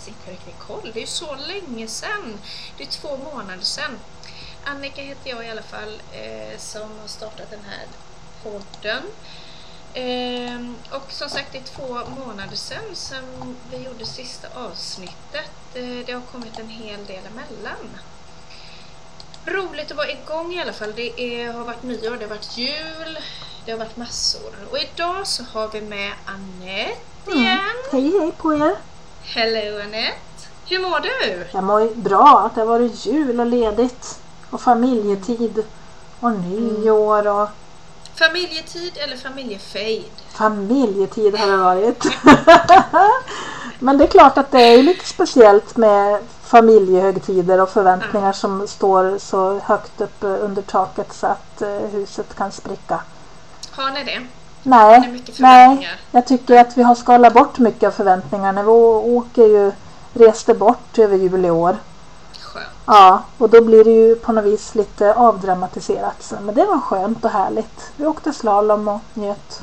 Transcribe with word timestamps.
faktiskt 0.00 0.18
inte 0.18 0.30
riktigt 0.30 0.58
koll. 0.58 0.90
Det 0.94 0.98
är 0.98 1.00
ju 1.00 1.06
så 1.06 1.34
länge 1.36 1.88
sedan. 1.88 2.38
Det 2.76 2.82
är 2.84 2.88
två 2.88 3.16
månader 3.16 3.62
sedan. 3.62 3.98
Annika 4.64 5.02
heter 5.02 5.30
jag 5.30 5.46
i 5.46 5.50
alla 5.50 5.62
fall 5.62 6.02
eh, 6.12 6.58
som 6.58 6.98
har 7.00 7.08
startat 7.08 7.50
den 7.50 7.64
här 7.68 7.86
podden. 8.42 9.02
Eh, 9.94 10.96
och 10.96 11.12
som 11.12 11.28
sagt 11.28 11.52
det 11.52 11.58
är 11.58 11.62
två 11.62 11.98
månader 12.26 12.56
sedan 12.56 12.94
som 12.94 13.56
vi 13.70 13.76
gjorde 13.76 14.06
sista 14.06 14.48
avsnittet. 14.54 15.50
Eh, 15.74 16.06
det 16.06 16.12
har 16.12 16.20
kommit 16.32 16.58
en 16.58 16.68
hel 16.68 17.06
del 17.06 17.26
emellan. 17.26 17.98
Roligt 19.46 19.90
att 19.90 19.96
vara 19.96 20.10
igång 20.10 20.54
i 20.54 20.60
alla 20.60 20.72
fall. 20.72 20.92
Det 20.96 21.20
är, 21.20 21.52
har 21.52 21.64
varit 21.64 21.82
nyår, 21.82 22.16
det 22.16 22.24
har 22.24 22.34
varit 22.36 22.58
jul, 22.58 23.18
det 23.64 23.72
har 23.72 23.78
varit 23.78 23.96
massor. 23.96 24.54
Och 24.70 24.78
idag 24.78 25.26
så 25.26 25.44
har 25.44 25.68
vi 25.68 25.80
med 25.80 26.12
Annette 26.24 26.96
Mm. 27.26 27.38
igen. 27.42 27.60
Hej 27.92 28.18
hej 28.20 28.32
på 28.32 28.54
er! 28.54 28.76
Hello 29.32 29.80
Annette! 29.80 30.48
Hur 30.68 30.78
mår 30.78 31.00
du? 31.00 31.46
Jag 31.52 31.64
mår 31.64 31.94
bra 31.94 32.50
det 32.54 32.60
har 32.60 32.66
varit 32.66 33.06
jul 33.06 33.40
och 33.40 33.46
ledigt 33.46 34.20
och 34.50 34.60
familjetid 34.60 35.64
och 36.20 36.32
nyår 36.32 37.26
och 37.26 37.48
Familjetid 38.14 38.92
eller 38.96 39.16
familjefejd? 39.16 40.10
familjetid 40.32 41.34
har 41.36 41.46
det 41.46 41.56
varit. 41.56 42.04
Men 43.78 43.98
det 43.98 44.04
är 44.04 44.08
klart 44.08 44.38
att 44.38 44.50
det 44.50 44.60
är 44.62 44.82
lite 44.82 45.06
speciellt 45.06 45.76
med 45.76 46.20
familjehögtider 46.42 47.60
och 47.60 47.70
förväntningar 47.70 48.32
som 48.32 48.68
står 48.68 49.18
så 49.18 49.58
högt 49.58 50.00
upp 50.00 50.18
under 50.20 50.62
taket 50.62 51.12
så 51.12 51.26
att 51.26 51.62
eh, 51.62 51.68
huset 51.68 52.34
kan 52.34 52.52
spricka. 52.52 53.00
Har 53.70 53.90
ni 53.90 54.04
det? 54.04 54.26
Nej, 54.62 55.22
nej, 55.38 55.88
jag 56.10 56.26
tycker 56.26 56.60
att 56.60 56.78
vi 56.78 56.82
har 56.82 56.94
skalat 56.94 57.34
bort 57.34 57.58
mycket 57.58 57.86
av 57.86 57.90
förväntningarna. 57.90 58.62
Vi 58.62 58.68
åker 58.68 59.42
ju, 59.42 59.72
reste 60.14 60.54
bort 60.54 60.98
över 60.98 61.16
jul 61.16 61.44
i 61.44 61.50
år. 61.50 61.76
Skönt. 62.40 62.66
Ja, 62.86 63.22
och 63.38 63.50
då 63.50 63.64
blir 63.64 63.84
det 63.84 63.90
ju 63.90 64.16
på 64.16 64.32
något 64.32 64.44
vis 64.44 64.74
lite 64.74 65.14
avdramatiserat. 65.14 66.32
Men 66.40 66.54
det 66.54 66.64
var 66.64 66.80
skönt 66.80 67.24
och 67.24 67.30
härligt. 67.30 67.92
Vi 67.96 68.06
åkte 68.06 68.32
slalom 68.32 68.88
och 68.88 69.00
njöt. 69.14 69.62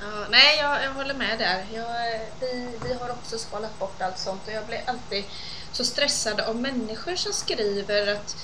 Ja, 0.00 0.26
nej, 0.30 0.58
jag, 0.62 0.84
jag 0.84 0.92
håller 0.92 1.14
med 1.14 1.38
där. 1.38 1.64
Jag, 1.72 2.20
vi, 2.40 2.68
vi 2.84 2.94
har 2.94 3.10
också 3.10 3.38
skalat 3.38 3.78
bort 3.78 4.02
allt 4.02 4.18
sånt 4.18 4.42
och 4.46 4.52
jag 4.52 4.66
blir 4.66 4.80
alltid 4.86 5.24
så 5.72 5.84
stressad 5.84 6.40
av 6.40 6.56
människor 6.56 7.16
som 7.16 7.32
skriver 7.32 8.14
att 8.14 8.36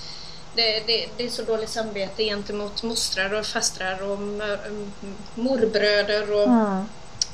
det, 0.58 0.82
det, 0.86 1.06
det 1.16 1.26
är 1.26 1.30
så 1.30 1.42
dåligt 1.42 1.68
samvete 1.70 2.22
gentemot 2.24 2.82
mostrar 2.82 3.34
och 3.34 3.46
fastrar 3.46 4.02
och 4.02 4.18
morbröder 5.34 6.32
och 6.32 6.42
Mm. 6.48 6.84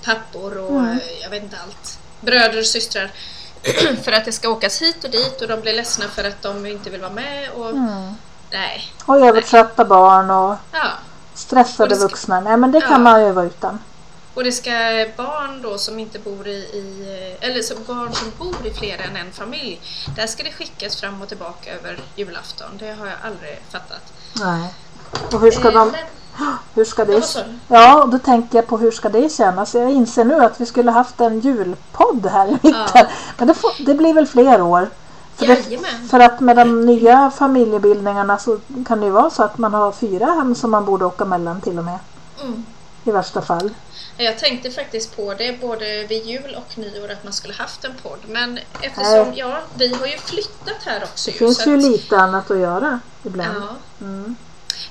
pappor 0.05 0.59
och 0.59 0.71
Mm. 0.71 0.91
eh, 0.93 1.23
jag 1.23 1.31
vet 1.31 1.43
inte 1.43 1.57
allt. 1.67 1.99
Bröder 2.21 2.59
och 2.59 2.67
systrar. 2.67 3.11
för 4.03 4.13
att 4.13 4.25
det 4.25 4.33
ska 4.33 4.49
åkas 4.49 4.83
hit 4.83 5.05
och 5.05 5.11
dit 5.11 5.41
och 5.43 5.49
de 5.49 5.61
blir 5.61 5.73
ledsna 5.75 6.05
för 6.09 6.25
att 6.25 6.43
de 6.43 6.67
inte 6.67 6.91
vill 6.91 7.01
vara 7.01 7.13
med 7.13 7.51
och 7.51 7.71
Mm. 7.71 8.15
nej. 8.51 8.93
Och 9.05 9.17
övertrötta 9.27 9.85
barn 9.85 10.31
och 10.31 10.57
Ja. 10.73 10.87
stressade 11.35 11.91
Och 11.95 11.97
ska- 12.01 12.09
vuxna. 12.09 12.41
Nej 12.41 12.57
men 12.57 12.73
det 12.73 12.81
kan 12.81 12.91
Ja. 12.91 12.99
man 12.99 13.25
ju 13.25 13.33
vara 13.33 13.47
utan. 13.47 13.79
Och 14.35 14.45
det 14.45 14.53
ska 14.53 14.71
barn 15.17 15.63
då 15.63 15.79
som 15.79 15.99
inte 15.99 16.19
bor 16.19 16.47
i, 16.47 16.57
i 16.57 17.37
eller 17.41 17.63
som 17.63 17.77
barn 17.87 18.13
som 18.13 18.33
bor 18.39 18.67
i 18.67 18.71
fler 18.71 18.99
än 18.99 19.17
en 19.17 19.33
familj. 19.33 19.81
Där 20.17 20.27
ska 20.27 20.43
det 20.43 20.53
skickas 20.53 21.01
fram 21.01 21.23
och 21.23 21.29
tillbaka 21.29 21.75
över 21.75 21.99
julafton. 22.17 22.71
Det 22.79 22.93
har 22.93 23.07
jag 23.07 23.17
aldrig 23.25 23.59
fattat. 23.71 24.13
Nej. 24.41 24.75
Och 25.33 25.41
hur 25.41 25.51
ska 25.51 25.69
Eh, 25.69 25.75
de... 25.75 25.93
Hur 26.75 26.85
ska 26.85 27.05
det... 27.05 27.23
Ja, 27.69 28.03
och 28.03 28.09
då 28.09 28.19
tänker 28.19 28.59
jag 28.59 28.67
på 28.67 28.79
hur 28.79 28.91
ska 28.91 29.09
det 29.09 29.33
kännas? 29.33 29.75
Jag 29.75 29.91
inser 29.91 30.25
nu 30.25 30.35
att 30.35 30.61
vi 30.61 30.67
skulle 30.67 30.91
haft 30.91 31.21
en 31.21 31.41
julpodd 31.41 32.27
här 32.27 32.49
i 32.49 32.53
mitten. 32.53 32.85
Ja. 32.95 33.07
Men 33.39 33.49
det, 33.49 33.55
får, 33.55 33.85
det 33.87 33.95
blir 33.95 34.15
väl 34.15 34.27
fler 34.27 34.63
år. 34.63 34.91
För, 35.37 35.47
det, 35.47 35.81
för 36.11 36.21
att 36.21 36.41
med 36.41 36.57
de 36.57 36.87
nya 36.87 37.31
familjebildningarna 37.31 38.39
så 38.39 38.59
kan 38.87 39.01
det 39.01 39.07
ju 39.07 39.13
vara 39.13 39.31
så 39.31 39.43
att 39.43 39.59
man 39.59 39.75
har 39.75 39.93
fyra 39.93 40.27
hem 40.27 40.55
som 40.55 40.71
man 40.71 40.85
borde 40.85 41.05
åka 41.05 41.25
mellan 41.25 41.61
till 41.61 41.79
och 41.79 41.85
med. 41.85 41.99
Mm. 42.43 42.65
I 43.05 43.11
värsta 43.11 43.43
fall. 43.43 43.71
Jag 44.17 44.39
tänkte 44.39 44.71
faktiskt 44.71 45.17
på 45.17 45.35
det 45.35 45.61
både 45.61 46.07
vid 46.07 46.25
jul 46.25 46.55
och 46.55 46.79
nyår 46.79 47.11
att 47.11 47.25
man 47.25 47.33
skulle 47.33 47.55
haft 47.55 47.85
en 47.85 47.95
podd. 48.03 48.19
Men 48.29 48.59
eftersom, 48.81 49.29
Nej. 49.29 49.33
ja, 49.35 49.61
vi 49.75 49.95
har 49.95 50.07
ju 50.07 50.19
flyttat 50.19 50.83
här 50.85 51.03
också. 51.03 51.31
Det 51.31 51.35
ju, 51.35 51.39
finns 51.39 51.67
ju 51.67 51.77
lite 51.77 52.17
annat 52.17 52.51
att 52.51 52.59
göra 52.59 53.01
ibland. 53.25 53.65
Ja. 53.65 53.77
Mm. 54.07 54.37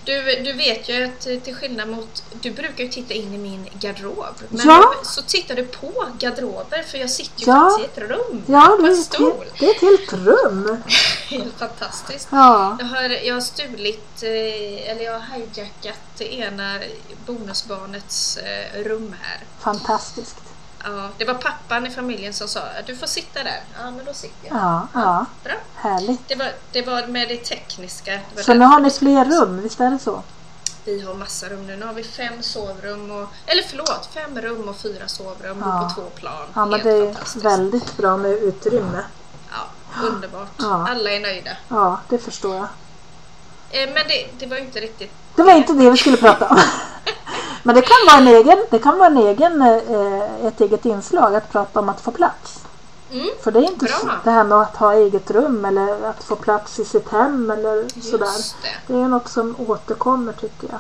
Du, 0.06 0.22
du 0.44 0.54
vet 0.54 0.90
ju 0.90 1.04
att 1.04 1.28
eh, 1.28 1.40
till 1.40 1.56
skillnad 1.56 1.90
mot, 1.90 2.24
du 2.42 2.52
brukar 2.52 2.84
ju 2.84 2.90
titta 2.90 3.14
in 3.14 3.34
i 3.34 3.38
min 3.38 3.70
garderob. 3.80 4.36
Men 4.50 4.68
Ja. 4.68 4.94
så 5.04 5.22
tittar 5.22 5.56
du 5.56 5.66
på 5.66 6.06
garderober 6.20 6.84
för 6.84 6.98
jag 6.98 7.10
sitter 7.10 7.42
ju 7.42 7.48
Ja. 7.48 7.70
faktiskt 7.70 7.98
i 7.98 8.02
ett 8.04 8.10
rum. 8.10 8.44
Ja, 8.48 8.78
på 8.80 8.86
en 8.88 8.98
stol. 8.98 9.34
helt- 9.40 9.60
det 9.60 9.66
är 9.66 9.72
ett 9.76 9.82
helt 9.82 10.14
rum. 10.14 10.78
Helt 11.30 11.60
fantastiskt. 11.60 12.28
Ja. 12.32 12.78
Jag 12.80 12.86
har, 12.86 13.04
jag 13.10 13.34
har 13.34 13.42
stulit, 13.42 14.24
eh, 14.24 14.90
eller 14.92 15.02
jag 15.04 15.20
har 15.20 15.36
hijackat 15.38 16.00
det 16.18 16.34
ena 16.34 16.80
bonusbarnets 17.26 18.38
eh, 18.38 18.84
rum 18.84 19.16
här. 19.22 19.40
Fantastiskt. 19.60 20.36
Ja, 20.84 21.10
det 21.18 21.26
var 21.26 21.34
pappan 21.34 21.88
i 21.88 21.90
familjen 21.90 22.34
som 22.34 22.48
sa 22.48 22.60
att 22.60 22.88
du 22.88 22.96
får 22.96 23.08
sitta 23.08 23.44
där. 23.44 23.62
Ja, 23.80 23.92
men 23.92 24.06
då 24.06 24.14
sitter 24.14 24.48
jag. 24.48 24.58
Ja, 24.58 24.88
ja. 24.94 25.26
Bra. 25.44 25.54
Härligt. 25.76 26.28
Det 26.28 26.36
var, 26.36 26.52
det 26.72 26.82
var 26.82 27.08
med 27.08 27.28
det 27.28 27.38
tekniska. 27.38 28.20
Det 28.36 28.44
Så 28.44 28.54
nu 28.54 28.66
har 28.66 28.80
ni 28.80 28.90
fler 28.90 29.26
rum, 29.26 29.62
visst 29.62 29.80
är 29.80 29.90
det 29.92 30.00
så? 30.00 30.24
Vi 30.86 31.02
har 31.02 31.14
massa 31.14 31.50
rum 31.50 31.68
nu. 31.68 31.76
Nu 31.76 31.86
har 31.86 31.94
vi 31.94 32.04
fem 32.04 32.44
sovrum 32.44 33.12
och, 33.12 33.30
eller 33.46 33.64
förlåt, 33.70 34.10
fem 34.14 34.42
rum 34.42 34.70
och 34.70 34.76
fyra 34.78 35.08
sovrum 35.08 35.64
Ja. 35.66 35.90
på 35.96 36.02
två 36.02 36.10
plan. 36.10 36.46
Ja, 36.54 36.66
men 36.66 36.80
Helt 36.80 36.84
det 36.84 37.40
är 37.40 37.40
väldigt 37.40 37.98
bra 37.98 38.18
med 38.18 38.32
utrymme. 38.32 39.04
Ja, 39.52 40.02
underbart. 40.08 40.50
Ja. 40.58 40.88
Alla 40.90 41.12
är 41.12 41.20
nöjda. 41.20 41.52
Ja, 41.68 42.00
det 42.10 42.18
förstår 42.18 42.56
jag. 42.56 42.68
Eh, 43.72 43.90
men 43.94 44.08
det, 44.08 44.28
det 44.40 44.46
var 44.46 44.58
inte 44.58 44.80
riktigt... 44.80 45.12
Det 45.36 45.44
var 45.44 45.54
inte 45.54 45.74
det 45.74 45.90
vi 45.92 45.98
skulle 45.98 46.18
prata 46.18 46.48
om. 46.48 46.58
Men 47.64 47.76
det 47.76 47.82
kan 47.82 47.98
vara 48.08 48.18
en 48.18 48.28
egen, 48.28 48.66
det 48.72 48.80
kan 48.80 48.98
vara 48.98 49.08
en 49.10 49.18
egen, 49.18 49.62
eh, 49.62 50.46
ett 50.46 50.62
eget 50.62 50.86
inslag 50.86 51.36
att 51.36 51.52
prata 51.52 51.80
om 51.80 51.90
att 51.90 52.02
få 52.02 52.12
plats. 52.12 52.60
Mm, 53.12 53.30
För 53.44 53.52
det 53.52 53.60
är 53.60 53.64
inte 53.64 53.86
Bra. 53.86 53.96
så, 54.02 54.10
det 54.24 54.32
här 54.32 54.44
med 54.44 54.58
att 54.62 54.76
ha 54.78 54.94
eget 54.94 55.32
rum 55.32 55.66
eller 55.66 56.04
att 56.10 56.24
få 56.24 56.36
plats 56.36 56.80
i 56.80 56.86
sitt 56.86 57.10
hem 57.10 57.52
eller 57.52 58.02
sådär. 58.02 58.26
just 58.26 58.56
det. 58.62 58.94
Det 58.94 59.00
är 59.00 59.08
något 59.08 59.30
som 59.30 59.56
återkommer 59.68 60.34
tycker 60.34 60.68
jag. 60.70 60.80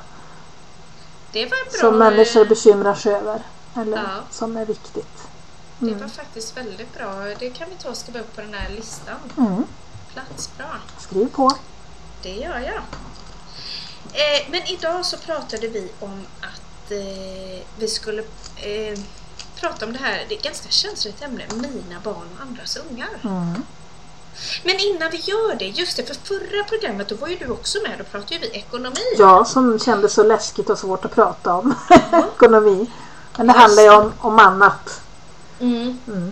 Det 1.31 1.43
var 1.43 1.49
bra. 1.71 1.79
Som 1.79 1.97
människor 1.97 2.41
eh, 2.41 2.47
bekymrar 2.47 2.95
sig 2.95 3.13
över. 3.15 3.41
Eller 3.75 3.97
Ja. 3.97 4.09
som 4.31 4.57
är 4.57 4.65
viktigt. 4.65 5.27
Det 5.79 5.87
Mm. 5.87 5.99
var 6.01 6.07
faktiskt 6.07 6.57
väldigt 6.57 6.93
bra. 6.97 7.13
Det 7.39 7.49
kan 7.49 7.69
vi 7.69 7.75
ta 7.75 7.89
och 7.89 7.97
skriva 7.97 8.19
upp 8.19 8.35
på 8.35 8.41
den 8.41 8.53
här 8.53 8.69
listan. 8.69 9.15
Mm. 9.37 9.63
Plats, 10.13 10.49
bra. 10.57 10.67
Skriv 10.99 11.25
på. 11.27 11.51
Det 12.21 12.29
gör 12.33 12.59
jag. 12.59 12.81
Eh, 14.13 14.51
men 14.51 14.61
idag 14.67 15.05
så 15.05 15.17
pratade 15.17 15.67
vi 15.67 15.91
om 15.99 16.25
att 16.41 16.61
eh, 16.91 17.63
vi 17.77 17.87
skulle 17.87 18.21
eh, 18.55 18.99
prata 19.55 19.85
om 19.85 19.93
det 19.93 19.99
här, 19.99 20.25
det 20.29 20.35
är 20.35 20.37
ett 20.37 20.43
ganska 20.43 20.69
känsligt 20.69 21.21
ämne, 21.21 21.43
mina 21.49 21.99
barn 22.03 22.27
och 22.35 22.41
andras 22.41 22.77
ungar. 22.89 23.09
Mm. 23.23 23.63
Men 24.63 24.79
innan 24.79 25.11
vi 25.11 25.17
gör 25.17 25.55
det, 25.55 25.65
just 25.65 25.97
det, 25.97 26.03
för 26.03 26.15
förra 26.15 26.63
programmet 26.63 27.09
då 27.09 27.15
var 27.15 27.27
ju 27.27 27.35
du 27.37 27.47
också 27.47 27.77
med, 27.83 27.97
då 27.97 28.03
pratade 28.03 28.33
ju 28.35 28.39
vi 28.39 28.47
ekonomi. 28.47 29.01
Ja, 29.17 29.45
som 29.45 29.79
kändes 29.79 30.13
så 30.13 30.23
läskigt 30.23 30.69
och 30.69 30.77
svårt 30.77 31.05
att 31.05 31.15
prata 31.15 31.53
om. 31.55 31.75
Ekonomi. 32.35 32.91
Men 33.37 33.47
det 33.47 33.53
Just 33.53 33.61
handlar 33.61 33.83
ju 33.83 33.89
om, 33.89 34.13
om 34.19 34.39
annat. 34.39 35.01
Mm. 35.59 35.99
Mm. 36.07 36.31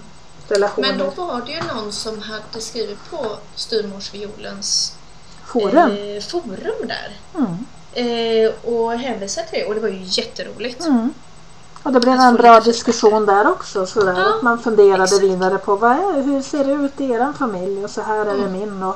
Men 0.77 0.97
då 0.97 1.09
var 1.09 1.41
det 1.45 1.51
ju 1.51 1.61
någon 1.61 1.91
som 1.91 2.21
hade 2.21 2.61
skrivit 2.61 3.09
på 3.09 3.37
Styrmorsviolens 3.55 4.95
Forum. 5.45 5.91
eh, 5.91 6.23
forum 6.23 6.87
där. 6.87 7.17
Mm. 7.37 7.65
Eh, 7.93 8.51
och 8.73 8.91
hänvisade 8.91 9.47
till 9.47 9.59
det 9.59 9.65
och 9.65 9.75
det 9.75 9.81
var 9.81 9.89
ju 9.89 9.99
jätteroligt. 10.03 10.85
Mm. 10.85 11.13
Och 11.83 11.93
det 11.93 11.99
blev 11.99 12.13
Att 12.13 12.19
få 12.19 12.27
en 12.27 12.35
bra 12.35 12.55
lite 12.55 12.69
diskussion 12.69 13.25
där 13.25 13.47
också. 13.51 13.85
Sådär. 13.85 14.19
Ja, 14.19 14.35
att 14.35 14.41
man 14.41 14.59
funderade 14.59 15.03
exakt. 15.03 15.23
vidare 15.23 15.57
på 15.57 15.75
vad 15.75 15.91
är, 15.91 16.21
hur 16.21 16.41
ser 16.41 16.63
det 16.65 16.71
ut 16.73 17.01
i 17.01 17.11
er 17.11 17.33
familj 17.39 17.83
och 17.83 17.89
så 17.89 18.01
här 18.01 18.19
är 18.25 18.25
det 18.25 18.31
Mm. 18.31 18.51
min. 18.51 18.83
Och 18.83 18.95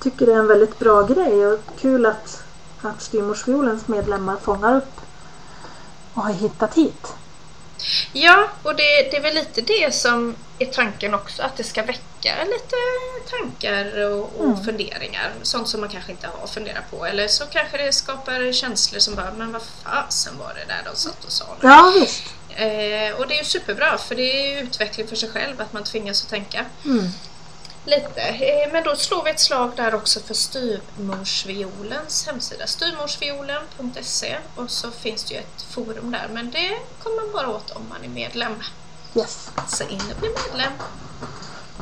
tycker 0.00 0.26
det 0.26 0.32
är 0.32 0.38
en 0.38 0.46
väldigt 0.46 0.78
bra 0.78 1.02
grej 1.02 1.46
och 1.46 1.60
kul 1.80 2.06
att, 2.06 2.42
att 2.82 3.02
Styrmorsviolens 3.02 3.88
medlemmar 3.88 4.36
fångar 4.36 4.76
upp 4.76 5.00
och 6.14 6.22
har 6.22 6.32
hittat 6.32 6.74
hit. 6.74 7.06
Ja, 8.12 8.48
och 8.62 8.76
det, 8.76 8.82
det 9.10 9.16
är 9.16 9.20
väl 9.20 9.34
lite 9.34 9.60
det 9.60 9.94
som 9.94 10.36
är 10.58 10.66
tanken 10.66 11.14
också, 11.14 11.42
att 11.42 11.56
det 11.56 11.64
ska 11.64 11.82
väcka 11.82 12.34
lite 12.44 12.76
tankar 13.30 14.04
och, 14.10 14.32
och 14.38 14.44
Mm. 14.44 14.64
funderingar. 14.64 15.32
Sånt 15.42 15.68
som 15.68 15.80
man 15.80 15.88
kanske 15.90 16.10
inte 16.12 16.26
har 16.40 16.46
funderat 16.46 16.90
på. 16.90 17.06
Eller 17.06 17.28
så 17.28 17.44
kanske 17.46 17.76
det 17.78 17.92
skapar 17.92 18.52
känslor 18.52 19.00
som 19.00 19.14
bara, 19.14 19.32
men 19.32 19.52
vad 19.52 19.62
fasen 19.84 20.38
var 20.38 20.54
det 20.54 20.64
där 20.74 20.90
de 20.90 20.96
satt 20.96 21.24
och 21.24 21.32
sa 21.32 21.44
nu? 21.62 21.68
Ja 21.68 21.92
visst. 22.00 22.22
Eh, 22.48 23.20
och 23.20 23.28
det 23.28 23.34
är 23.34 23.38
ju 23.38 23.44
superbra, 23.44 23.98
för 23.98 24.14
det 24.14 24.22
är 24.52 24.62
utveckling 24.62 25.08
för 25.08 25.16
sig 25.16 25.30
själv 25.30 25.60
att 25.60 25.72
man 25.72 25.84
tvingas 25.84 26.22
att 26.22 26.30
tänka. 26.30 26.64
Mm. 26.84 27.08
Lite. 27.88 28.20
Eh, 28.20 28.72
Men 28.72 28.84
då 28.84 28.96
slår 28.96 29.24
vi 29.24 29.30
ett 29.30 29.40
slag 29.40 29.72
där 29.76 29.94
också 29.94 30.20
för 30.20 30.34
Styvmorsviolens 30.34 32.26
hemsida. 32.26 32.66
Styvmorsviolen.se 32.66 34.36
och 34.56 34.70
så 34.70 34.90
finns 34.90 35.24
det 35.24 35.34
ju 35.34 35.40
ett 35.40 35.62
forum 35.62 36.10
där 36.10 36.28
men 36.32 36.50
det 36.50 36.78
kommer 37.02 37.16
man 37.16 37.32
bara 37.32 37.48
åt 37.48 37.70
om 37.70 37.88
man 37.88 38.04
är 38.04 38.08
medlem. 38.08 38.62
Yes. 39.14 39.50
Så 39.68 39.84
in 39.84 40.00
och 40.14 40.20
bli 40.20 40.28
medlem. 40.28 40.72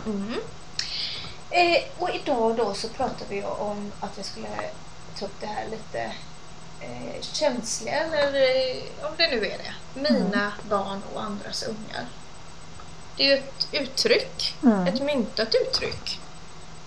Mm. 0.07 0.41
Eh, 1.51 1.83
och 1.99 2.11
idag 2.11 2.57
då 2.57 2.75
så 2.75 2.89
pratar 2.89 3.27
vi 3.29 3.43
om 3.45 3.93
att 4.01 4.19
vi 4.19 4.23
skulle 4.23 4.49
ta 5.19 5.25
upp 5.25 5.41
det 5.41 5.47
här 5.47 5.67
lite 5.71 6.13
eh, 6.81 7.23
känsliga, 7.23 7.95
eller 7.95 8.35
eh, 8.35 9.07
om 9.07 9.13
det 9.17 9.29
nu 9.29 9.37
är 9.47 9.59
det, 9.59 9.75
mina 10.01 10.53
barn 10.69 11.03
och 11.15 11.23
andras 11.23 11.63
ungar. 11.63 12.07
Det 13.17 13.23
är 13.23 13.27
ju 13.27 13.35
ett 13.35 13.69
uttryck, 13.73 14.55
Mm. 14.63 14.87
ett 14.87 15.03
myntat 15.03 15.55
uttryck. 15.55 16.21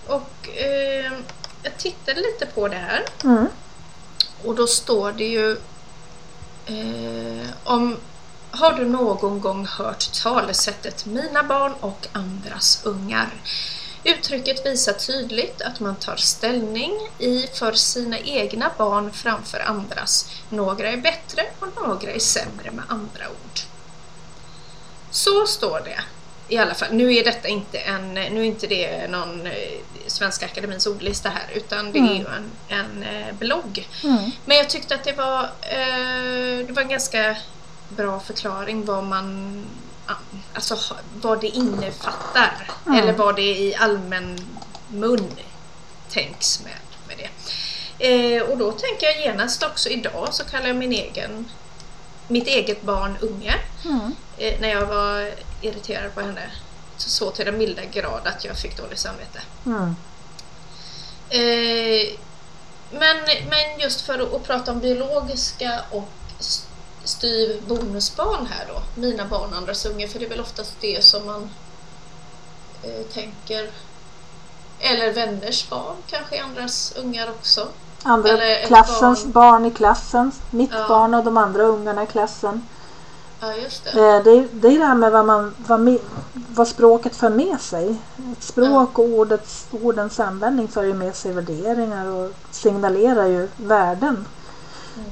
Och 0.06 0.48
eh, 0.56 1.12
jag 1.62 1.76
tittade 1.78 2.20
lite 2.20 2.46
på 2.46 2.68
det 2.68 2.76
här 2.76 3.04
Mm. 3.24 3.46
och 4.44 4.54
då 4.54 4.66
står 4.66 5.12
det 5.12 5.24
ju 5.28 5.52
eh, 6.66 7.46
om 7.64 7.96
Har 8.52 8.72
du 8.72 8.84
någon 8.84 9.40
gång 9.40 9.66
hört 9.66 10.12
talesättet 10.22 11.06
mina 11.06 11.42
barn 11.42 11.72
och 11.80 12.08
andras 12.12 12.80
ungar? 12.84 13.28
Uttrycket 14.04 14.66
visar 14.66 14.92
tydligt 14.92 15.62
att 15.62 15.80
man 15.80 15.94
tar 15.96 16.16
ställning 16.16 16.92
i 17.18 17.46
för 17.54 17.72
sina 17.72 18.18
egna 18.18 18.70
barn 18.78 19.12
framför 19.12 19.58
andras. 19.60 20.30
Några 20.48 20.88
är 20.90 20.96
bättre 20.96 21.46
och 21.60 21.68
några 21.86 22.10
är 22.12 22.18
sämre 22.18 22.70
med 22.70 22.84
andra 22.88 23.28
ord. 23.28 23.60
Så 25.10 25.46
står 25.46 25.80
det 25.84 26.00
i 26.50 26.58
alla 26.58 26.74
fall. 26.74 26.88
Nu 26.92 27.14
är 27.14 27.24
detta 27.24 27.48
inte 27.48 27.78
en, 27.78 28.14
nu 28.14 28.40
är 28.40 28.44
inte 28.44 28.66
det 28.66 29.08
någon 29.08 29.46
eh, 29.46 29.52
Svenska 30.06 30.46
Akademins 30.46 30.86
ordlista 30.86 31.28
här 31.28 31.46
utan 31.54 31.92
det 31.92 31.98
är 31.98 32.14
ju 32.14 32.24
en, 32.26 32.50
en 32.68 33.02
eh, 33.02 33.34
blogg. 33.34 33.88
Mm. 34.04 34.30
Men 34.44 34.56
jag 34.56 34.70
tyckte 34.70 34.94
att 34.94 35.04
det 35.04 35.12
var, 35.12 35.42
eh, 35.60 36.66
det 36.66 36.72
var 36.72 36.82
en 36.82 36.88
ganska 36.88 37.36
bra 37.88 38.20
förklaring 38.20 38.84
vad 38.84 39.04
man 39.04 39.64
Alltså 40.54 40.78
vad 41.22 41.40
det 41.40 41.46
innefattar 41.46 42.70
Mm. 42.86 42.98
eller 43.02 43.12
vad 43.12 43.36
det 43.36 43.42
i 43.58 43.74
allmän 43.78 44.38
mun 44.88 45.30
tänks 46.10 46.62
med, 46.64 46.72
med 47.08 47.16
det. 47.18 48.08
Eh, 48.36 48.42
och 48.42 48.58
då 48.58 48.72
tänker 48.72 49.06
jag 49.06 49.20
genast 49.20 49.62
också 49.62 49.88
idag 49.88 50.28
så 50.32 50.44
kallar 50.44 50.66
jag 50.66 50.76
min 50.76 50.92
egen 50.92 51.50
mitt 52.28 52.46
eget 52.46 52.82
barn 52.82 53.16
unge 53.20 53.54
Mm. 53.84 54.14
eh, 54.38 54.60
när 54.60 54.68
jag 54.68 54.86
var 54.86 55.30
irriterad 55.60 56.14
på 56.14 56.20
henne 56.20 56.50
så, 56.96 57.10
så 57.10 57.30
till 57.30 57.46
den 57.46 57.58
milda 57.58 57.84
grad 57.84 58.26
att 58.26 58.44
jag 58.44 58.56
fick 58.56 58.76
dåligt 58.76 58.98
samvete. 58.98 59.40
Mm. 59.66 59.96
Eh, 61.28 62.18
men, 62.90 63.16
men 63.50 63.80
just 63.80 64.00
för 64.00 64.18
att, 64.18 64.34
att 64.34 64.44
prata 64.44 64.72
om 64.72 64.80
biologiska 64.80 65.80
och 65.90 66.08
styv 67.04 67.62
bonusbarn 67.66 68.46
här 68.46 68.66
då, 68.68 69.00
mina 69.00 69.24
barn 69.24 69.50
och 69.50 69.56
andras 69.56 69.86
ungar, 69.86 70.08
för 70.08 70.18
det 70.18 70.24
är 70.24 70.28
väl 70.28 70.40
oftast 70.40 70.74
det 70.80 71.04
som 71.04 71.26
man 71.26 71.50
eh, 72.82 73.06
tänker 73.12 73.70
eller 74.80 75.12
vänners 75.12 75.68
barn 75.68 75.96
kanske 76.06 76.42
andras 76.42 76.92
ungar 76.96 77.30
också. 77.30 77.68
Andra 78.02 78.38
klassens 78.66 79.24
barn. 79.24 79.32
barn. 79.32 79.66
i 79.66 79.70
klassen. 79.70 80.32
Mitt 80.50 80.70
Ja. 80.72 80.88
barn 80.88 81.14
och 81.14 81.24
de 81.24 81.36
andra 81.36 81.62
ungarna 81.62 82.02
i 82.02 82.06
klassen. 82.06 82.68
Ja, 83.40 83.54
just 83.54 83.84
det. 83.84 83.90
Eh, 83.90 84.22
Det 84.24 84.30
är, 84.30 84.48
det 84.52 84.68
är 84.68 84.78
det 84.78 84.84
här 84.84 84.94
med 84.94 85.12
vad, 85.12 85.26
man, 85.26 85.54
vad, 85.66 85.98
vad 86.54 86.68
språket 86.68 87.16
för 87.16 87.30
med 87.30 87.60
sig. 87.60 87.96
Ett 88.32 88.42
språk 88.42 88.98
och 88.98 89.04
ordets, 89.04 89.66
ordens 89.82 90.20
användning 90.20 90.68
för 90.68 90.82
ju 90.82 90.94
med 90.94 91.16
sig 91.16 91.32
värderingar 91.32 92.06
och 92.06 92.30
signalerar 92.50 93.26
ju 93.26 93.48
värden. 93.56 94.26
Mm. 94.96 95.10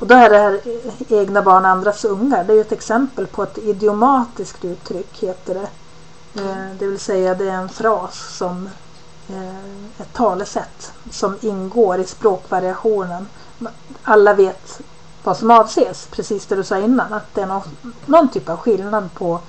Och 0.00 0.06
då 0.06 0.14
är 0.14 0.30
det 0.30 0.38
här 0.38 0.60
eh, 0.64 1.12
egna 1.18 1.42
barn 1.42 1.64
andras 1.64 2.04
ungar. 2.04 2.44
Det 2.44 2.52
är 2.52 2.54
ju 2.54 2.60
ett 2.60 2.72
exempel 2.72 3.26
på 3.26 3.42
ett 3.42 3.58
idiomatiskt 3.58 4.64
uttryck 4.64 5.18
heter 5.22 5.54
det. 5.54 5.68
Eh, 6.42 6.76
Det 6.78 6.86
vill 6.86 6.98
säga 7.00 7.34
det 7.34 7.44
är 7.50 7.54
en 7.54 7.68
fras 7.68 8.36
som 8.36 8.68
eh, 9.28 10.00
ett 10.00 10.12
talesätt 10.12 10.92
som 11.10 11.36
ingår 11.40 11.98
i 12.00 12.04
språkvariationen. 12.06 13.26
Alla 14.02 14.34
vet 14.34 14.80
vad 15.24 15.36
som 15.36 15.50
avses, 15.50 16.06
precis 16.10 16.46
det 16.46 16.56
du 16.56 16.64
sa 16.64 16.78
innan. 16.78 17.12
Att 17.12 17.34
det 17.34 17.40
är 17.40 17.46
någon, 17.46 17.62
någon 18.06 18.28
typ 18.28 18.48
av 18.48 18.56
skillnad 18.56 19.14
på 19.14 19.40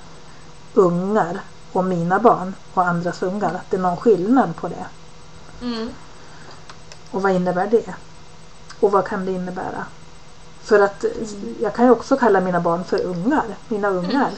ungar 0.74 1.40
och 1.72 1.84
mina 1.84 2.18
barn 2.18 2.54
och 2.74 2.86
andras 2.86 3.22
ungar. 3.22 3.54
Att 3.54 3.70
det 3.70 3.76
är 3.76 3.80
någon 3.80 3.96
skillnad 3.96 4.56
på 4.56 4.68
det. 4.68 4.86
Mm. 5.62 5.90
Och 7.10 7.22
vad 7.22 7.32
innebär 7.32 7.66
det? 7.66 7.94
Och 8.80 8.92
vad 8.92 9.04
kan 9.04 9.24
det 9.24 9.32
innebära? 9.32 9.84
För 10.62 10.80
att 10.80 11.04
jag 11.60 11.74
kan 11.74 11.84
ju 11.84 11.90
också 11.90 12.16
kalla 12.16 12.40
mina 12.40 12.60
barn 12.60 12.84
för 12.84 13.04
ungar. 13.04 13.44
Mina 13.68 13.88
ungar 13.88 14.30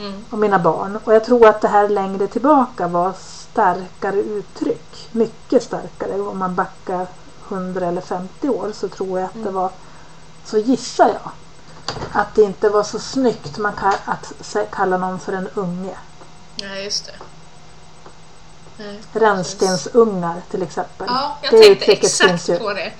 Mm. 0.00 0.24
och 0.30 0.38
mina 0.38 0.58
barn. 0.58 0.98
Och 1.04 1.14
jag 1.14 1.24
tror 1.24 1.46
att 1.46 1.60
det 1.60 1.68
här 1.68 1.88
längre 1.88 2.26
tillbaka 2.26 2.88
var 2.88 3.12
starkare 3.18 4.16
uttryck. 4.22 5.08
Mycket 5.12 5.62
starkare. 5.62 6.20
Om 6.20 6.38
man 6.38 6.54
backar 6.54 7.06
100 7.48 7.86
eller 7.86 8.00
50 8.00 8.48
år 8.48 8.70
så 8.74 8.88
tror 8.88 9.20
jag 9.20 9.26
att 9.26 9.44
det 9.44 9.50
var, 9.50 9.70
så 10.50 10.58
gissar 10.58 11.08
jag, 11.08 11.30
att 12.12 12.34
det 12.34 12.42
inte 12.42 12.68
var 12.68 12.82
så 12.82 12.98
snyggt 12.98 13.58
man 13.58 13.72
kan, 13.72 13.94
att 14.04 14.32
kalla 14.72 14.96
någon 14.96 15.20
för 15.20 15.32
en 15.32 15.48
unge. 15.54 15.96
Ja, 16.56 16.76
just 16.76 17.06
det. 17.06 17.12
Nej. 18.76 19.00
Rännstensungar 19.12 20.42
till 20.50 20.62
exempel. 20.62 21.06
Ja, 21.10 21.38
jag 21.42 21.52
Det 21.52 21.62
tänkte 21.62 21.92
exakt 21.92 22.48
ju. 22.48 22.58
på 22.58 22.72
det. 22.72 22.92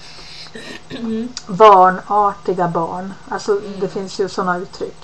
Mm. 0.90 1.28
Barnartiga 1.46 2.68
barn. 2.68 3.14
Alltså 3.28 3.52
Mm. 3.52 3.80
det 3.80 3.88
finns 3.88 4.20
ju 4.20 4.28
sådana 4.28 4.58
uttryck 4.58 4.96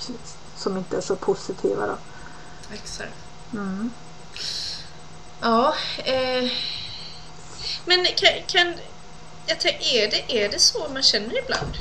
som 0.56 0.76
inte 0.76 0.96
är 0.96 1.00
så 1.00 1.16
positiva. 1.16 1.86
Då. 1.86 1.94
Exakt. 2.74 3.12
Mm. 3.52 3.90
Ja, 5.40 5.74
eh, 6.04 6.50
men 7.84 8.06
kan, 8.16 8.30
kan 8.46 8.74
jag 9.46 9.60
tänker, 9.60 9.86
är, 9.94 10.10
det, 10.10 10.44
är 10.44 10.48
det 10.48 10.58
så 10.58 10.86
man 10.92 11.02
känner 11.02 11.38
ibland? 11.44 11.76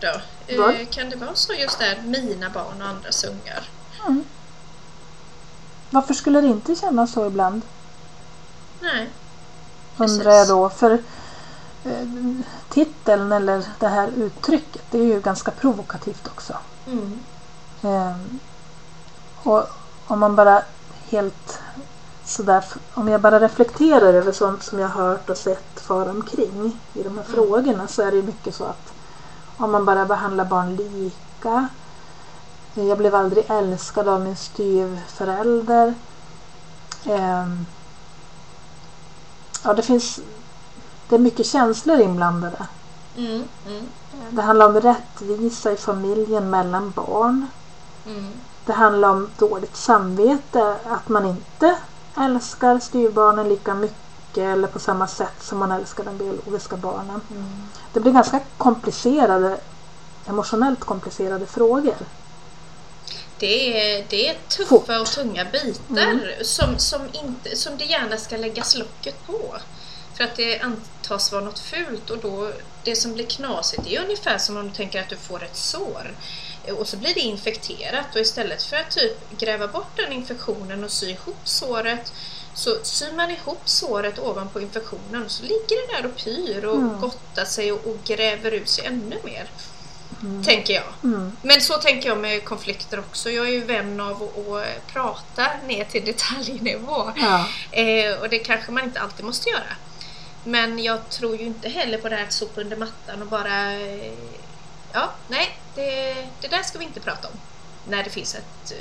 Då? 0.00 0.20
Vad? 0.58 0.74
Eh, 0.74 0.86
kan 0.90 1.10
det 1.10 1.16
vara 1.16 1.34
så 1.34 1.52
just 1.52 1.78
där, 1.78 2.02
mina 2.04 2.50
barn 2.50 2.82
och 2.82 2.88
andras 2.88 3.24
ungar? 3.24 3.68
Mm. 4.06 4.24
Varför 5.90 6.14
skulle 6.14 6.40
det 6.40 6.46
inte 6.46 6.74
kännas 6.76 7.12
så 7.12 7.26
ibland? 7.26 7.62
Nej. 8.80 9.10
undrar 9.96 10.32
jag 10.32 10.48
då. 10.48 10.68
För 10.70 10.90
eh, 11.84 12.08
titeln 12.68 13.32
eller 13.32 13.64
det 13.78 13.88
här 13.88 14.08
uttrycket 14.16 14.82
det 14.90 14.98
är 14.98 15.04
ju 15.04 15.20
ganska 15.20 15.50
provokativt 15.50 16.26
också. 16.26 16.56
Mm. 16.86 17.20
Eh, 17.82 18.16
och 19.42 19.64
om 20.06 20.18
man 20.20 20.36
bara 20.36 20.62
helt 21.10 21.58
sådär, 22.24 22.64
om 22.94 23.08
jag 23.08 23.20
bara 23.20 23.40
reflekterar 23.40 24.14
över 24.14 24.32
sånt 24.32 24.62
som 24.62 24.78
jag 24.78 24.88
hört 24.88 25.30
och 25.30 25.36
sett 25.36 25.80
fara 25.80 26.10
omkring 26.10 26.80
i 26.94 27.02
de 27.02 27.18
här 27.18 27.24
Mm. 27.24 27.34
frågorna 27.34 27.88
så 27.88 28.02
är 28.02 28.10
det 28.10 28.16
ju 28.16 28.22
mycket 28.22 28.54
så 28.54 28.64
att 28.64 28.89
om 29.60 29.70
man 29.70 29.84
bara 29.84 30.06
behandlar 30.06 30.44
barn 30.44 30.76
lika. 30.76 31.68
Jag 32.74 32.98
blev 32.98 33.14
aldrig 33.14 33.44
älskad 33.50 34.08
av 34.08 34.20
min 34.20 34.36
styvförälder. 34.36 35.94
Ehm, 37.04 37.66
ja, 39.64 39.74
det 39.74 39.82
finns 39.82 40.20
det 41.08 41.16
är 41.16 41.20
mycket 41.20 41.46
känslor 41.46 42.00
inblandade. 42.00 42.66
Mm. 43.16 43.44
Mm. 43.66 43.88
Det 44.30 44.42
handlar 44.42 44.66
om 44.66 44.80
rättvisa 44.80 45.72
i 45.72 45.76
familjen 45.76 46.50
mellan 46.50 46.90
barn. 46.90 47.46
Mm. 48.06 48.32
Det 48.64 48.72
handlar 48.72 49.08
om 49.08 49.30
dåligt 49.38 49.76
samvete, 49.76 50.76
att 50.84 51.08
man 51.08 51.26
inte 51.26 51.76
älskar 52.16 52.78
styvbarnen 52.78 53.48
lika 53.48 53.74
mycket 53.74 54.38
eller 54.38 54.68
på 54.68 54.78
samma 54.78 55.06
sätt 55.06 55.42
som 55.42 55.58
man 55.58 55.72
älskar 55.72 56.04
de 56.04 56.18
biologiska 56.18 56.76
barnen. 56.76 57.20
Mm. 57.30 57.68
Det 57.92 58.00
blir 58.00 58.12
ganska 58.12 58.40
komplicerade, 58.58 59.60
emotionellt 60.26 60.80
komplicerade 60.80 61.46
frågor. 61.46 61.96
Det 63.38 63.80
är, 63.80 64.06
det 64.08 64.28
är 64.28 64.36
tuffa 64.48 64.68
Fort. 64.68 64.88
och 65.00 65.06
tunga 65.06 65.44
bitar 65.44 66.42
som, 66.42 66.78
som, 66.78 67.02
inte, 67.12 67.56
som 67.56 67.76
det 67.78 67.84
gärna 67.84 68.16
ska 68.16 68.36
läggas 68.36 68.76
locket 68.76 69.26
på. 69.26 69.56
För 70.14 70.24
att 70.24 70.36
det 70.36 70.60
antas 70.60 71.32
vara 71.32 71.44
något 71.44 71.58
fult 71.58 72.10
och 72.10 72.18
då 72.18 72.52
det 72.84 72.96
som 72.96 73.14
blir 73.14 73.26
knasigt 73.26 73.84
det 73.84 73.96
är 73.96 74.04
ungefär 74.04 74.38
som 74.38 74.56
om 74.56 74.68
du 74.68 74.74
tänker 74.74 75.00
att 75.00 75.08
du 75.08 75.16
får 75.16 75.44
ett 75.44 75.56
sår 75.56 76.14
och 76.78 76.88
så 76.88 76.96
blir 76.96 77.14
det 77.14 77.20
infekterat 77.20 78.14
och 78.14 78.20
istället 78.20 78.62
för 78.62 78.76
att 78.76 78.90
typ 78.90 79.38
gräva 79.38 79.68
bort 79.68 79.96
den 79.96 80.12
infektionen 80.12 80.84
och 80.84 80.90
sy 80.90 81.10
ihop 81.10 81.40
såret 81.44 82.12
så 82.60 82.78
syr 82.82 83.12
man 83.12 83.30
ihop 83.30 83.60
såret 83.64 84.18
ovanpå 84.18 84.60
infektionen 84.60 85.28
så 85.28 85.42
ligger 85.42 85.86
det 85.86 85.96
där 85.96 86.06
och 86.08 86.16
pyr 86.16 86.64
och 86.64 86.76
Mm. 86.76 87.00
gottar 87.00 87.44
sig 87.44 87.72
och, 87.72 87.86
och 87.86 87.96
gräver 88.04 88.50
ut 88.50 88.68
sig 88.68 88.86
ännu 88.86 89.18
mer. 89.24 89.48
Tänker 90.44 90.74
jag. 90.74 90.84
Mm. 91.04 91.36
Men 91.42 91.60
så 91.60 91.74
tänker 91.74 92.08
jag 92.08 92.18
med 92.18 92.44
konflikter 92.44 92.98
också. 92.98 93.30
Jag 93.30 93.46
är 93.46 93.50
ju 93.50 93.64
vän 93.64 94.00
av 94.00 94.22
att, 94.22 94.92
prata 94.92 95.46
ner 95.66 95.84
till 95.84 96.04
detaljnivå. 96.04 97.12
Ja. 97.16 97.46
Eh, 97.70 98.14
och 98.20 98.28
det 98.28 98.38
kanske 98.38 98.72
man 98.72 98.84
inte 98.84 99.00
alltid 99.00 99.24
måste 99.24 99.50
göra. 99.50 99.76
Men 100.44 100.78
jag 100.78 101.08
tror 101.08 101.36
ju 101.36 101.44
inte 101.44 101.68
heller 101.68 101.98
på 101.98 102.08
det 102.08 102.16
här 102.16 102.24
att 102.24 102.32
sopa 102.32 102.60
under 102.60 102.76
mattan 102.76 103.22
och 103.22 103.28
bara... 103.28 103.72
Eh, 103.72 104.12
ja, 104.92 105.10
nej, 105.28 105.58
det, 105.74 106.14
det 106.40 106.48
där 106.48 106.62
ska 106.62 106.78
vi 106.78 106.84
inte 106.84 107.00
prata 107.00 107.28
om. 107.28 107.34
När 107.88 108.04
det 108.04 108.10
finns 108.10 108.34
ett... 108.34 108.72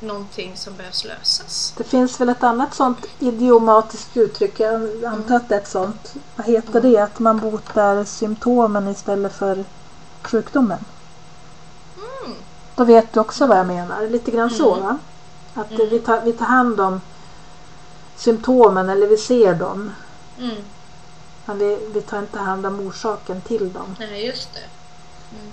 Någonting 0.00 0.56
som 0.56 0.76
behövs 0.76 1.04
lösas. 1.04 1.74
Det 1.76 1.84
finns 1.84 2.20
väl 2.20 2.28
ett 2.28 2.42
annat 2.42 2.74
sånt 2.74 3.06
idiomatiskt 3.18 4.16
uttryck, 4.16 4.60
jag 4.60 5.04
antar 5.04 5.36
att 5.36 5.48
det 5.48 5.54
är 5.54 5.60
ett 5.60 5.68
sånt. 5.68 6.14
Vad 6.36 6.46
heter 6.46 6.80
det? 6.80 6.98
Att 6.98 7.18
man 7.18 7.38
botar 7.40 8.04
symptomen 8.04 8.88
istället 8.88 9.32
för 9.32 9.64
sjukdomen. 10.22 10.84
Mm. 11.96 12.36
Då 12.76 12.84
vet 12.84 13.12
du 13.12 13.20
också 13.20 13.46
vad 13.46 13.58
jag 13.58 13.66
menar. 13.66 14.08
Lite 14.08 14.30
grann 14.30 14.50
så 14.50 14.74
Mm. 14.74 14.86
va? 14.86 14.98
Att 15.54 15.70
Mm. 15.70 15.88
vi, 15.88 15.98
tar, 15.98 16.20
vi 16.20 16.32
tar 16.32 16.46
hand 16.46 16.80
om 16.80 17.00
symptomen 18.16 18.88
eller 18.88 19.06
vi 19.06 19.16
ser 19.16 19.54
dem. 19.54 19.92
Mm. 20.38 20.56
Men 21.44 21.58
vi, 21.58 21.88
vi 21.92 22.00
tar 22.02 22.18
inte 22.18 22.38
hand 22.38 22.66
om 22.66 22.80
orsaken 22.80 23.40
till 23.40 23.72
dem. 23.72 23.96
Nej, 23.98 24.26
just 24.26 24.54
det. 24.54 24.60
Mm. 25.38 25.52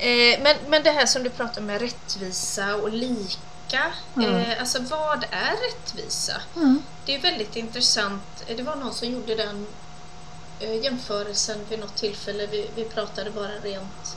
Eh, 0.00 0.40
men, 0.42 0.56
men 0.68 0.82
det 0.82 0.90
här 0.90 1.06
som 1.06 1.22
du 1.22 1.30
pratar 1.30 1.60
med 1.60 1.80
rättvisa 1.80 2.74
och 2.76 2.92
lika. 2.92 3.92
Mm. 4.16 4.34
Eh, 4.34 4.60
alltså 4.60 4.78
vad 4.82 5.24
är 5.30 5.56
rättvisa? 5.70 6.40
Mm. 6.56 6.82
Det 7.06 7.14
är 7.14 7.20
väldigt 7.20 7.56
intressant. 7.56 8.22
Eh, 8.46 8.56
Det 8.56 8.62
var 8.62 8.76
någon 8.76 8.94
som 8.94 9.08
gjorde 9.08 9.34
den 9.34 9.66
eh, 10.60 10.84
jämförelsen 10.84 11.66
vid 11.68 11.78
något 11.78 11.96
tillfälle. 11.96 12.46
Vi, 12.46 12.70
vi 12.74 12.84
pratade 12.84 13.30
bara 13.30 13.52
rent 13.62 14.16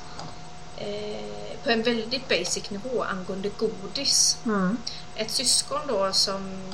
eh, 0.78 1.58
på 1.64 1.70
en 1.70 1.84
väldigt 1.84 2.30
basic 2.30 2.70
nivå 2.70 3.04
angående 3.04 3.50
godis. 3.50 4.38
Mm. 4.46 4.78
Ett 5.16 5.32
syskon 5.32 5.82
då 5.88 6.14
som 6.14 6.74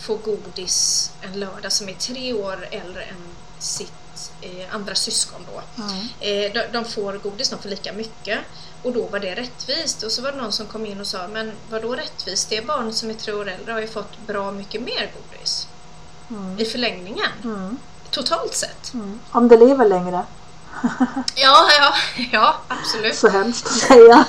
får 0.00 0.16
godis 0.18 1.10
en 1.20 1.40
lördag 1.40 1.72
som 1.72 1.88
är 1.88 1.94
tre 1.94 2.32
år 2.32 2.68
äldre 2.70 3.02
än 3.02 3.22
sitt 3.58 3.92
eh, 4.40 4.74
andra 4.74 4.94
syskon 4.94 5.46
då. 5.54 5.82
Mm. 5.82 5.98
Eh, 6.20 6.52
de, 6.52 6.72
de 6.72 6.84
får 6.84 7.12
godis, 7.12 7.48
de 7.50 7.58
får 7.58 7.68
lika 7.68 7.92
mycket. 7.92 8.38
Och 8.82 8.92
då 8.92 9.06
var 9.06 9.20
det 9.20 9.34
rättvist. 9.34 10.02
Och 10.02 10.12
så 10.12 10.22
var 10.22 10.32
det 10.32 10.38
någon 10.38 10.52
som 10.52 10.66
kom 10.66 10.86
in 10.86 11.00
och 11.00 11.06
sa, 11.06 11.28
men 11.28 11.52
vad 11.70 11.82
då 11.82 11.94
rättvist? 11.96 12.50
Det 12.50 12.66
barnet 12.66 12.94
som 12.96 13.10
är 13.10 13.14
tre 13.14 13.32
år 13.32 13.48
äldre 13.48 13.72
har 13.72 13.80
ju 13.80 13.88
fått 13.88 14.18
bra 14.26 14.52
mycket 14.52 14.82
mer 14.82 15.10
godis. 15.14 15.68
Mm. 16.30 16.58
I 16.58 16.64
förlängningen. 16.64 17.30
Mm. 17.44 17.78
Totalt 18.10 18.54
sett. 18.54 18.92
Om 19.30 19.48
det 19.48 19.56
lever 19.56 19.88
längre. 19.88 20.24
Ja, 21.34 21.68
ja, 21.78 21.94
ja, 22.32 22.56
absolut. 22.68 23.14
Så 23.14 23.28
hemskt 23.28 23.66
att 23.66 23.72
säga. 23.72 24.24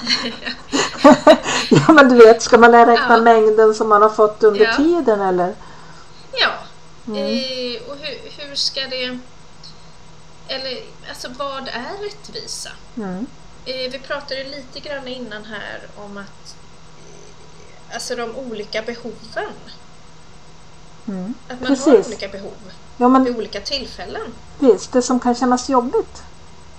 ja 1.70 1.94
men 1.94 2.10
du 2.10 2.16
vet, 2.16 2.42
ska 2.42 2.58
man 2.58 2.72
räkna 2.72 3.16
Ja. 3.16 3.22
mängden 3.22 3.76
som 3.76 3.90
man 3.90 4.02
har 4.02 4.10
fått 4.10 4.44
under 4.44 4.66
Ja. 4.66 4.76
tiden 4.76 5.22
eller? 5.22 5.56
Ja. 6.32 6.52
Mm. 7.08 7.18
Eh, 7.18 7.82
och 7.90 7.98
hur, 8.02 8.32
hur 8.38 8.56
ska 8.56 8.82
det... 8.82 9.20
Eller, 10.48 10.84
alltså 11.10 11.28
vad 11.38 11.68
är 11.68 12.04
rättvisa? 12.04 12.70
Mm. 12.96 13.26
Eh, 13.66 13.92
vi 13.92 14.00
pratade 14.08 14.44
lite 14.44 14.80
grann 14.80 15.08
innan 15.08 15.46
här 15.46 15.82
om 15.96 16.18
att 16.18 16.56
eh, 16.98 17.94
alltså 17.96 18.16
de 18.16 18.36
olika 18.36 18.82
behoven. 18.82 19.54
Mm. 21.08 21.34
Att 21.48 21.62
man 21.62 21.70
har 21.70 21.76
Precis. 21.76 22.08
olika 22.08 22.28
behov 22.28 22.52
Ja 22.98 23.08
men 23.08 23.24
vid 23.24 23.38
olika 23.38 23.62
tillfällen. 23.62 24.34
visst, 24.60 24.92
det 24.92 25.02
som 25.02 25.20
kan 25.20 25.36
kännas 25.36 25.70
jobbigt. 25.70 26.24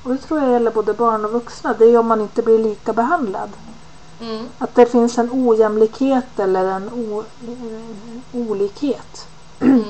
Och 0.02 0.11
det 0.11 0.18
tror 0.18 0.40
jag 0.40 0.52
gäller 0.52 0.71
både 0.71 0.94
barn 0.94 1.25
och 1.25 1.30
vuxna. 1.30 1.75
Det 1.78 1.85
är 1.85 1.99
om 1.99 2.06
man 2.06 2.21
inte 2.21 2.42
blir 2.42 2.59
lika 2.59 2.92
behandlad. 2.92 3.50
Mm. 4.21 4.49
Att 4.59 4.75
det 4.75 4.87
finns 4.87 5.18
en 5.18 5.30
ojämlikhet 5.33 6.38
eller 6.38 6.64
en 6.64 6.92
o, 6.92 7.25
olikhet. 8.33 9.26
Mm. 9.61 9.85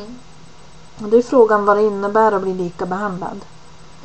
Och 0.98 1.08
det 1.08 1.16
är 1.16 1.22
frågan 1.22 1.64
vad 1.64 1.76
det 1.76 1.82
innebär 1.82 2.32
att 2.32 2.42
bli 2.42 2.54
lika 2.54 2.86
behandlad. 2.86 3.40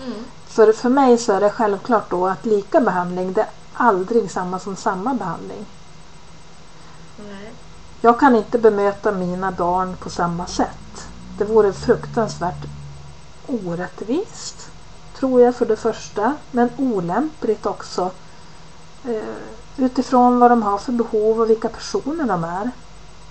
Mm. 0.06 0.24
För, 0.48 0.74
för 0.74 0.90
mig 0.90 1.18
så 1.18 1.34
är 1.34 1.42
det 1.42 1.50
självklart 1.50 2.10
då 2.10 2.28
att 2.28 2.46
lika 2.46 2.82
behandling 2.82 3.34
det 3.34 3.42
är 3.42 3.50
aldrig 3.74 4.32
samma 4.32 4.60
som 4.60 4.76
samma 4.76 5.14
behandling. 5.14 5.66
Nej. 7.18 7.54
Jag 8.02 8.20
kan 8.20 8.36
inte 8.36 8.60
bemöta 8.60 9.12
mina 9.12 9.52
barn 9.52 9.96
på 10.00 10.10
samma 10.10 10.48
sätt. 10.48 11.08
Det 11.38 11.46
vore 11.46 11.74
fruktansvärt 11.74 12.66
orättvist, 13.48 14.72
tror 15.20 15.42
jag 15.42 15.56
för 15.56 15.66
det 15.66 15.76
första, 15.76 16.36
men 16.52 16.70
olämpligt 16.78 17.66
också. 17.66 18.12
Eh, 19.06 19.36
utifrån 19.78 20.40
vad 20.40 20.52
de 20.52 20.64
har 20.64 20.78
för 20.78 20.92
behov 20.92 21.42
och 21.42 21.50
vilka 21.50 21.70
personer 21.70 22.28
de 22.28 22.44
är. 22.44 22.72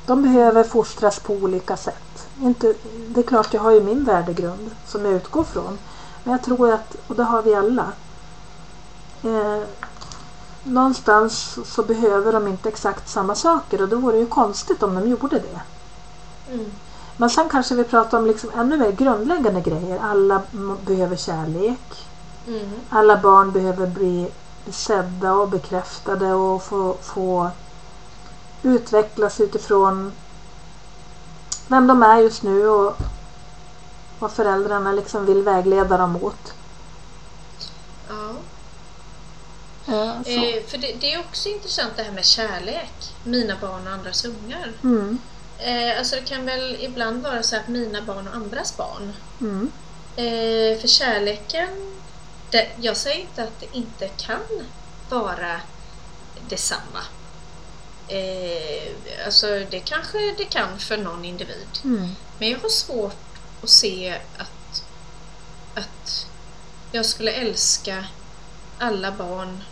De 0.07 0.23
behöver 0.23 0.65
fostras 0.65 1.19
på 1.21 1.35
olika 1.35 1.77
sätt. 1.77 2.29
Inte, 2.41 2.75
det 3.09 3.21
är 3.21 3.25
klart, 3.25 3.55
jag 3.55 3.61
har 3.61 3.71
ju 3.71 3.83
min 3.83 4.05
värdegrund 4.05 4.71
som 4.87 5.05
jag 5.05 5.15
utgår 5.15 5.45
från. 5.45 5.79
Men 6.29 6.33
jag 6.33 6.43
tror 6.43 6.73
att, 6.73 6.97
och 7.07 7.17
det 7.17 7.23
har 7.23 7.43
vi 7.43 7.55
alla, 7.55 7.93
eh, 9.23 9.63
någonstans 10.63 11.59
så 11.65 11.83
behöver 11.83 12.33
de 12.33 12.49
inte 12.49 12.69
exakt 12.69 13.09
samma 13.09 13.35
saker 13.35 13.83
och 13.83 13.89
då 13.89 13.97
vore 13.97 14.13
det 14.13 14.21
ju 14.21 14.27
konstigt 14.27 14.83
om 14.83 14.95
de 14.95 15.09
gjorde 15.09 15.39
det. 15.39 15.61
Mm. 16.53 16.71
Men 17.17 17.31
sen 17.31 17.49
kanske 17.49 17.75
vi 17.75 17.85
pratar 17.85 18.19
om 18.19 18.27
liksom 18.27 18.51
ännu 18.57 18.77
mer 18.77 18.93
grundläggande 18.93 19.61
grejer. 19.61 20.01
Alla 20.03 20.43
behöver 20.87 21.17
kärlek. 21.17 22.09
Mm. 22.47 22.71
Alla 22.91 23.17
barn 23.17 23.53
behöver 23.53 23.87
bli 23.87 24.31
sedda 24.71 25.33
och 25.33 25.49
bekräftade 25.49 26.33
och 26.33 26.63
få, 26.63 26.97
få 27.03 27.51
utvecklas 28.63 29.41
utifrån 29.41 30.13
vem 31.69 31.87
de 31.87 32.03
är 32.03 32.19
just 32.19 32.43
nu 32.43 32.69
och 32.69 32.97
vad 34.19 34.33
föräldrarna 34.33 34.93
liksom 34.93 35.27
vill 35.27 35.43
vägleda 35.43 35.97
dem 35.97 36.13
mot. 36.13 36.53
Ja. 38.09 38.31
Eh, 39.87 40.23
så. 40.23 40.31
Eh, 40.31 40.63
för 40.67 40.79
det, 40.79 40.93
det 41.01 41.13
är 41.15 41.21
också 41.21 41.49
intressant 41.49 41.93
det 41.97 42.03
här 42.03 42.13
med 42.13 42.25
kärlek. 42.25 42.93
Mina 43.25 43.57
barn 43.61 43.87
och 43.87 43.93
andras 43.93 44.25
ungar. 44.25 44.73
Mm, 44.83 45.19
Eh, 45.61 45.99
alltså 45.99 46.17
det 46.17 46.23
kan 46.23 46.47
väl 46.47 46.77
ibland 46.81 47.23
vara 47.23 47.43
så 47.43 47.57
att 47.57 47.69
mina 47.69 48.03
barn 48.03 48.29
och 48.29 48.35
andras 48.35 48.77
barn. 48.77 49.13
mm, 49.41 49.71
Eh, 50.17 50.81
för 50.81 50.89
kärleken, 50.89 51.69
det, 52.51 52.69
jag 52.81 52.97
säger 52.97 53.21
inte 53.21 53.43
att 53.43 53.61
det 53.61 53.67
inte 53.79 54.09
kan 54.09 54.41
vara 55.11 55.61
detsamma. 56.49 57.01
Eh, 58.09 58.93
alltså 59.27 59.47
det 59.71 59.81
kanske 59.81 60.19
det 60.39 60.45
kan 60.45 60.79
för 60.79 60.97
någon 60.97 61.25
individ. 61.25 61.69
mm, 61.85 62.09
Men 62.39 62.51
jag 62.51 62.59
har 62.59 62.69
svårt 62.69 63.28
att 63.63 63.71
se 63.71 64.19
att, 64.39 64.83
att 65.75 66.27
jag 66.93 67.07
skulle 67.07 67.33
älska 67.33 68.05
alla 68.79 69.13
barn 69.13 69.63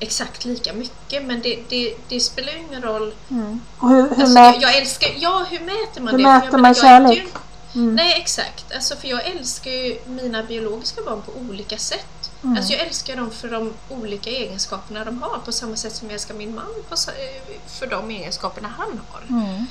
exakt 0.00 0.44
lika 0.44 0.72
mycket. 0.72 1.24
Men 1.24 1.42
det, 1.42 1.58
det, 1.68 1.94
det 2.08 2.20
spelar 2.20 2.52
ju 2.52 2.58
ingen 2.58 2.82
roll. 2.82 3.14
mm. 3.30 3.60
Och 3.78 3.88
hur, 3.88 4.02
hur 4.02 4.22
Alltså, 4.22 4.38
jag, 4.38 4.62
jag 4.62 4.76
älskar, 4.76 5.10
ja, 5.18 5.46
hur 5.50 5.60
mäter 5.60 6.00
man 6.00 6.08
Hur 6.08 6.18
det? 6.18 6.24
mäter 6.24 6.48
jag 6.52 6.60
man 6.60 6.72
ju 6.72 6.80
kärlek? 6.80 7.18
inte- 7.18 7.38
mm, 7.74 7.94
Nej, 7.94 8.20
exakt. 8.20 8.72
Alltså, 8.74 8.96
för 8.96 9.08
jag 9.08 9.26
älskar 9.26 9.70
ju 9.70 9.98
mina 10.06 10.42
biologiska 10.42 11.02
barn 11.02 11.22
på 11.22 11.32
olika 11.32 11.78
sätt. 11.78 12.30
Mm. 12.44 12.56
Alltså, 12.56 12.72
jag 12.72 12.86
älskar 12.86 13.16
dem 13.16 13.30
för 13.30 13.48
de 13.48 13.72
olika 13.88 14.30
egenskaperna 14.30 15.04
de 15.04 15.22
har 15.22 15.38
på 15.38 15.52
samma 15.52 15.76
sätt 15.76 15.96
som 15.96 16.08
jag 16.08 16.14
älskar 16.14 16.34
min 16.34 16.54
man 16.54 16.74
på, 16.88 16.94
eh, 16.94 17.58
för 17.78 17.86
de 17.86 18.10
egenskaperna 18.10 18.68
han 18.78 19.00
har. 19.12 19.22
mm, 19.38 19.66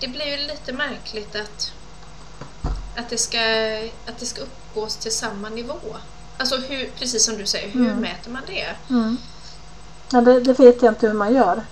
Det 0.00 0.08
blir 0.08 0.24
ju 0.26 0.36
lite 0.36 0.72
märkligt 0.72 1.36
att, 1.36 1.72
att, 2.96 3.08
det, 3.10 3.18
ska, 3.18 3.38
att 4.06 4.18
det 4.18 4.26
ska 4.26 4.40
uppgås 4.42 4.96
till 4.96 5.12
samma 5.16 5.48
nivå. 5.48 5.96
Alltså 6.38 6.56
hur, 6.56 6.90
precis 6.98 7.24
som 7.24 7.36
du 7.38 7.46
säger, 7.46 7.68
hur 7.70 7.86
Mm. 7.86 7.96
mäter 8.00 8.30
man 8.30 8.42
det? 8.46 8.76
mm. 8.90 9.16
Ja, 10.12 10.20
det, 10.20 10.40
det 10.40 10.58
vet 10.58 10.82
jag 10.82 10.92
inte 10.92 11.06
hur 11.06 11.14
man 11.14 11.34
gör. 11.34 11.62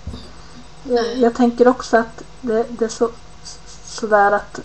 Jag, 0.83 1.17
jag 1.17 1.35
tänker 1.35 1.67
också 1.67 1.97
att 1.97 2.23
det, 2.41 2.65
det 2.69 2.85
är 2.85 2.89
så, 2.89 3.11
sådär 3.85 4.31
att 4.31 4.59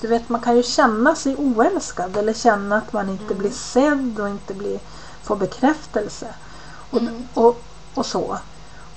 du 0.00 0.08
vet, 0.08 0.28
man 0.28 0.40
kan 0.40 0.56
ju 0.56 0.62
känna 0.62 1.14
sig 1.16 1.36
oälskad 1.36 2.16
eller 2.16 2.32
känna 2.34 2.76
att 2.76 2.92
man 2.92 3.08
inte 3.10 3.24
Mm. 3.24 3.38
blir 3.38 3.50
sedd 3.50 4.20
och 4.20 4.28
inte 4.28 4.54
blir, 4.54 4.80
får 5.22 5.36
bekräftelse. 5.36 6.34
Och, 6.90 7.00
Mm. 7.00 7.28
och, 7.34 7.62
och 7.94 8.06
så. 8.06 8.38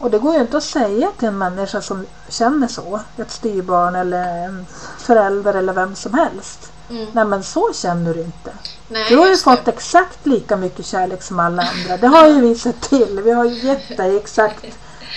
Och 0.06 0.12
det 0.12 0.20
går 0.20 0.34
ju 0.34 0.42
inte 0.42 0.58
att 0.58 0.64
säga 0.64 1.12
till 1.20 1.28
en 1.28 1.38
människa 1.38 1.82
som 1.82 2.06
känner 2.30 2.68
så, 2.68 3.00
ett 3.18 3.32
styrbarn 3.32 3.96
eller 3.96 4.46
en 4.46 4.66
förälder 4.98 5.54
eller 5.54 5.74
vem 5.74 5.96
som 5.96 6.14
helst. 6.14 6.72
Mm. 6.90 7.08
Nej 7.14 7.26
men 7.26 7.44
så 7.44 7.74
känner 7.74 8.14
du 8.14 8.22
inte. 8.22 8.52
Nej, 8.88 9.06
Du 9.10 9.18
har 9.18 9.28
ju 9.28 9.38
fått 9.38 9.66
det. 9.66 9.72
exakt 9.72 10.26
lika 10.26 10.56
mycket 10.56 10.86
kärlek 10.86 11.24
som 11.24 11.40
alla 11.40 11.64
andra. 11.64 11.98
Det 11.98 12.08
har 12.08 12.28
ju 12.28 12.42
vi 12.42 12.56
sett 12.56 12.82
till. 12.82 13.22
Vi 13.24 13.32
har 13.32 13.46
ju 13.46 13.68
gett 13.68 13.98
dig 13.98 14.18
exakt 14.18 14.66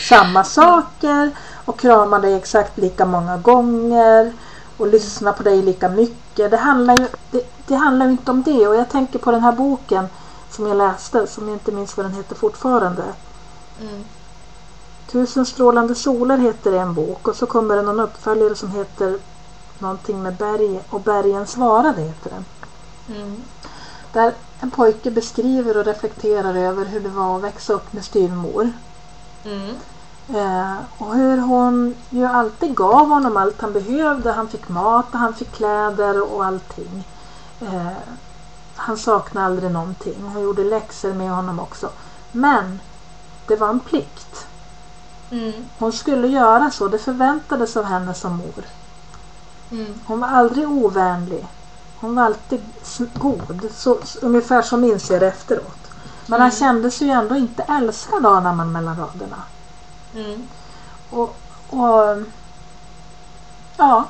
samma 0.08 0.44
saker 0.44 1.30
och 1.64 1.78
kramat 1.78 2.22
dig 2.22 2.34
exakt 2.34 2.78
lika 2.78 3.04
många 3.06 3.36
gånger. 3.36 4.32
och 4.76 4.86
lyssna 4.86 5.32
på 5.32 5.42
dig 5.42 5.62
lika 5.62 5.88
mycket. 5.88 6.50
Det 6.50 6.56
handlar 6.56 6.96
ju 6.96 7.06
det, 7.30 7.42
det 7.66 7.74
handlar 7.74 8.06
ju 8.06 8.12
inte 8.12 8.30
om 8.30 8.42
det 8.42 8.68
och 8.68 8.76
jag 8.76 8.88
tänker 8.88 9.18
på 9.18 9.30
den 9.30 9.40
här 9.40 9.52
boken 9.52 10.06
som 10.50 10.66
jag 10.66 10.76
läste 10.76 11.26
som 11.26 11.48
jag 11.48 11.54
inte 11.54 11.72
minns 11.72 11.96
vad 11.96 12.06
den 12.06 12.14
heter 12.14 12.34
fortfarande. 12.34 13.02
Mm. 13.80 14.04
Tusen 15.10 15.46
strålande 15.46 15.94
solar 15.94 16.38
heter 16.38 16.72
en 16.72 16.94
bok 16.94 17.28
och 17.28 17.36
så 17.36 17.46
kommer 17.46 17.76
det 17.76 17.82
någon 17.82 18.00
uppföljare 18.00 18.54
som 18.54 18.70
heter 18.70 19.18
någonting 19.78 20.22
med 20.22 20.36
berg 20.36 20.80
och 20.90 21.00
bergen 21.00 21.46
svarade 21.46 22.02
heter 22.02 22.30
den. 22.30 22.44
Mm. 23.16 23.42
Där 24.12 24.34
en 24.60 24.70
pojke 24.70 25.10
beskriver 25.10 25.76
och 25.76 25.84
reflekterar 25.84 26.54
över 26.54 26.84
hur 26.84 27.00
det 27.00 27.08
var 27.08 27.36
att 27.36 27.42
växa 27.42 27.72
upp 27.72 27.92
med 27.92 28.04
styvmor. 28.04 28.72
Mm. 29.44 29.74
Eh, 30.28 30.76
och 30.98 31.14
hur 31.14 31.38
hon 31.38 31.94
ju 32.10 32.24
alltid 32.24 32.74
gav 32.74 33.08
honom 33.08 33.36
allt 33.36 33.60
han 33.60 33.72
behövde. 33.72 34.32
Han 34.32 34.48
fick 34.48 34.68
mat 34.68 35.06
och 35.12 35.18
han 35.18 35.34
fick 35.34 35.52
kläder 35.52 36.32
och 36.32 36.44
allting. 36.44 37.04
Eh, 37.60 37.92
han 38.76 38.98
saknade 38.98 39.46
aldrig 39.46 39.70
någonting. 39.70 40.22
Hon 40.22 40.42
gjorde 40.42 40.64
läxor 40.64 41.12
med 41.12 41.30
honom 41.30 41.60
också. 41.60 41.90
Men 42.32 42.80
det 43.46 43.56
var 43.56 43.68
en 43.68 43.80
plikt. 43.80 44.47
Mm. 45.30 45.52
Hon 45.78 45.92
skulle 45.92 46.28
göra 46.28 46.70
så. 46.70 46.88
Det 46.88 46.98
förväntades 46.98 47.76
av 47.76 47.84
henne 47.84 48.14
som 48.14 48.36
mor. 48.36 48.64
Mm. 49.70 49.94
Hon 50.06 50.20
var 50.20 50.28
aldrig 50.28 50.68
ovänlig. 50.68 51.46
Hon 52.00 52.14
var 52.14 52.22
alltid 52.22 52.60
god. 53.14 53.68
Så, 53.74 53.98
ungefär 54.22 54.62
som 54.62 54.84
inser 54.84 55.22
efteråt. 55.22 55.78
Men 56.26 56.40
han 56.40 56.50
Mm. 56.50 56.58
kände 56.58 56.90
sig 56.90 57.06
ju 57.06 57.12
ändå 57.12 57.36
inte 57.36 57.62
älskad 57.62 58.26
anar 58.26 58.54
man 58.54 58.72
mellan 58.72 58.96
raderna. 58.96 59.42
Mm. 60.14 60.48
Och, 61.10 61.36
och 61.70 62.22
ja, 63.76 64.04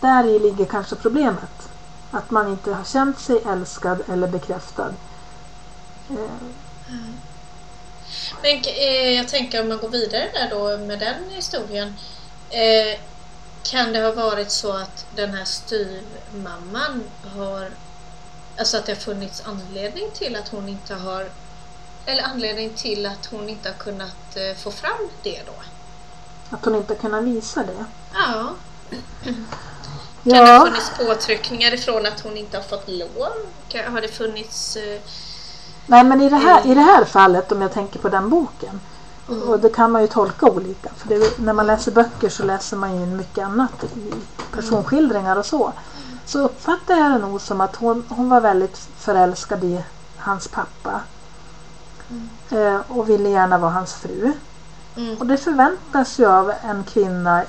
där 0.00 0.24
i 0.24 0.38
ligger 0.38 0.64
kanske 0.64 0.96
problemet. 0.96 1.68
Att 2.10 2.30
man 2.30 2.48
inte 2.48 2.74
har 2.74 2.84
känt 2.84 3.18
sig 3.20 3.42
älskad 3.46 4.02
eller 4.08 4.28
bekräftad. 4.28 4.90
Men 8.42 8.62
eh, 8.64 9.10
jag 9.16 9.28
tänker 9.28 9.62
om 9.62 9.68
man 9.68 9.78
går 9.78 9.88
vidare 9.88 10.30
där 10.32 10.50
då 10.50 10.78
med 10.78 10.98
den 10.98 11.30
historien. 11.30 11.94
Eh, 12.50 13.00
kan 13.62 13.92
det 13.92 14.00
ha 14.00 14.12
varit 14.12 14.50
så 14.50 14.72
att 14.72 15.06
den 15.14 15.34
här 15.34 15.44
styvmamman 15.44 17.04
har... 17.36 17.70
Alltså 18.58 18.76
att 18.76 18.86
det 18.86 18.92
har 18.92 19.00
funnits 19.00 19.42
anledning 19.46 20.10
till 20.14 20.36
att 20.36 20.48
hon 20.48 20.68
inte 20.68 20.94
har... 20.94 21.28
Eller 22.06 22.22
anledning 22.22 22.74
till 22.74 23.06
att 23.06 23.26
hon 23.26 23.48
inte 23.48 23.68
har 23.68 23.76
kunnat 23.76 24.36
eh, 24.36 24.56
få 24.56 24.70
fram 24.70 25.08
det 25.22 25.42
då? 25.46 25.52
Att 26.56 26.64
hon 26.64 26.74
inte 26.74 26.94
kunnat 26.94 27.24
visa 27.24 27.60
det. 27.62 27.84
Ja. 28.14 28.54
Kan 29.24 29.46
det 30.22 30.38
ha 30.38 30.46
Ja, 30.46 30.64
funnits 30.66 30.90
påtryckningar 30.98 31.74
ifrån 31.74 32.06
att 32.06 32.20
hon 32.20 32.36
inte 32.36 32.56
har 32.56 32.64
fått 32.64 32.88
lov? 32.88 33.28
Har 33.86 34.00
det 34.00 34.08
funnits... 34.08 34.76
Eh, 34.76 35.00
nej 35.86 36.04
men 36.04 36.20
i 36.20 36.28
det, 36.28 36.36
här, 36.36 36.66
i 36.66 36.74
det 36.74 36.80
här 36.80 37.04
fallet 37.04 37.52
om 37.52 37.62
jag 37.62 37.72
tänker 37.72 37.98
på 37.98 38.08
den 38.08 38.30
boken. 38.30 38.80
Mm. 39.28 39.48
Och 39.48 39.60
det 39.60 39.68
kan 39.68 39.92
man 39.92 40.02
ju 40.02 40.08
tolka 40.08 40.46
olika. 40.46 40.90
För 40.96 41.08
det, 41.08 41.38
när 41.38 41.52
man 41.52 41.66
läser 41.66 41.92
böcker 41.92 42.28
så 42.28 42.42
läser 42.42 42.76
man 42.76 42.96
ju 42.96 43.02
in 43.02 43.16
mycket 43.16 43.44
annat. 43.46 43.84
Personskildringar 44.52 45.36
och 45.36 45.46
så. 45.46 45.72
Så 46.26 46.38
uppfattar 46.38 46.94
jag 46.94 47.10
det 47.12 47.18
nog 47.18 47.40
som 47.40 47.60
att 47.60 47.76
hon, 47.76 48.04
hon 48.08 48.28
var 48.28 48.40
väldigt 48.40 48.76
förälskad 48.98 49.64
i 49.64 49.84
hans 50.16 50.48
pappa. 50.48 51.00
Eh, 52.50 52.80
och 52.88 53.08
ville 53.08 53.28
gärna 53.28 53.58
vara 53.58 53.70
hans 53.70 53.94
fru. 53.94 54.32
mm, 54.96 55.16
Och 55.16 55.26
det 55.26 55.36
förväntas 55.36 56.18
ju 56.18 56.26
av 56.26 56.52
en 56.62 56.84
kvinna 56.84 57.44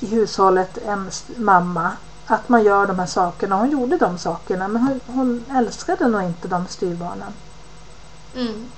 i 0.00 0.06
hushållet, 0.06 0.78
en 0.86 1.10
mamma, 1.36 1.90
att 2.26 2.48
man 2.48 2.64
gör 2.64 2.86
de 2.86 2.98
här 2.98 3.06
sakerna. 3.06 3.56
Hon 3.56 3.70
gjorde 3.70 3.96
de 3.96 4.18
sakerna 4.18 4.68
men 4.68 4.82
hon, 4.82 5.00
hon 5.06 5.44
älskade 5.56 6.08
nog 6.08 6.22
inte 6.22 6.48
de 6.48 6.66
styvbarnen. 6.66 7.32
Mm, 8.38 8.70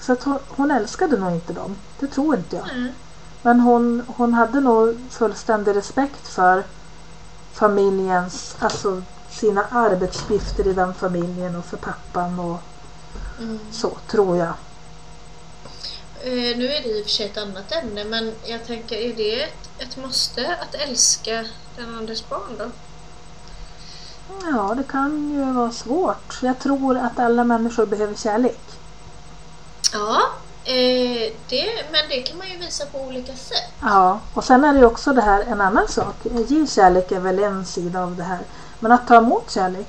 Så 0.00 0.12
att 0.12 0.22
hon, 0.22 0.38
hon 0.48 0.70
älskade 0.70 1.16
nog 1.16 1.32
inte 1.32 1.52
dem. 1.52 1.76
Det 2.00 2.06
tror 2.06 2.36
inte 2.36 2.56
jag. 2.56 2.70
mm, 2.70 2.88
Men 3.42 3.60
hon, 3.60 4.02
hon 4.06 4.34
hade 4.34 4.60
nog 4.60 5.00
fullständig 5.10 5.76
respekt 5.76 6.28
för 6.28 6.64
familjens, 7.52 8.56
alltså 8.58 9.02
sina 9.30 9.64
arbetsuppgifter 9.70 10.66
i 10.66 10.72
den 10.72 10.94
familjen 10.94 11.56
och 11.56 11.64
för 11.64 11.76
pappan 11.76 12.40
och 12.40 12.58
mm. 13.38 13.58
så, 13.72 13.96
tror 14.10 14.36
jag. 14.36 14.52
Eh, 16.24 16.56
nu 16.58 16.72
är 16.72 16.82
det 16.82 16.88
i 16.88 17.00
och 17.00 17.04
för 17.04 17.12
sig 17.12 17.26
ett 17.26 17.38
annat 17.38 17.72
ämne 17.72 18.04
men 18.04 18.32
jag 18.44 18.66
tänker, 18.66 18.96
är 18.96 19.14
det 19.14 19.42
ett, 19.42 19.70
ett 19.78 19.96
måste 19.96 20.56
att 20.56 20.74
älska 20.74 21.44
den 21.76 21.94
andres 21.94 22.28
barn 22.28 22.56
då? 22.58 22.70
Ja, 24.52 24.74
det 24.76 24.82
kan 24.82 25.30
ju 25.32 25.52
vara 25.52 25.70
svårt. 25.72 26.38
Jag 26.42 26.58
tror 26.58 26.96
att 26.98 27.18
alla 27.18 27.44
människor 27.44 27.86
behöver 27.86 28.14
kärlek. 28.14 28.60
Ja, 29.92 30.18
eh, 30.64 31.32
det, 31.48 31.66
men 31.92 32.08
det 32.10 32.22
kan 32.22 32.38
man 32.38 32.48
ju 32.50 32.58
visa 32.58 32.86
på 32.86 32.98
olika 33.00 33.32
sätt. 33.32 33.72
Ja, 33.82 34.20
och 34.34 34.44
sen 34.44 34.64
är 34.64 34.72
det 34.72 34.78
ju 34.78 34.86
också 34.86 35.12
det 35.12 35.22
här 35.22 35.42
en 35.42 35.60
annan 35.60 35.88
sak. 35.88 36.14
Ge 36.48 36.66
kärlek 36.66 37.12
är 37.12 37.20
väl 37.20 37.38
en 37.38 37.64
sida 37.66 38.02
av 38.02 38.16
det 38.16 38.22
här. 38.22 38.38
Men 38.80 38.92
att 38.92 39.08
ta 39.08 39.16
emot 39.16 39.50
kärlek, 39.50 39.88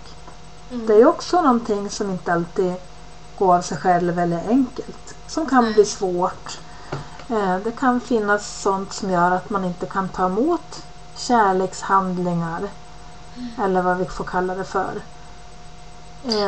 Mm. 0.72 0.86
det 0.88 0.94
är 0.94 0.98
ju 0.98 1.06
också 1.06 1.42
någonting 1.42 1.90
som 1.90 2.10
inte 2.12 2.34
alltid 2.34 2.74
går 3.38 3.56
av 3.56 3.62
sig 3.62 3.78
själv 3.78 4.20
eller 4.20 4.38
är 4.38 4.50
enkelt. 4.50 5.16
Som 5.28 5.46
kan 5.46 5.64
Nej. 5.64 5.74
bli 5.74 5.86
svårt. 5.86 6.60
Eh, 7.30 7.58
Det 7.58 7.72
kan 7.72 8.02
finnas 8.02 8.62
sånt 8.62 8.94
som 8.94 9.10
gör 9.12 9.32
att 9.32 9.50
man 9.50 9.64
inte 9.66 9.86
kan 9.86 10.10
ta 10.10 10.26
emot 10.26 10.84
kärlekshandlingar. 11.18 12.62
Eller 13.64 13.82
vad 13.82 13.98
vi 13.98 14.06
får 14.06 14.24
kalla 14.26 14.56
det 14.56 14.64
för. 14.66 15.02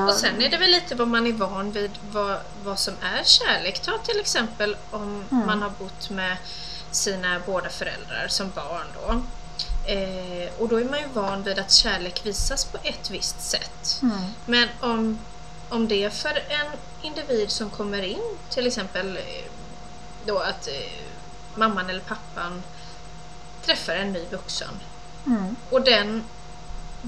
Och 0.08 0.14
sen 0.14 0.42
är 0.42 0.50
det 0.50 0.58
väl 0.58 0.72
lite 0.72 0.96
vad 0.96 1.08
man 1.08 1.28
är 1.28 1.32
van 1.34 1.72
vid, 1.72 1.92
vad, 2.12 2.38
vad 2.64 2.80
som 2.80 2.94
är 3.02 3.24
kärlek. 3.24 3.80
Ta 3.82 3.98
till 3.98 4.20
exempel 4.20 4.78
om 4.92 5.24
Mm. 5.32 5.46
man 5.48 5.62
har 5.62 5.70
bott 5.80 6.10
med 6.10 6.38
sina 6.92 7.42
båda 7.46 7.70
föräldrar 7.70 8.26
som 8.30 8.52
barn 8.56 8.86
då. 8.94 9.22
Eh, 9.92 10.50
och 10.60 10.68
då 10.70 10.80
är 10.80 10.86
man 10.86 11.00
ju 11.00 11.08
van 11.14 11.44
vid 11.44 11.60
att 11.60 11.72
kärlek 11.72 12.26
visas 12.26 12.66
på 12.66 12.78
ett 12.84 13.10
visst 13.10 13.42
sätt. 13.42 14.00
Mm. 14.02 14.18
Men 14.46 14.68
om, 14.80 15.20
om 15.70 15.88
det 15.88 16.14
för 16.14 16.30
en 16.50 16.68
individ 17.02 17.52
som 17.52 17.70
kommer 17.70 18.02
in, 18.04 18.38
till 18.50 18.68
exempel 18.68 19.18
eh, 19.18 19.52
då 20.26 20.40
att 20.40 20.68
eh, 20.68 21.02
mamman 21.56 21.90
eller 21.90 22.00
pappan 22.02 22.64
träffar 23.66 23.94
en 23.96 24.14
ny 24.14 24.26
vuxen 24.32 24.80
Mm. 25.28 25.56
och 25.70 25.82
den, 25.82 26.24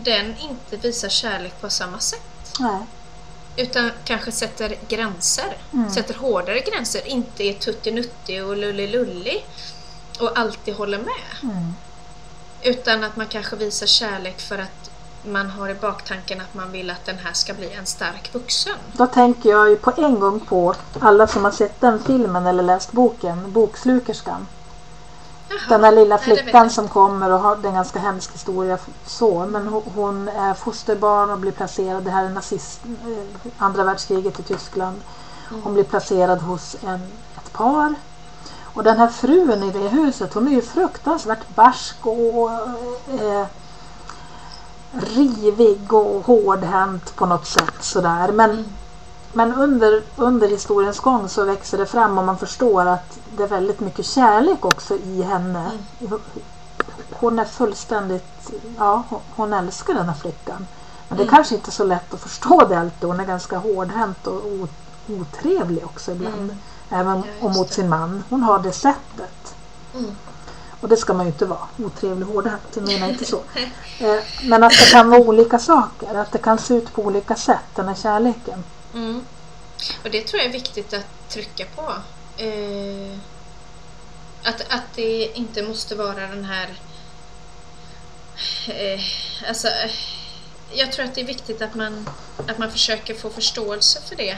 den 0.03 0.35
inte 0.37 0.77
visar 0.87 1.09
kärlek 1.09 1.61
på 1.61 1.69
samma 1.69 1.99
sätt 1.99 2.53
Nej. 2.59 2.79
utan 3.55 3.91
kanske 4.03 4.31
sätter 4.31 4.75
gränser, 4.87 5.57
Mm. 5.73 5.89
sätter 5.89 6.13
hårdare 6.13 6.59
gränser, 6.59 7.07
inte 7.07 7.43
är 7.43 7.53
tuttinuttig 7.53 8.45
och 8.45 8.57
lullilullig 8.57 9.45
och 10.19 10.39
alltid 10.39 10.75
håller 10.75 10.97
med. 10.97 11.51
Mm. 11.51 11.73
Utan 12.61 13.03
att 13.03 13.15
man 13.15 13.27
kanske 13.27 13.55
visar 13.55 13.87
kärlek 13.87 14.39
för 14.41 14.57
att 14.57 14.89
man 15.25 15.49
har 15.49 15.69
i 15.69 15.73
baktanken 15.73 16.41
att 16.41 16.53
man 16.53 16.71
vill 16.71 16.89
att 16.89 17.05
den 17.05 17.17
här 17.17 17.33
ska 17.33 17.53
bli 17.53 17.73
en 17.73 17.85
stark 17.85 18.33
vuxen. 18.33 18.75
Då 18.93 19.07
tänker 19.07 19.49
jag 19.49 19.69
ju 19.69 19.75
på 19.75 19.93
en 19.97 20.19
gång 20.19 20.39
på 20.39 20.75
alla 20.99 21.27
som 21.27 21.43
har 21.43 21.51
sett 21.51 21.81
den 21.81 22.03
filmen 22.03 22.47
eller 22.47 22.63
läst 22.63 22.91
boken, 22.91 23.51
Bokslukerskan. 23.51 24.47
Den 25.69 25.81
där 25.81 25.91
lilla 25.91 26.17
flickan 26.17 26.69
som 26.69 26.87
kommer 26.87 27.31
och 27.31 27.39
har 27.39 27.55
en 27.55 27.73
ganska 27.73 27.99
hemsk 27.99 28.33
historia 28.33 28.77
så. 29.05 29.45
Men 29.45 29.67
ho- 29.69 29.91
hon 29.95 30.27
är 30.27 30.53
fosterbarn 30.53 31.29
och 31.29 31.37
blir 31.39 31.51
placerad, 31.51 32.03
det 32.03 32.11
här 32.11 32.25
är 32.25 32.29
nazist, 32.29 32.79
eh, 32.85 33.51
andra 33.57 33.83
världskriget 33.83 34.39
i 34.39 34.43
Tyskland. 34.43 34.95
Mm. 35.49 35.61
Hon 35.63 35.73
blir 35.73 35.83
placerad 35.83 36.41
hos 36.41 36.75
en, 36.87 37.01
ett 37.37 37.53
par. 37.53 37.95
Och 38.73 38.83
den 38.83 38.97
här 38.97 39.07
frun 39.07 39.63
i 39.63 39.71
det 39.71 39.87
huset 39.89 40.33
hon 40.33 40.47
är 40.47 40.51
ju 40.51 40.61
fruktansvärt 40.61 41.55
barsk 41.55 41.95
och 42.05 42.51
eh, 43.21 43.45
rivig 44.91 45.93
och 45.93 46.25
hårdhänt 46.25 47.15
på 47.15 47.25
något 47.25 47.47
sätt 47.47 47.73
sådär. 47.79 48.31
Men 48.31 48.49
Mm. 48.51 48.65
Men 49.33 49.53
under, 49.53 50.01
under 50.15 50.47
historiens 50.47 50.99
gång 50.99 51.29
så 51.29 51.43
växer 51.45 51.77
det 51.77 51.85
fram 51.85 52.17
och 52.17 52.23
man 52.25 52.37
förstår 52.37 52.85
att 52.85 53.17
det 53.37 53.43
är 53.43 53.47
väldigt 53.47 53.79
mycket 53.79 54.05
kärlek 54.05 54.65
också 54.65 54.95
i 54.97 55.21
henne. 55.21 55.71
Hon 57.13 57.39
är 57.39 57.45
fullständigt, 57.45 58.51
ja 58.77 59.03
hon- 59.35 59.53
älskar 59.53 59.93
den 59.93 60.05
här 60.09 60.15
flickan. 60.15 60.67
Men 61.09 61.17
det 61.17 61.23
är 61.23 61.27
Mm. 61.27 61.35
kanske 61.35 61.55
inte 61.55 61.71
så 61.71 61.83
lätt 61.83 62.13
att 62.13 62.19
förstå 62.21 62.65
det 62.69 62.79
alltid. 62.79 63.09
Hon 63.09 63.19
är 63.19 63.25
ganska 63.25 63.57
hårdhänt 63.57 64.27
och 64.27 64.41
otrevlig 65.09 65.85
också 65.85 66.11
ibland. 66.11 66.35
Mm. 66.41 66.57
Även 66.89 67.23
Ja, 67.41 67.47
mot 67.49 67.73
sin 67.73 67.89
man. 67.89 68.23
Hon 68.29 68.43
har 68.43 68.59
det 68.59 68.71
sättet. 68.71 69.55
Mm. 69.95 70.11
Och 70.81 70.89
det 70.89 70.97
ska 70.97 71.13
man 71.13 71.25
ju 71.25 71.31
inte 71.31 71.45
vara. 71.45 71.59
Otrevlig 71.85 72.27
och 72.27 72.33
hårdhänt, 72.33 72.61
jag 72.73 72.87
menar 72.87 73.07
inte 73.09 73.25
så. 73.25 73.39
Eh, 73.99 74.23
Men 74.49 74.63
att 74.63 74.71
det 74.71 74.91
kan 74.91 75.09
vara 75.09 75.21
olika 75.21 75.59
saker. 75.59 76.15
Att 76.15 76.31
det 76.31 76.37
kan 76.37 76.57
se 76.57 76.73
ut 76.73 76.93
på 76.93 77.01
olika 77.01 77.35
sätt, 77.35 77.65
den 77.75 77.87
här 77.87 77.95
kärleken. 77.95 78.63
Mm. 78.97 79.25
Och 80.03 80.11
det 80.11 80.21
tror 80.21 80.41
jag 80.41 80.49
är 80.49 80.53
viktigt 80.53 80.93
att 80.93 81.29
trycka 81.29 81.65
på. 81.75 81.93
Eh, 82.43 83.17
att, 84.43 84.61
att 84.69 84.93
det 84.95 85.37
inte 85.37 85.63
måste 85.63 85.95
vara 85.95 86.27
den 86.27 86.45
här 86.45 86.77
Eh, 88.67 88.99
alltså, 89.47 89.67
jag 90.71 90.91
tror 90.91 91.05
att 91.05 91.15
det 91.15 91.21
är 91.21 91.25
viktigt 91.25 91.61
att 91.61 91.75
man, 91.75 92.09
att 92.47 92.57
man 92.57 92.71
försöker 92.71 93.13
få 93.13 93.29
förståelse 93.29 93.99
för 94.01 94.15
det. 94.15 94.37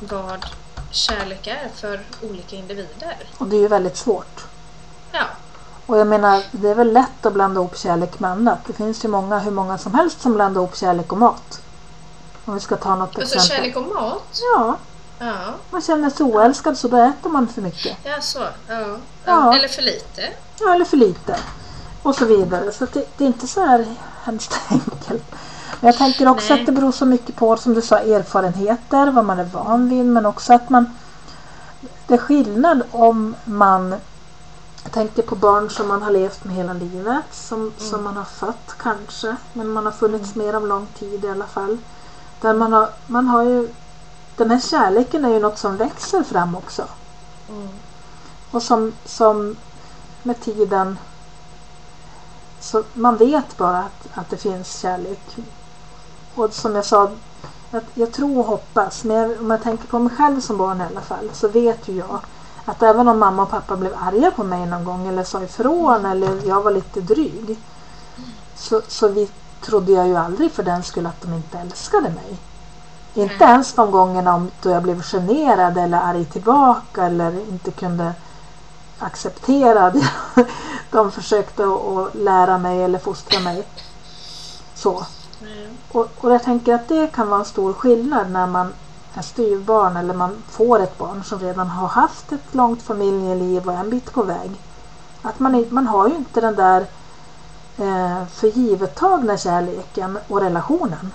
Vad 0.00 0.46
kärlek 0.90 1.46
är 1.46 1.68
för 1.74 2.00
olika 2.22 2.56
individer. 2.56 3.16
Och 3.38 3.46
det 3.46 3.56
är 3.56 3.60
ju 3.60 3.68
väldigt 3.68 3.96
svårt. 3.96 4.46
Ja, 5.12 5.24
Och 5.86 5.98
jag 5.98 6.06
menar, 6.06 6.42
det 6.50 6.68
är 6.68 6.74
väl 6.74 6.92
lätt 6.92 7.26
att 7.26 7.32
blanda 7.32 7.60
ihop 7.60 7.78
kärlek 7.78 8.20
med 8.20 8.30
annat. 8.30 8.58
Det 8.66 8.72
finns 8.72 9.04
ju 9.04 9.08
många, 9.08 9.38
hur 9.38 9.50
många 9.50 9.78
som 9.78 9.94
helst 9.94 10.20
som 10.20 10.34
blandar 10.34 10.60
ihop 10.60 10.76
kärlek 10.76 11.12
och 11.12 11.18
mat. 11.18 11.60
Om 12.48 12.54
vi 12.54 12.60
ska 12.60 12.76
ta 12.76 12.96
något 12.96 13.18
alltså 13.18 13.36
exempel. 13.36 13.56
kärlek 13.56 13.76
och 13.76 14.02
mat. 14.02 14.40
Ja, 14.54 14.76
Ja, 15.18 15.34
man 15.70 15.82
känner 15.82 16.10
sig 16.10 16.26
oälskad 16.26 16.78
så 16.78 16.88
då 16.88 16.96
äter 16.96 17.30
man 17.30 17.48
för 17.48 17.62
mycket. 17.62 17.96
ja 18.02 18.20
så. 18.20 18.38
Ja. 18.68 18.96
Ja. 19.24 19.56
Eller 19.56 19.68
för 19.68 19.82
lite. 19.82 20.22
Ja, 20.60 20.74
eller 20.74 20.84
för 20.84 20.96
lite. 20.96 21.36
Och 22.02 22.14
så 22.14 22.24
vidare. 22.24 22.72
Så 22.72 22.86
det, 22.92 23.18
det 23.18 23.24
är 23.24 23.28
inte 23.28 23.46
så 23.46 23.60
här 23.66 23.86
hemskt 24.22 24.58
enkelt. 24.68 25.24
Men 25.80 25.88
jag 25.88 25.96
tänker 25.96 26.28
också 26.28 26.52
Nej. 26.52 26.60
att 26.60 26.66
det 26.66 26.72
beror 26.72 26.92
så 26.92 27.04
mycket 27.04 27.36
på, 27.36 27.56
som 27.56 27.74
du 27.74 27.82
sa, 27.82 27.98
erfarenheter, 27.98 29.10
vad 29.10 29.24
man 29.24 29.38
är 29.38 29.44
van 29.44 29.88
vid. 29.88 30.04
Men 30.04 30.26
också 30.26 30.52
att 30.52 30.70
man... 30.70 30.96
Det 32.06 32.14
är 32.14 32.18
skillnad 32.18 32.82
om 32.90 33.36
man... 33.44 33.94
Tänker 34.90 35.22
på 35.22 35.34
barn 35.34 35.70
som 35.70 35.88
man 35.88 36.02
har 36.02 36.10
levt 36.10 36.44
med 36.44 36.54
hela 36.54 36.72
livet. 36.72 37.24
Som, 37.30 37.72
som 37.78 38.04
man 38.04 38.16
har 38.16 38.24
fött 38.24 38.74
kanske. 38.78 39.36
Men 39.52 39.68
man 39.68 39.84
har 39.84 39.92
funnits 39.92 40.34
med 40.34 40.54
om 40.54 40.66
lång 40.66 40.86
tid 40.98 41.24
i 41.24 41.28
alla 41.28 41.46
fall. 41.46 41.78
Där 42.40 42.54
man 42.54 42.72
har, 42.72 42.88
man 43.06 43.28
har 43.28 43.42
ju... 43.42 43.68
Den 44.36 44.50
här 44.50 44.60
kärleken 44.60 45.24
är 45.24 45.28
ju 45.28 45.40
något 45.40 45.58
som 45.58 45.76
växer 45.76 46.22
fram 46.22 46.56
också. 46.56 46.84
Mm. 47.48 47.68
Och 48.50 48.62
som, 48.62 48.92
som 49.04 49.56
med 50.22 50.40
tiden 50.40 50.98
så 52.60 52.82
man 52.94 53.16
vet 53.16 53.56
bara 53.56 53.78
att, 53.78 54.08
att 54.14 54.30
det 54.30 54.36
finns 54.36 54.78
kärlek. 54.78 55.36
Och 56.34 56.52
som 56.52 56.74
jag 56.74 56.84
sa, 56.84 57.10
jag, 57.70 57.82
jag 57.94 58.12
tror 58.12 58.38
och 58.38 58.44
hoppas, 58.44 59.04
men 59.04 59.16
jag, 59.16 59.40
om 59.40 59.50
jag 59.50 59.62
tänker 59.62 59.86
på 59.86 59.98
mig 59.98 60.16
själv 60.16 60.40
som 60.40 60.56
barn 60.56 60.80
i 60.80 60.84
alla 60.84 61.00
fall, 61.00 61.30
så 61.32 61.48
vet 61.48 61.88
ju 61.88 61.96
jag 61.96 62.20
att 62.64 62.82
även 62.82 63.08
om 63.08 63.18
mamma 63.18 63.42
och 63.42 63.50
pappa 63.50 63.76
blev 63.76 63.94
arga 64.00 64.30
på 64.30 64.44
mig 64.44 64.66
någon 64.66 64.84
gång 64.84 65.06
eller 65.06 65.24
sa 65.24 65.42
ifrån 65.42 66.04
eller 66.04 66.46
jag 66.46 66.62
var 66.62 66.70
lite 66.70 67.00
dryg 67.00 67.58
så, 68.56 68.82
så 68.88 69.08
vi 69.08 69.30
trodde 69.60 69.92
jag 69.92 70.08
ju 70.08 70.16
aldrig 70.16 70.52
för 70.52 70.62
den 70.62 70.82
skull 70.82 71.06
att 71.06 71.22
de 71.22 71.34
inte 71.34 71.58
älskade 71.58 72.10
mig. 72.10 72.38
Inte 73.14 73.44
ens 73.44 73.74
de 73.74 73.90
gångerna 73.90 74.34
om 74.34 74.50
då 74.62 74.70
jag 74.70 74.82
blev 74.82 75.02
generad 75.02 75.78
eller 75.78 75.98
arg 75.98 76.24
tillbaka 76.24 77.04
eller 77.04 77.48
inte 77.48 77.70
kunde 77.70 78.12
acceptera 78.98 79.90
det. 79.90 80.10
De 80.90 81.10
försökte 81.10 81.64
att, 81.64 82.14
lära 82.14 82.58
mig 82.58 82.82
eller 82.82 82.98
fostra 82.98 83.40
mig. 83.40 83.66
Så. 84.74 85.06
Nej. 85.42 85.68
Och, 85.92 86.08
och 86.16 86.32
jag 86.32 86.42
tänker 86.42 86.74
att 86.74 86.88
det 86.88 87.06
kan 87.06 87.28
vara 87.28 87.40
en 87.40 87.46
stor 87.46 87.72
skillnad 87.72 88.30
när 88.30 88.46
man 88.46 88.72
är 89.14 89.22
styvbarn 89.22 89.96
eller 89.96 90.14
man 90.14 90.42
får 90.48 90.80
ett 90.80 90.98
barn 90.98 91.24
som 91.24 91.38
redan 91.38 91.68
har 91.68 91.88
haft 91.88 92.32
ett 92.32 92.54
långt 92.54 92.82
familjeliv 92.82 93.66
och 93.68 93.72
är 93.72 93.80
en 93.80 93.90
bit 93.90 94.12
på 94.12 94.22
väg. 94.22 94.50
Att 95.22 95.38
man, 95.38 95.64
man 95.70 95.86
har 95.86 96.08
ju 96.08 96.14
inte 96.14 96.40
den 96.40 96.54
där 96.54 96.86
för 98.30 98.46
givet 98.46 98.94
tagna 98.94 99.36
kärleken 99.36 100.18
och 100.28 100.40
relationen. 100.40 101.12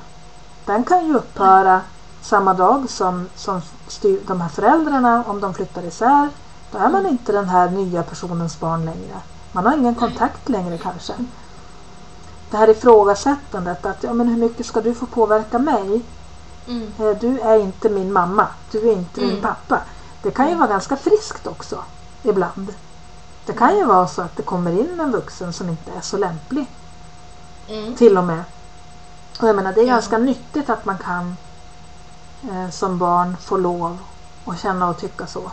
Den 0.65 0.83
kan 0.83 1.07
ju 1.07 1.15
upphöra 1.15 1.81
samma 2.21 2.53
dag 2.53 2.89
som, 2.89 3.29
som 3.35 3.61
styr, 3.87 4.19
de 4.27 4.41
här 4.41 4.49
föräldrarna, 4.49 5.23
om 5.27 5.39
de 5.41 5.53
flyttar 5.53 5.83
isär. 5.83 6.29
Då 6.71 6.77
är 6.77 6.89
man 6.89 7.05
inte 7.05 7.31
den 7.31 7.49
här 7.49 7.69
nya 7.69 8.03
personens 8.03 8.59
barn 8.59 8.85
längre. 8.85 9.15
Man 9.51 9.65
har 9.65 9.77
ingen 9.77 9.95
kontakt 9.95 10.49
längre 10.49 10.77
kanske. 10.77 11.13
Det 12.49 12.57
här 12.57 12.69
ifrågasättandet 12.69 13.85
att 13.85 14.03
ja, 14.03 14.13
men 14.13 14.27
hur 14.27 14.37
mycket 14.37 14.65
ska 14.65 14.81
du 14.81 14.93
få 14.93 15.05
påverka 15.05 15.59
mig? 15.59 16.01
Mm. 16.67 16.91
Eh, 16.99 17.17
Du 17.21 17.39
är 17.39 17.57
inte 17.59 17.89
min 17.89 18.13
mamma. 18.13 18.47
Du 18.71 18.89
är 18.89 18.93
inte 18.93 19.21
min 19.21 19.29
Mm. 19.29 19.41
pappa. 19.41 19.79
Det 20.21 20.31
kan 20.31 20.49
ju 20.49 20.55
vara 20.55 20.67
ganska 20.67 20.95
friskt 20.95 21.47
också. 21.47 21.83
Ibland. 22.23 22.73
Det 23.45 23.53
kan 23.53 23.77
ju 23.77 23.85
vara 23.85 24.07
så 24.07 24.21
att 24.21 24.35
det 24.37 24.43
kommer 24.43 24.71
in 24.71 24.99
en 24.99 25.11
vuxen 25.11 25.53
som 25.53 25.69
inte 25.69 25.91
är 25.91 26.01
så 26.01 26.17
lämplig. 26.17 26.65
Mm. 27.67 27.95
Till 27.95 28.17
och 28.17 28.23
med. 28.23 28.43
Och 29.39 29.47
jag 29.47 29.55
menar 29.55 29.73
det 29.73 29.81
är 29.81 29.85
Ja. 29.87 29.93
ganska 29.93 30.17
nyttigt 30.17 30.69
att 30.69 30.85
man 30.85 30.97
kan 30.97 31.37
eh, 32.51 32.69
som 32.69 32.97
barn 32.97 33.37
få 33.37 33.57
lov 33.57 33.97
att 34.45 34.59
känna 34.59 34.89
och 34.89 34.97
tycka 34.97 35.27
så 35.27 35.51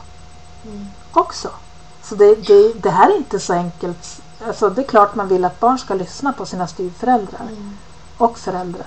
Mm. 0.64 0.86
också. 1.12 1.50
Så 2.02 2.14
det, 2.14 2.34
det, 2.34 2.72
det 2.72 2.90
här 2.90 3.10
är 3.10 3.16
inte 3.16 3.40
så 3.40 3.52
enkelt. 3.52 4.20
Alltså 4.46 4.70
det 4.70 4.82
är 4.82 4.86
klart 4.88 5.14
man 5.14 5.28
vill 5.28 5.44
att 5.44 5.60
barn 5.60 5.78
ska 5.78 5.94
lyssna 5.94 6.32
på 6.32 6.46
sina 6.46 6.66
styvföräldrar 6.66 7.40
Mm. 7.48 7.76
och 8.18 8.38
föräldrar. 8.38 8.86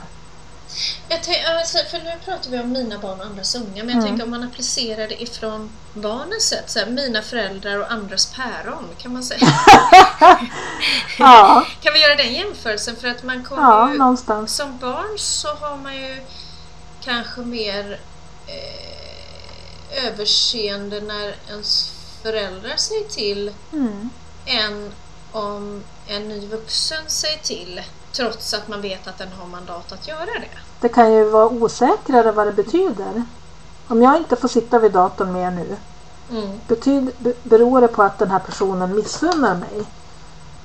Jag 1.10 1.24
tänk, 1.24 1.38
alltså, 1.48 1.78
för 1.92 1.98
nu 2.00 2.12
pratar 2.26 2.50
vi 2.50 2.60
om 2.60 2.72
mina 2.72 2.98
barn 2.98 3.20
och 3.20 3.26
andras 3.26 3.56
unga, 3.56 3.84
men 3.84 3.90
jag 3.90 3.92
Mm. 3.98 4.04
tänker 4.06 4.24
om 4.24 4.30
man 4.30 4.44
applicerar 4.44 5.08
det 5.08 5.22
ifrån 5.24 5.70
barnens 5.94 6.44
sätt, 6.44 6.70
så 6.70 6.80
här, 6.80 6.86
mina 6.86 7.22
föräldrar 7.22 7.78
och 7.78 7.92
andras 7.92 8.34
päron, 8.36 8.88
kan 8.98 9.14
man 9.14 9.24
säga. 9.24 9.40
Ja, 11.20 11.66
kan 11.82 11.94
vi 11.94 12.00
göra 12.02 12.16
den 12.16 12.34
jämförelsen? 12.34 12.96
För 12.96 13.08
att 13.08 13.24
man 13.24 13.44
kommer 13.44 13.62
ja 13.62 13.92
ju, 13.92 13.98
någonstans. 13.98 14.56
som 14.56 14.78
barn 14.78 15.18
så 15.20 15.48
har 15.56 15.78
man 15.78 15.96
ju 15.96 16.18
kanske 17.04 17.42
mer 17.42 18.00
eh, 18.48 20.06
överseende 20.08 21.02
när 21.02 21.36
ens 21.50 21.92
föräldrar 22.24 22.76
säger 22.78 23.10
till 23.10 23.52
Mm. 23.74 24.10
än 24.46 24.92
om 25.32 25.84
en 26.08 26.30
ny 26.30 26.48
vuxen 26.48 27.04
säger 27.08 27.38
till 27.38 27.82
trots 28.16 28.54
att 28.54 28.68
man 28.68 28.82
vet 28.82 29.08
att 29.08 29.18
den 29.18 29.28
har 29.40 29.48
mandat 29.48 29.92
att 29.92 30.08
göra 30.08 30.26
det. 30.26 30.48
Det 30.80 30.90
kan 30.90 31.14
ju 31.14 31.24
vara 31.30 31.48
osäkrare 31.50 32.32
vad 32.32 32.48
det 32.48 32.52
betyder. 32.54 33.24
Om 33.88 34.02
jag 34.02 34.18
inte 34.18 34.36
får 34.36 34.48
sitta 34.48 34.80
vid 34.80 34.92
datorn 34.92 35.34
mer 35.34 35.52
nu, 35.52 35.78
Mm. 36.32 36.60
betyd, 36.68 37.12
be- 37.20 37.34
beror 37.44 37.82
det 37.82 37.88
på 37.88 38.04
att 38.04 38.20
den 38.20 38.32
här 38.32 38.40
personen 38.40 38.96
missunnar 38.96 39.56
mig? 39.56 39.84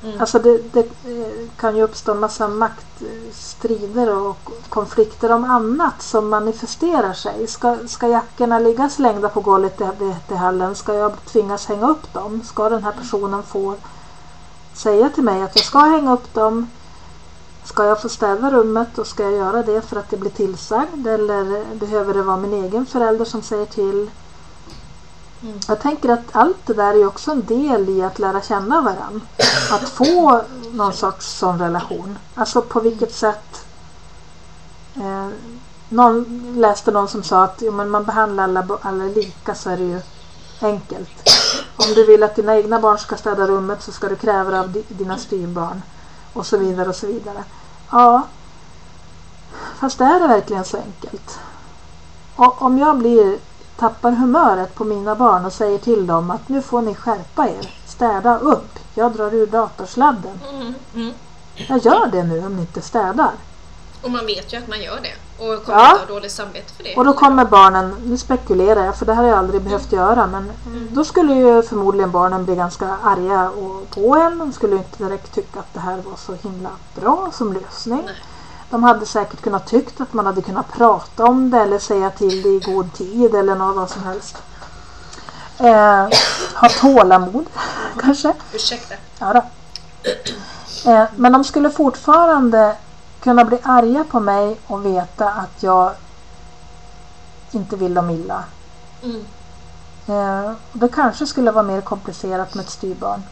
Mm. 0.05 0.21
Alltså 0.21 0.39
det, 0.39 0.59
det 0.73 0.81
eh, 0.81 1.49
kan 1.57 1.77
ju 1.77 1.83
uppstå 1.83 2.13
en 2.13 2.21
massa 2.21 2.49
maktstrider 2.49 4.17
och 4.17 4.39
konflikter 4.69 5.33
om 5.33 5.45
annat 5.45 6.03
som 6.03 6.29
manifesterar 6.29 7.13
sig. 7.13 7.47
Ska, 7.47 7.77
ska 7.89 8.09
jackorna 8.09 8.59
ligga 8.59 8.89
slängda 8.91 9.29
på 9.29 9.41
golvet 9.41 9.81
i, 9.81 10.15
i 10.33 10.35
hallen? 10.37 10.75
Ska 10.75 10.95
jag 10.95 11.13
tvingas 11.27 11.67
hänga 11.67 11.89
upp 11.89 12.13
dem? 12.13 12.43
Ska 12.45 12.69
den 12.69 12.85
här 12.85 12.93
personen 12.93 13.43
få 13.43 13.75
säga 14.75 15.09
till 15.11 15.23
mig 15.25 15.43
att 15.43 15.57
jag 15.57 15.65
ska 15.65 15.79
hänga 15.79 16.13
upp 16.13 16.35
dem? 16.35 16.71
Ska 17.69 17.85
jag 17.85 18.03
få 18.03 18.09
städa 18.09 18.51
rummet 18.51 18.99
och 18.99 19.07
ska 19.07 19.23
jag 19.23 19.33
göra 19.33 19.63
det 19.63 19.81
för 19.83 19.97
att 19.97 20.11
det 20.11 20.17
blir 20.17 20.31
tillsagd? 20.31 21.07
Eller 21.07 21.75
behöver 21.75 22.15
det 22.15 22.23
vara 22.23 22.37
min 22.37 22.65
egen 22.65 22.87
förälder 22.87 23.25
som 23.25 23.43
säger 23.43 23.67
till? 23.67 24.11
Mm. 25.43 25.59
Jag 25.69 25.81
tänker 25.81 26.09
att 26.09 26.25
allt 26.33 26.67
det 26.67 26.75
där 26.75 26.95
är 26.95 27.07
också 27.07 27.31
en 27.31 27.45
del 27.47 27.89
i 27.89 28.03
att 28.03 28.19
lära 28.19 28.43
känna 28.43 28.81
varandra. 28.81 29.21
Att 29.71 29.89
få 29.89 30.41
någon 30.73 30.93
sorts 30.93 31.27
sån 31.39 31.59
relation. 31.59 32.19
Alltså 32.35 32.63
på 32.63 32.81
vilket 32.81 33.15
sätt 33.15 33.67
eh, 34.97 35.29
någon 35.89 36.25
läste 36.57 36.91
någon 36.91 37.09
som 37.09 37.23
sa 37.23 37.45
att 37.45 37.59
jo, 37.63 37.73
men 37.73 37.91
man 37.91 38.05
behandlar 38.05 38.45
alla, 38.45 38.67
alla 38.83 39.05
lika 39.05 39.55
så 39.55 39.71
är 39.71 39.77
det 39.77 39.85
ju 39.85 40.01
enkelt. 40.61 41.31
Om 41.77 41.95
du 41.95 42.07
vill 42.07 42.23
att 42.23 42.37
dina 42.37 42.57
egna 42.57 42.81
barn 42.81 42.99
ska 42.99 43.17
städa 43.17 43.47
rummet 43.47 43.83
så 43.83 43.93
ska 43.93 44.09
du 44.09 44.17
kräva 44.17 44.51
det 44.51 44.61
av 44.61 44.73
di- 44.73 44.85
dina 44.89 45.19
styvbarn. 45.19 45.83
Och 46.39 46.47
så 46.47 46.57
vidare 46.57 46.89
och 46.89 46.97
så 46.97 47.07
vidare. 47.07 47.45
Ja, 47.91 48.23
fast 49.79 50.01
är 50.01 50.21
det 50.21 50.29
verkligen 50.29 50.65
så 50.65 50.77
enkelt? 50.77 51.39
Och 52.37 52.63
om 52.63 52.79
jag 52.79 52.99
blir 52.99 53.39
tappar 53.77 54.13
humöret 54.13 54.75
på 54.75 54.85
mina 54.85 55.15
barn 55.15 55.45
och 55.45 55.53
säger 55.53 55.79
till 55.79 56.07
dem 56.07 56.31
att 56.31 56.49
nu 56.49 56.63
får 56.63 56.83
ni 56.83 56.95
skärpa 56.95 57.49
er. 57.49 57.75
Städa 57.87 58.39
upp. 58.39 58.79
Jag 58.95 59.13
drar 59.13 59.35
ur 59.35 59.47
datorsladden. 59.47 60.41
Mm. 60.51 60.75
Mm. 60.95 61.13
Jag 61.57 61.79
gör 61.79 62.07
det 62.07 62.23
nu 62.23 62.47
om 62.47 62.57
ni 62.57 62.61
inte 62.61 62.83
städar. 62.83 63.33
Och 64.03 64.11
man 64.11 64.27
vet 64.27 64.53
ju 64.53 64.57
att 64.57 64.69
man 64.69 64.83
gör 64.83 65.01
det 65.03 65.28
och 65.39 65.65
kommer 65.65 65.79
Ja. 65.79 65.91
inte 65.93 66.07
ha 66.07 66.15
dåligt 66.15 66.33
samvete 66.33 66.73
för 66.77 66.85
det. 66.85 66.97
Och 66.97 67.05
då 67.05 67.13
kommer 67.13 67.45
barnen, 67.45 67.95
nu 68.05 68.19
spekulerar 68.19 68.85
jag 68.85 68.97
för 68.97 69.07
det 69.07 69.15
här 69.15 69.23
har 69.23 69.29
jag 69.29 69.39
aldrig 69.39 69.63
behövt 69.63 69.93
göra 69.93 70.27
men 70.27 70.53
då 70.93 71.05
skulle 71.05 71.33
ju 71.35 71.63
förmodligen 71.63 72.11
barnen 72.11 72.45
bli 72.45 72.57
ganska 72.57 72.97
arga 73.03 73.51
och 73.51 73.91
på 73.91 74.17
en. 74.17 74.39
De 74.39 74.53
skulle 74.53 74.73
ju 74.73 74.79
inte 74.79 75.05
direkt 75.05 75.35
tycka 75.35 75.61
att 75.61 75.75
det 75.75 75.81
här 75.81 75.97
var 75.97 76.17
så 76.17 76.35
himla 76.49 76.71
bra 76.95 77.31
som 77.33 77.53
lösning. 77.53 78.03
Nej. 78.07 78.15
De 78.71 78.83
hade 78.85 79.07
säkert 79.07 79.41
kunnat 79.43 79.67
tyckt 79.67 80.01
att 80.01 80.13
man 80.13 80.27
hade 80.27 80.43
kunnat 80.43 80.73
prata 80.73 81.25
om 81.25 81.51
det 81.51 81.59
eller 81.61 81.79
säga 81.79 82.11
till 82.11 82.43
det 82.43 82.49
i 82.49 82.59
god 82.75 82.93
tid 82.93 83.35
eller 83.35 83.55
något 83.55 83.77
vad 83.77 83.91
som 83.91 84.03
helst. 84.05 84.37
Eh, 85.59 86.09
ha 86.55 86.69
tålamod 86.81 87.47
kanske. 88.01 88.35
Ursäkta. 88.53 88.95
Ja 89.19 89.33
då. 89.33 89.43
Eh, 90.91 91.05
men 91.17 91.33
de 91.33 91.45
skulle 91.45 91.71
fortfarande 91.71 92.77
kunna 93.21 93.45
bli 93.45 93.59
arga 93.63 94.05
på 94.05 94.21
mig 94.21 94.57
och 94.67 94.87
veta 94.87 95.31
att 95.31 95.63
jag 95.63 95.93
inte 97.51 97.77
vill 97.77 97.95
dem 97.95 98.11
illa. 98.11 98.45
Mm. 99.03 99.25
Eh, 100.09 100.53
det 100.73 100.89
kanske 100.89 101.27
skulle 101.27 101.51
vara 101.51 101.65
mer 101.65 101.81
komplicerat 101.81 102.55
med 102.55 102.65
ett 102.65 102.71
styvbarn. 102.71 103.23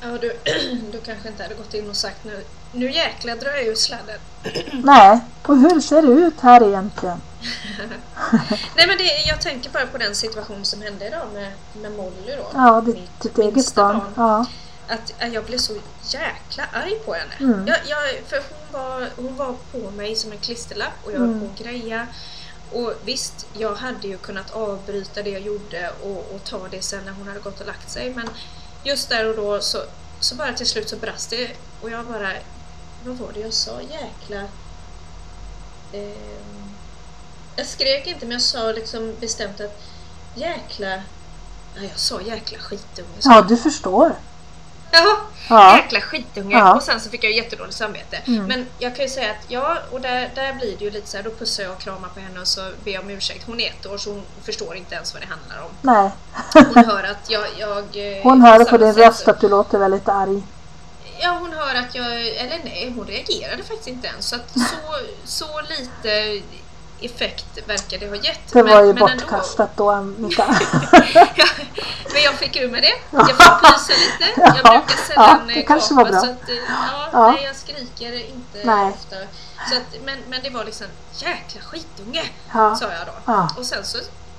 Ja, 0.00 0.08
du, 0.08 0.32
du 0.92 1.00
kanske 1.00 1.28
inte 1.28 1.42
hade 1.42 1.54
gått 1.54 1.74
in 1.74 1.90
och 1.90 1.96
sagt 1.96 2.24
nu, 2.24 2.44
nu 2.72 2.90
jäklar 2.90 3.36
drar 3.36 3.50
jag 3.50 3.66
ur 3.66 3.74
sladden. 3.74 4.20
Nej, 4.84 5.20
och 5.46 5.56
hur 5.56 5.80
ser 5.80 6.02
det 6.02 6.08
ut 6.08 6.40
här 6.40 6.62
egentligen? 6.62 7.20
Nej 8.76 8.86
men 8.86 8.98
det, 8.98 9.24
jag 9.28 9.40
tänker 9.40 9.70
bara 9.70 9.86
på 9.86 9.98
den 9.98 10.14
situation 10.14 10.64
som 10.64 10.82
hände 10.82 11.06
idag 11.06 11.26
med, 11.34 11.52
med 11.82 11.92
Molly 11.92 12.36
då. 12.36 12.46
Ja, 12.54 12.80
ditt, 12.80 13.20
ditt 13.20 13.38
eget 13.38 13.54
minsta 13.54 13.82
barn. 13.82 14.00
Ja. 14.16 14.46
Att, 14.88 15.12
jag 15.32 15.44
blev 15.44 15.58
så 15.58 15.76
jäkla 16.02 16.66
arg 16.72 16.94
på 17.04 17.14
henne. 17.14 17.34
Mm. 17.40 17.66
Jag, 17.66 17.78
jag, 17.86 18.20
för 18.28 18.36
hon 18.50 18.80
var, 18.82 19.08
hon 19.16 19.36
var 19.36 19.56
på 19.72 19.90
mig 19.90 20.16
som 20.16 20.32
en 20.32 20.38
klisterlapp 20.38 20.92
och 21.04 21.12
jag 21.12 21.18
höll 21.18 21.28
Mm. 21.28 21.40
på 21.40 21.46
att 21.52 21.58
greja. 21.58 22.06
Och 22.72 22.92
visst, 23.04 23.46
jag 23.52 23.74
hade 23.74 24.08
ju 24.08 24.18
kunnat 24.18 24.50
avbryta 24.50 25.22
det 25.22 25.30
jag 25.30 25.40
gjorde 25.42 25.92
och, 26.02 26.34
och 26.34 26.44
ta 26.44 26.68
det 26.70 26.82
sen 26.82 27.04
när 27.04 27.12
hon 27.12 27.28
hade 27.28 27.40
gått 27.40 27.60
och 27.60 27.66
lagt 27.66 27.90
sig. 27.90 28.14
Men 28.14 28.28
just 28.84 29.08
där 29.08 29.28
och 29.28 29.36
då 29.36 29.60
så, 29.60 29.78
så 30.20 30.34
bara 30.34 30.52
till 30.52 30.66
slut 30.66 30.88
så 30.88 30.96
brast 30.96 31.30
det 31.30 31.50
och 31.80 31.90
jag 31.90 32.06
bara... 32.06 32.32
Vad 33.04 33.16
var 33.16 33.32
det 33.32 33.40
jag 33.40 33.52
sa? 33.52 33.80
Jäkla... 33.82 34.46
ehm, 35.92 36.70
jag 37.56 37.66
skrek 37.66 38.06
inte 38.06 38.26
men 38.26 38.32
jag 38.32 38.42
sa 38.42 38.72
liksom 38.72 39.14
bestämt 39.20 39.60
att 39.60 39.82
jäkla... 40.34 40.88
Nej, 41.76 41.88
jag 41.90 41.98
sa 41.98 42.20
jäkla 42.20 42.58
skitunge. 42.58 43.08
ja, 43.22 43.42
du 43.48 43.56
förstår. 43.56 44.14
Jaha, 44.92 45.16
Ja. 45.48 45.76
jäkla 45.76 46.00
skitunge. 46.00 46.56
Ja. 46.56 46.74
Och 46.74 46.82
sen 46.82 47.00
så 47.00 47.10
fick 47.10 47.24
jag 47.24 47.32
jättedåligt 47.32 47.76
samvete. 47.76 48.18
Mm. 48.24 48.46
Men 48.46 48.66
jag 48.78 48.96
kan 48.96 49.04
ju 49.04 49.10
säga 49.10 49.30
att 49.30 49.44
ja, 49.48 49.78
och 49.90 50.00
där, 50.00 50.30
där 50.34 50.52
blir 50.52 50.76
det 50.78 50.84
ju 50.84 50.90
lite 50.90 51.08
så 51.08 51.16
här, 51.16 51.24
då 51.24 51.30
pussar 51.30 51.62
jag 51.62 51.72
och 51.72 51.80
kramar 51.80 52.08
på 52.08 52.20
henne 52.20 52.40
och 52.40 52.48
så 52.48 52.60
ber 52.84 52.92
jag 52.92 53.02
om 53.02 53.10
ursäkt. 53.10 53.46
Hon 53.46 53.60
är 53.60 53.68
ett 53.68 53.86
år 53.86 53.98
så 53.98 54.10
hon 54.10 54.22
förstår 54.42 54.76
inte 54.76 54.94
ens 54.94 55.14
vad 55.14 55.22
det 55.22 55.26
handlar 55.26 55.66
om. 55.66 55.70
Nej. 55.80 56.10
Hon 56.74 56.84
hör 56.84 57.04
att 57.04 57.30
jag... 57.30 57.44
jag 57.58 58.16
eh, 58.16 58.22
Hon 58.22 58.40
hör 58.40 58.64
på 58.64 58.78
din 58.78 58.92
röst 58.92 59.28
att 59.28 59.40
du 59.40 59.48
låter 59.48 59.78
väldigt 59.78 60.08
arg. 60.08 60.42
Ja, 61.18 61.38
hon 61.40 61.52
hör 61.52 61.74
att 61.74 61.94
jag... 61.94 62.26
Eller 62.28 62.60
nej, 62.64 62.92
hon 62.96 63.06
reagerade 63.06 63.62
faktiskt 63.62 63.88
inte 63.88 64.08
ens. 64.08 64.28
Så, 64.28 64.36
att 64.36 64.50
så, 64.54 64.98
så 65.24 65.60
lite 65.68 66.42
effekt 67.04 67.58
verkar 67.66 67.98
det 67.98 68.08
ha 68.08 68.16
gett. 68.16 68.52
Det 68.52 68.62
var 68.62 68.82
ju 68.82 68.92
men 68.92 69.02
ändå. 69.02 69.06
bortkastat 69.06 69.76
då 69.76 69.90
Annika. 69.90 70.44
Ja, 71.36 71.46
men 72.14 72.22
jag 72.22 72.34
fick 72.34 72.56
ur 72.56 72.68
med 72.68 72.82
det. 72.82 72.94
Jag 73.10 73.26
fick 73.26 73.36
pysa 73.36 73.92
lite. 73.92 74.40
Jag 74.40 74.56
Ja, 74.64 74.70
brukar 74.86 75.02
sällan 75.08 75.40
ja, 75.48 75.54
det 75.54 75.60
eh, 75.60 75.66
kanske 75.66 75.94
gapa, 75.94 76.04
var 76.04 76.10
bra. 76.10 76.20
Så 76.20 76.30
att, 76.30 76.48
eh, 76.48 76.54
ja, 76.68 77.08
Ja. 77.12 77.32
Nej, 77.32 77.44
jag 77.44 77.56
skriker 77.56 78.12
inte 78.30 78.58
Nej. 78.64 78.92
ofta. 78.94 79.16
Så 79.70 79.76
att, 79.76 80.04
men, 80.04 80.18
men 80.28 80.40
det 80.42 80.50
var 80.50 80.64
liksom 80.64 80.86
jäkla 81.14 81.60
skitunge, 81.60 82.22
Ja. 82.54 82.76
sa 82.76 82.84
jag 82.84 83.06
då. 83.06 83.12
Ja. 83.32 83.48
Och 83.58 83.66
sen 83.66 83.84
så 83.84 83.98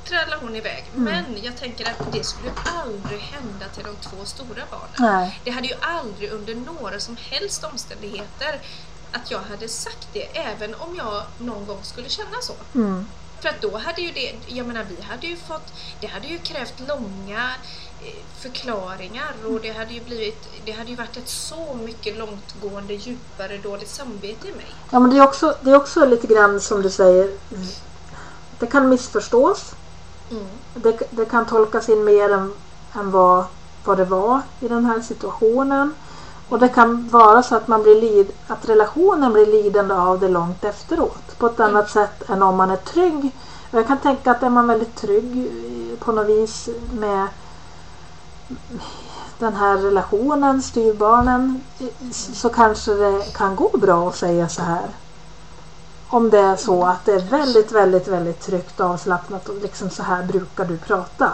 trallade 0.09 0.37
hon 0.41 0.55
iväg. 0.55 0.83
Mm. 0.95 1.03
Men 1.03 1.43
jag 1.43 1.57
tänker 1.57 1.85
att 1.89 2.11
det 2.13 2.23
skulle 2.25 2.51
aldrig 2.83 3.19
hända 3.19 3.65
till 3.75 3.83
de 3.83 3.95
två 4.09 4.25
stora 4.25 4.63
barnen. 4.71 5.19
Nej. 5.19 5.39
Det 5.43 5.51
hade 5.51 5.67
ju 5.67 5.73
aldrig 5.81 6.31
under 6.31 6.55
några 6.55 6.99
som 6.99 7.17
helst 7.31 7.63
omständigheter 7.63 8.59
att 9.13 9.31
jag 9.31 9.39
hade 9.39 9.67
sagt 9.67 10.07
det, 10.13 10.37
även 10.37 10.75
om 10.75 10.95
jag 10.95 11.23
någon 11.37 11.65
gång 11.65 11.79
skulle 11.83 12.09
känna 12.09 12.41
så. 12.41 12.53
Mm. 12.75 13.05
För 13.41 13.49
att 13.49 13.61
då 13.61 13.77
hade 13.77 14.01
ju 14.01 14.11
det, 14.11 14.35
jag 14.47 14.67
menar 14.67 14.85
vi 14.97 15.03
hade 15.03 15.27
ju 15.27 15.37
fått, 15.37 15.73
det 16.01 16.07
hade 16.07 16.27
ju 16.27 16.37
krävt 16.37 16.73
långa 16.87 17.49
eh, 18.01 18.23
förklaringar 18.37 19.33
och 19.45 19.61
det 19.61 19.71
hade 19.71 19.93
ju 19.93 20.03
blivit, 20.03 20.47
det 20.65 20.71
hade 20.71 20.89
ju 20.89 20.95
varit 20.95 21.17
ett 21.17 21.29
så 21.29 21.77
mycket 21.85 22.17
långtgående 22.17 22.93
djupare 22.93 23.57
dåligt 23.57 23.89
samvete 23.89 24.47
i 24.47 24.51
mig. 24.51 24.75
Ja, 24.91 24.99
men 24.99 25.09
det 25.09 25.17
är, 25.17 25.23
också, 25.23 25.55
det 25.61 25.71
är 25.71 25.75
också 25.75 26.05
lite 26.05 26.27
grann 26.27 26.61
som 26.61 26.81
du 26.81 26.89
säger. 26.89 27.37
Det 28.59 28.67
kan 28.67 28.89
missförstås. 28.89 29.75
Mm. 30.31 30.47
Det, 30.73 30.99
det 31.09 31.25
kan 31.25 31.45
tolkas 31.45 31.89
in 31.89 32.03
mer 32.03 32.29
än, 32.29 32.53
än 32.93 33.11
vad, 33.11 33.45
vad 33.83 33.97
det 33.97 34.05
var 34.05 34.41
i 34.59 34.67
den 34.67 34.85
här 34.85 35.01
situationen. 35.01 35.93
Och 36.53 36.59
det 36.59 36.69
kan 36.69 37.07
vara 37.07 37.43
så 37.43 37.55
att, 37.55 37.67
man 37.67 37.83
blir 37.83 38.01
lid, 38.01 38.31
att 38.47 38.69
relationen 38.69 39.33
blir 39.33 39.45
lidande 39.45 39.93
av 39.93 40.19
det 40.19 40.27
långt 40.27 40.63
efteråt. 40.63 41.37
På 41.37 41.47
ett 41.47 41.59
Mm. 41.59 41.69
annat 41.69 41.89
sätt 41.89 42.29
än 42.29 42.43
om 42.43 42.55
man 42.55 42.71
är 42.71 42.75
trygg. 42.77 43.31
Och 43.71 43.79
jag 43.79 43.87
kan 43.87 43.97
tänka 43.97 44.31
att 44.31 44.43
är 44.43 44.49
man 44.49 44.67
väldigt 44.67 44.95
trygg 44.95 45.37
eh, 45.37 45.99
på 45.99 46.11
något 46.11 46.27
vis 46.27 46.69
med 46.93 47.27
den 49.39 49.55
här 49.55 49.77
relationen, 49.77 50.61
styrbarnen, 50.61 51.63
eh, 51.79 51.87
så 52.11 52.49
kanske 52.49 52.93
det 52.93 53.33
kan 53.33 53.55
gå 53.55 53.69
bra 53.77 54.09
att 54.09 54.15
säga 54.15 54.49
så 54.49 54.61
här. 54.61 54.87
Om 56.07 56.29
det 56.29 56.39
är 56.39 56.55
så 56.55 56.85
att 56.85 57.05
det 57.05 57.13
är 57.13 57.19
väldigt, 57.19 57.71
väldigt, 57.71 58.07
väldigt 58.07 58.41
tryggt 58.41 58.79
och 58.79 58.85
avslappnat 58.85 59.49
och 59.49 59.55
liksom 59.61 59.89
så 59.89 60.03
här 60.03 60.23
brukar 60.23 60.65
du 60.65 60.77
prata. 60.77 61.31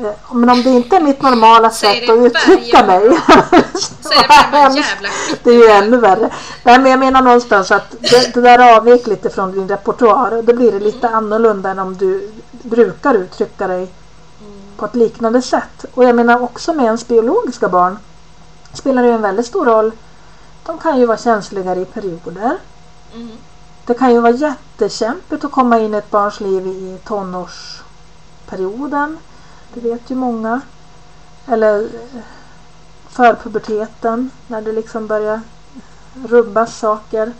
Eh, 0.00 0.10
Men 0.32 0.48
om 0.50 0.62
det 0.62 0.70
inte 0.70 0.96
är 0.96 1.00
mitt 1.00 1.22
normala 1.22 1.70
sätt 1.70 2.06
det 2.06 2.12
att 2.12 2.18
uttrycka 2.18 2.82
varje 2.86 3.08
mig. 3.08 3.18
Säg 4.00 4.18
det 4.28 4.46
för 4.50 4.56
en 4.56 4.74
jävla 4.76 5.08
skit. 5.08 5.40
Det 5.44 5.50
är 5.50 5.54
ju 5.54 5.66
ännu 5.70 5.96
värre. 5.96 6.30
Nej, 6.64 6.78
men 6.78 6.90
jag 6.90 7.00
menar 7.00 7.22
någonstans 7.22 7.70
att 7.70 7.90
det, 8.00 8.34
det 8.34 8.40
där 8.40 8.76
avvek 8.76 9.06
lite 9.06 9.30
från 9.30 9.52
din 9.52 9.68
repertoar. 9.68 10.42
Då 10.42 10.54
blir 10.54 10.72
det 10.72 10.78
lite 10.80 11.08
annorlunda 11.08 11.70
än 11.70 11.78
om 11.78 11.96
du 11.96 12.32
brukar 12.62 13.14
uttrycka 13.14 13.66
dig 13.66 13.88
Mm. 14.40 14.52
på 14.76 14.84
ett 14.86 14.94
liknande 14.94 15.42
sätt. 15.42 15.84
Och 15.94 16.04
jag 16.04 16.16
menar 16.16 16.42
också 16.42 16.72
med 16.72 16.84
ens 16.84 17.08
biologiska 17.08 17.68
barn 17.68 17.98
spelar 18.72 19.02
det 19.02 19.08
ju 19.08 19.14
en 19.14 19.22
väldigt 19.22 19.46
stor 19.46 19.64
roll. 19.64 19.92
De 20.66 20.78
kan 20.78 20.98
ju 20.98 21.06
vara 21.06 21.18
känsligare 21.18 21.80
i 21.80 21.84
perioder. 21.84 22.56
Mm. 23.14 23.30
Det 23.86 23.94
kan 23.94 24.12
ju 24.12 24.20
vara 24.20 24.32
jättekämpigt 24.32 25.44
att 25.44 25.52
komma 25.52 25.78
in 25.78 25.94
i 25.94 25.98
ett 25.98 26.10
barns 26.10 26.40
liv 26.40 26.66
i 26.66 26.98
tonårsperioden. 27.04 29.18
Det 29.74 29.80
vet 29.80 30.10
ju 30.10 30.14
många. 30.14 30.60
Eller 31.46 31.88
förpuberteten 33.08 34.30
när 34.46 34.62
det 34.62 34.72
liksom 34.72 35.06
börjar 35.06 35.40
rubbas 36.28 36.78
saker. 36.78 37.32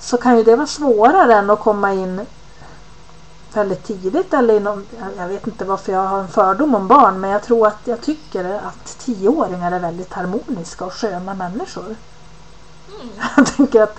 Så 0.00 0.16
kan 0.16 0.36
ju 0.36 0.44
det 0.44 0.56
vara 0.56 0.66
svårare 0.66 1.34
än 1.34 1.50
att 1.50 1.60
komma 1.60 1.92
in 1.92 2.26
väldigt 3.54 3.84
tidigt 3.84 4.34
eller 4.34 4.56
inom, 4.56 4.86
jag- 4.98 5.16
jag 5.16 5.28
vet 5.28 5.46
inte 5.46 5.64
varför 5.64 5.92
jag 5.92 6.06
har 6.06 6.18
en 6.20 6.28
fördom 6.28 6.74
om 6.74 6.88
barn 6.88 7.20
men 7.20 7.30
jag 7.30 7.42
tror 7.42 7.66
att 7.66 7.78
jag 7.84 8.00
tycker 8.00 8.44
att 8.54 8.98
tioåringar 8.98 9.72
är 9.72 9.78
väldigt 9.80 10.12
harmoniska 10.12 10.84
och 10.84 10.92
sköna 10.92 11.34
människor. 11.34 11.84
Mm. 11.84 13.08
Jag 13.36 13.46
tänker 13.56 13.82
att 13.82 13.98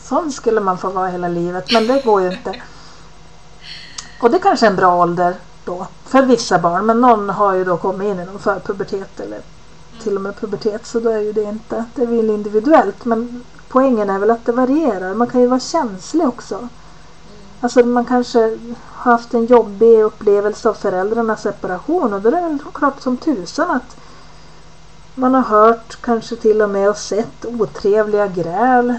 sån 0.00 0.32
skulle 0.32 0.60
man 0.60 0.78
få 0.78 0.90
vara 0.90 1.08
hela 1.08 1.28
livet, 1.28 1.72
men 1.72 1.86
det 1.86 2.04
går 2.04 2.22
ju 2.22 2.32
inte. 2.32 2.62
Och 4.22 4.30
det 4.30 4.38
kanske 4.38 4.66
är 4.66 4.70
en 4.70 4.76
bra 4.76 4.94
ålder 4.96 5.36
då, 5.68 5.86
för 6.04 6.22
vissa 6.22 6.58
barn. 6.58 6.86
Men 6.86 7.00
någon 7.00 7.30
har 7.30 7.54
ju 7.54 7.64
då 7.64 7.76
kommit 7.76 8.08
in 8.08 8.20
i 8.20 8.24
någon 8.24 8.38
förpubertet 8.38 9.20
eller 9.20 9.40
till 10.02 10.16
och 10.16 10.22
med 10.22 10.36
pubertet, 10.40 10.86
så 10.86 11.00
då 11.00 11.10
är 11.10 11.18
ju 11.18 11.32
det 11.32 11.42
inte, 11.42 11.84
det 11.94 12.02
är 12.02 12.06
väl 12.06 12.30
individuellt. 12.30 13.04
Men 13.04 13.44
poängen 13.68 14.10
är 14.10 14.18
väl 14.18 14.30
att 14.30 14.46
det 14.46 14.52
varierar. 14.52 15.14
Man 15.14 15.26
kan 15.26 15.40
ju 15.40 15.46
vara 15.46 15.60
känslig 15.60 16.28
också. 16.28 16.68
Alltså 17.60 17.84
man 17.84 18.04
kanske 18.04 18.58
har 18.84 19.12
haft 19.12 19.34
en 19.34 19.46
jobbig 19.46 20.02
upplevelse 20.02 20.68
av 20.68 20.74
föräldrarnas 20.74 21.42
separation 21.42 22.14
och 22.14 22.20
då 22.20 22.28
är 22.28 22.32
det 22.32 22.40
väl 22.40 22.58
klart 22.74 23.00
som 23.00 23.16
tusan 23.16 23.70
att 23.70 23.96
man 25.14 25.34
har 25.34 25.42
hört 25.42 25.98
kanske 26.00 26.36
till 26.36 26.62
och 26.62 26.70
med 26.70 26.90
och 26.90 26.96
sett 26.96 27.44
otrevliga 27.44 28.26
gräl. 28.26 28.94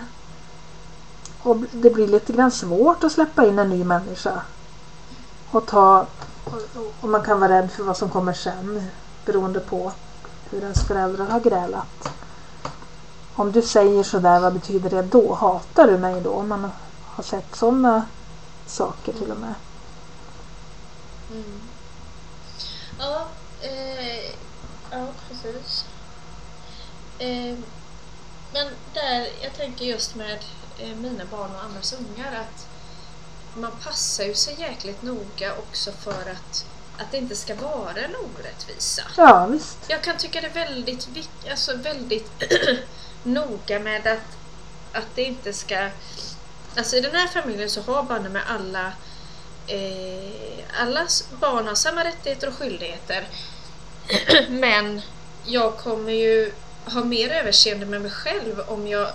Och 1.43 1.57
det 1.71 1.89
blir 1.89 2.07
lite 2.07 2.33
grann 2.33 2.51
svårt 2.51 3.03
att 3.03 3.11
släppa 3.11 3.45
in 3.45 3.59
en 3.59 3.69
ny 3.69 3.83
människa. 3.83 4.41
Och 5.51 5.65
ta 5.65 6.05
och 7.01 7.09
man 7.09 7.23
kan 7.23 7.39
vara 7.39 7.51
rädd 7.51 7.71
för 7.71 7.83
vad 7.83 7.97
som 7.97 8.09
kommer 8.09 8.33
sen 8.33 8.89
beroende 9.25 9.59
på 9.59 9.91
hur 10.49 10.61
ens 10.61 10.87
föräldrar 10.87 11.25
har 11.25 11.39
grälat. 11.39 12.09
Om 13.35 13.51
du 13.51 13.61
säger 13.61 14.03
sådär, 14.03 14.39
vad 14.39 14.53
betyder 14.53 14.89
det 14.89 15.01
då? 15.01 15.33
Hatar 15.33 15.87
du 15.87 15.97
mig 15.97 16.21
då? 16.21 16.29
Om 16.29 16.49
man 16.49 16.71
har 17.05 17.23
sett 17.23 17.55
sådana 17.55 18.05
saker 18.65 19.13
till 19.13 19.31
och 19.31 19.37
med. 19.37 19.53
Mm. 21.31 21.61
Ja, 22.99 23.27
eh, 23.61 24.31
ja 24.91 25.07
precis. 25.27 25.85
Eh, 27.19 27.57
men 28.53 28.67
där, 28.93 29.27
jag 29.41 29.53
tänker 29.53 29.85
just 29.85 30.15
med 30.15 30.45
eh, 30.77 30.95
mina 30.95 31.25
barn 31.31 31.55
och 31.55 31.63
andras 31.63 31.93
ungar 31.93 32.39
att 32.39 32.68
man 33.55 33.71
passar 33.83 34.23
ju 34.23 34.33
sig 34.33 34.55
jäkligt 34.59 35.01
noga 35.01 35.53
också 35.57 35.91
för 35.91 36.31
att, 36.31 36.65
att 36.97 37.11
det 37.11 37.17
inte 37.17 37.35
ska 37.35 37.55
vara 37.55 38.01
en 38.01 38.15
orättvisa. 38.15 39.03
Ja, 39.17 39.45
visst. 39.45 39.77
Jag 39.87 40.01
kan 40.01 40.17
tycka 40.17 40.41
det 40.41 40.47
är 40.47 40.53
väldigt, 40.53 41.07
alltså 41.49 41.77
väldigt 41.77 42.43
noga 43.23 43.79
med 43.79 44.07
att, 44.07 44.37
att 44.91 45.15
det 45.15 45.23
inte 45.23 45.53
ska... 45.53 45.89
Alltså 46.77 46.95
i 46.95 47.01
den 47.01 47.15
här 47.15 47.27
familjen 47.27 47.69
så 47.69 47.81
har 47.81 48.03
barnen 48.03 48.31
med 48.31 48.41
alla... 48.47 48.93
Eh, 49.67 50.81
alla 50.81 51.07
barn 51.39 51.67
har 51.67 51.75
samma 51.75 52.03
rättigheter 52.03 52.47
och 52.47 52.53
skyldigheter. 52.53 53.27
Men 54.49 55.01
jag 55.45 55.77
kommer 55.77 56.11
ju 56.11 56.51
ha 56.85 57.03
mer 57.03 57.29
överseende 57.29 57.85
med 57.85 58.01
mig 58.01 58.11
själv 58.11 58.59
om 58.67 58.87
jag 58.87 59.11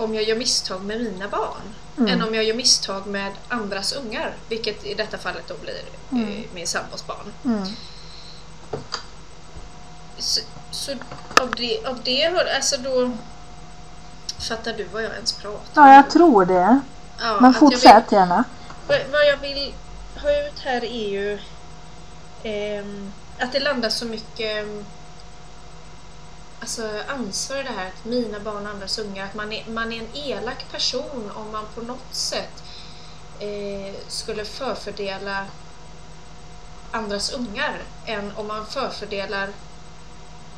om 0.00 0.14
jag 0.14 0.24
gör 0.24 0.36
misstag 0.36 0.82
med 0.84 1.00
mina 1.00 1.28
barn 1.28 1.74
Mm. 1.98 2.12
än 2.12 2.28
om 2.28 2.34
jag 2.34 2.44
gör 2.44 2.54
misstag 2.54 3.06
med 3.06 3.32
andras 3.48 3.92
ungar, 3.92 4.34
vilket 4.48 4.84
i 4.86 4.94
detta 4.94 5.18
fallet 5.18 5.42
då 5.48 5.54
blir 5.62 5.74
Mm. 6.12 6.28
eh, 6.32 6.44
min 6.54 6.66
sambos 6.66 7.06
barn. 7.06 7.32
Mm. 7.44 7.64
Så 10.18 10.40
så 10.70 10.92
av 11.40 11.50
det, 11.56 11.84
av 11.86 12.00
det 12.04 12.24
alltså 12.56 12.76
då 12.76 13.10
Fattar 14.48 14.72
du 14.72 14.84
vad 14.84 15.02
jag 15.02 15.12
ens 15.14 15.32
pratar 15.32 15.82
Ja, 15.88 15.94
jag 15.94 16.10
tror 16.10 16.44
det. 16.44 16.54
Ja, 16.54 16.80
Men 17.18 17.32
jag 17.34 17.40
vill- 17.42 17.54
fortsätt 17.54 18.12
gärna. 18.12 18.44
Vad, 18.88 18.98
jag 19.28 19.36
vill 19.36 19.74
ha 20.22 20.30
ut 20.46 20.58
här 20.58 20.84
är 20.84 21.08
ju 21.08 21.38
ehm, 22.42 23.12
att 23.38 23.52
det 23.52 23.60
landar 23.60 23.88
så 23.88 24.04
mycket 24.06 24.66
alltså, 26.60 27.02
ansvar 27.08 27.56
i 27.56 27.62
det 27.62 27.68
här 27.68 27.86
att 27.86 28.04
mina 28.04 28.40
barn 28.40 28.66
och 28.66 28.72
andras 28.72 28.98
ungar, 28.98 29.24
att 29.24 29.34
man 29.34 29.52
är, 29.52 29.70
man 29.70 29.92
är 29.92 29.98
en 29.98 30.08
elak 30.14 30.70
person 30.70 31.30
om 31.34 31.52
man 31.52 31.64
på 31.74 31.80
något 31.80 32.14
sätt 32.14 32.62
eh, 33.38 33.94
skulle 34.08 34.44
förfördela 34.44 35.46
andras 36.90 37.32
ungar 37.32 37.82
än 38.06 38.32
om 38.36 38.46
man 38.46 38.66
förfördelar 38.66 39.48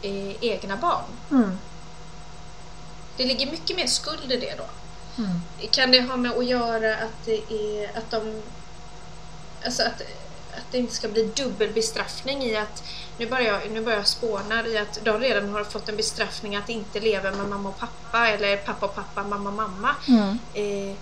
eh, 0.03 0.45
egna 0.45 0.77
barn. 0.77 1.05
Mm. 1.31 1.59
Det 3.17 3.25
ligger 3.25 3.51
mycket 3.51 3.77
mer 3.77 3.87
skuld 3.87 4.33
i 4.33 4.37
det 4.37 4.55
då. 4.59 4.65
Mm. 5.23 5.41
Kan 5.71 5.91
det 5.91 6.01
ha 6.01 6.17
med 6.17 6.33
att 6.33 6.47
göra 6.47 6.97
att 6.97 7.25
det 7.25 7.53
är 7.53 7.99
att 7.99 8.11
de 8.11 8.43
alltså 9.65 9.83
att, 9.83 10.03
att 10.57 10.73
det 10.73 10.79
inte 10.79 10.95
ska 10.95 11.09
bli 11.09 11.25
dubbel 11.37 11.73
bestraffning 11.73 12.43
i 12.43 12.57
att 12.57 12.83
nu 13.19 13.27
börjar 13.27 13.53
jag, 13.53 13.71
nu 13.71 13.81
börjar 13.81 13.99
jag 13.99 14.07
spåna 14.07 14.67
i 14.67 14.79
att 14.79 14.99
de 15.03 15.19
redan 15.19 15.49
har 15.49 15.65
fått 15.65 15.88
en 15.88 15.97
bestraffning 15.97 16.57
att 16.57 16.69
inte 16.69 17.01
leva 17.01 17.31
med 17.31 17.49
mamma 17.49 17.69
och 17.69 17.79
pappa 17.79 18.29
eller 18.29 18.57
pappa 18.57 18.87
och 18.87 18.95
pappa, 18.95 19.23
mamma 19.23 19.51
och 19.51 19.57
mamma. 19.57 19.88
Mm. 20.09 20.38
Eh, 20.55 20.97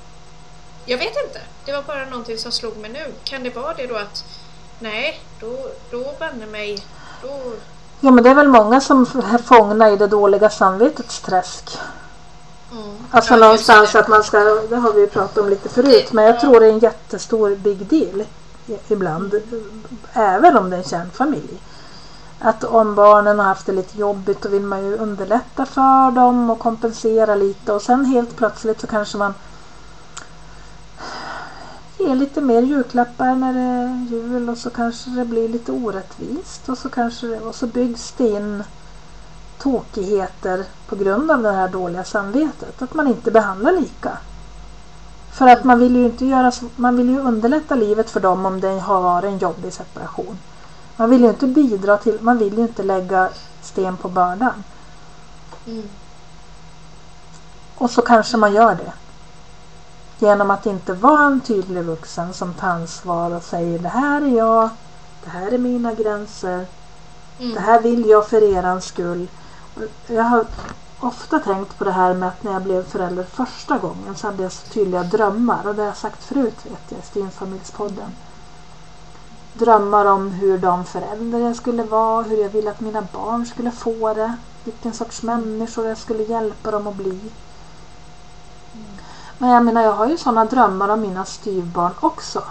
jag 0.86 0.98
vet 0.98 1.16
inte. 1.26 1.40
Det 1.64 1.72
var 1.72 1.82
bara 1.82 2.04
någonting 2.04 2.38
som 2.38 2.52
slog 2.52 2.76
mig 2.76 2.90
nu. 2.90 3.12
Kan 3.24 3.42
det 3.42 3.50
vara 3.50 3.74
det 3.74 3.86
då 3.86 3.96
att 3.96 4.24
nej, 4.78 5.20
då, 5.40 5.70
då 5.90 6.14
banne 6.18 6.46
mig, 6.46 6.84
då... 7.22 7.52
Ja, 8.00 8.10
men 8.10 8.24
det 8.24 8.30
är 8.30 8.34
väl 8.34 8.48
många 8.48 8.80
som 8.80 9.02
är 9.32 9.38
fångna 9.38 9.90
i 9.90 9.96
det 9.96 10.06
dåliga 10.06 10.50
samvetets 10.50 11.20
träsk. 11.20 11.78
Mm. 12.72 12.96
Alltså 13.10 13.34
Ja, 13.34 13.40
någonstans 13.40 13.94
att 13.94 14.08
man 14.08 14.24
ska, 14.24 14.38
det 14.44 14.76
har 14.76 14.92
vi 14.92 15.00
ju 15.00 15.06
pratat 15.06 15.38
om 15.38 15.48
lite 15.48 15.68
förut, 15.68 16.12
men 16.12 16.24
jag 16.24 16.40
tror 16.40 16.60
det 16.60 16.66
är 16.66 16.70
en 16.70 16.78
jättestor 16.78 17.56
big 17.56 17.86
deal 17.86 18.24
ibland. 18.88 19.34
Även 20.12 20.56
om 20.56 20.70
det 20.70 20.76
är 20.76 20.78
en 20.78 20.84
kärnfamilj. 20.84 21.60
Att 22.38 22.64
om 22.64 22.94
barnen 22.94 23.38
har 23.38 23.46
haft 23.46 23.66
det 23.66 23.72
lite 23.72 23.98
jobbigt 23.98 24.42
då 24.42 24.48
vill 24.48 24.62
man 24.62 24.84
ju 24.84 24.96
underlätta 24.96 25.66
för 25.66 26.10
dem 26.10 26.50
och 26.50 26.58
kompensera 26.58 27.34
lite 27.34 27.72
och 27.72 27.82
sen 27.82 28.04
helt 28.04 28.36
plötsligt 28.36 28.80
så 28.80 28.86
kanske 28.86 29.18
man 29.18 29.34
ger 31.98 32.14
lite 32.14 32.40
mer 32.40 32.62
julklappar 32.62 33.34
när 33.34 33.52
det 33.52 33.60
är 33.60 34.06
jul 34.10 34.48
och 34.48 34.58
så 34.58 34.70
kanske 34.70 35.10
det 35.10 35.24
blir 35.24 35.48
lite 35.48 35.72
orättvist 35.72 36.68
och 36.68 36.78
så 36.78 36.88
kanske 36.88 37.26
det, 37.26 37.40
och 37.40 37.54
så 37.54 37.66
byggs 37.66 38.14
det 38.16 38.28
in 38.28 38.64
tokigheter 39.58 40.64
på 40.86 40.96
grund 40.96 41.30
av 41.30 41.42
det 41.42 41.52
här 41.52 41.68
dåliga 41.68 42.04
samvetet. 42.04 42.82
Att 42.82 42.94
man 42.94 43.08
inte 43.08 43.30
behandlar 43.30 43.72
lika. 43.72 44.18
För 45.32 45.46
att 45.46 45.64
man 45.64 45.78
vill 45.78 45.96
ju 45.96 46.04
inte 46.04 46.26
göra 46.26 46.52
man 46.76 46.96
vill 46.96 47.10
ju 47.10 47.20
underlätta 47.20 47.74
livet 47.74 48.10
för 48.10 48.20
dem 48.20 48.46
om 48.46 48.60
det 48.60 48.80
har 48.80 49.00
varit 49.00 49.24
en 49.24 49.38
jobbig 49.38 49.72
separation. 49.72 50.38
Man 50.96 51.10
vill 51.10 51.22
ju 51.22 51.28
inte 51.28 51.46
bidra 51.46 51.96
till, 51.96 52.18
man 52.20 52.38
vill 52.38 52.58
ju 52.58 52.62
inte 52.62 52.82
lägga 52.82 53.28
sten 53.62 53.96
på 53.96 54.08
bördan. 54.08 54.64
Mm. 55.66 55.88
Och 57.76 57.90
så 57.90 58.02
kanske 58.02 58.36
man 58.36 58.52
gör 58.52 58.74
det. 58.74 58.92
Genom 60.18 60.50
att 60.50 60.66
inte 60.66 60.92
vara 60.92 61.26
en 61.26 61.40
tydlig 61.40 61.84
vuxen 61.84 62.34
som 62.34 62.54
tar 62.54 62.68
ansvar 62.68 63.30
och 63.30 63.42
säger 63.42 63.78
det 63.78 63.88
här 63.88 64.22
är 64.22 64.36
jag, 64.36 64.68
det 65.24 65.30
här 65.30 65.52
är 65.52 65.58
mina 65.58 65.94
gränser, 65.94 66.66
Mm. 67.40 67.54
det 67.54 67.60
här 67.60 67.80
vill 67.80 68.08
jag 68.08 68.28
för 68.28 68.42
eran 68.42 68.80
skull. 68.80 69.28
Jag 70.06 70.22
har 70.22 70.44
ofta 71.00 71.38
tänkt 71.38 71.78
på 71.78 71.84
det 71.84 71.90
här 71.90 72.14
med 72.14 72.28
att 72.28 72.42
när 72.42 72.52
jag 72.52 72.62
blev 72.62 72.84
förälder 72.84 73.24
första 73.24 73.78
gången 73.78 74.16
så 74.16 74.26
hade 74.26 74.42
jag 74.42 74.52
så 74.52 74.66
tydliga 74.66 75.02
drömmar 75.02 75.66
och 75.66 75.74
det 75.74 75.82
har 75.82 75.86
jag 75.86 75.96
sagt 75.96 76.24
förut 76.24 76.58
vet 76.64 76.82
jag 76.88 77.00
i 77.00 77.02
Stenfamiljspodden. 77.02 78.10
Drömmar 79.52 80.06
om 80.06 80.30
hur 80.30 80.58
de 80.58 80.84
förälder 80.84 81.38
jag 81.38 81.56
skulle 81.56 81.82
vara, 81.82 82.22
hur 82.22 82.36
jag 82.42 82.48
ville 82.48 82.70
att 82.70 82.80
mina 82.80 83.02
barn 83.12 83.46
skulle 83.46 83.70
få 83.70 84.14
det, 84.14 84.36
vilken 84.64 84.94
sorts 84.94 85.22
människor 85.22 85.86
jag 85.86 85.98
skulle 85.98 86.22
hjälpa 86.22 86.70
dem 86.70 86.86
att 86.86 86.96
bli. 86.96 87.32
Men 89.38 89.50
jag 89.50 89.64
menar 89.64 89.82
jag 89.82 89.92
har 89.92 90.06
ju 90.06 90.18
sådana 90.18 90.44
drömmar 90.44 90.88
om 90.88 91.00
mina 91.00 91.24
styvbarn 91.24 91.92
också. 92.00 92.42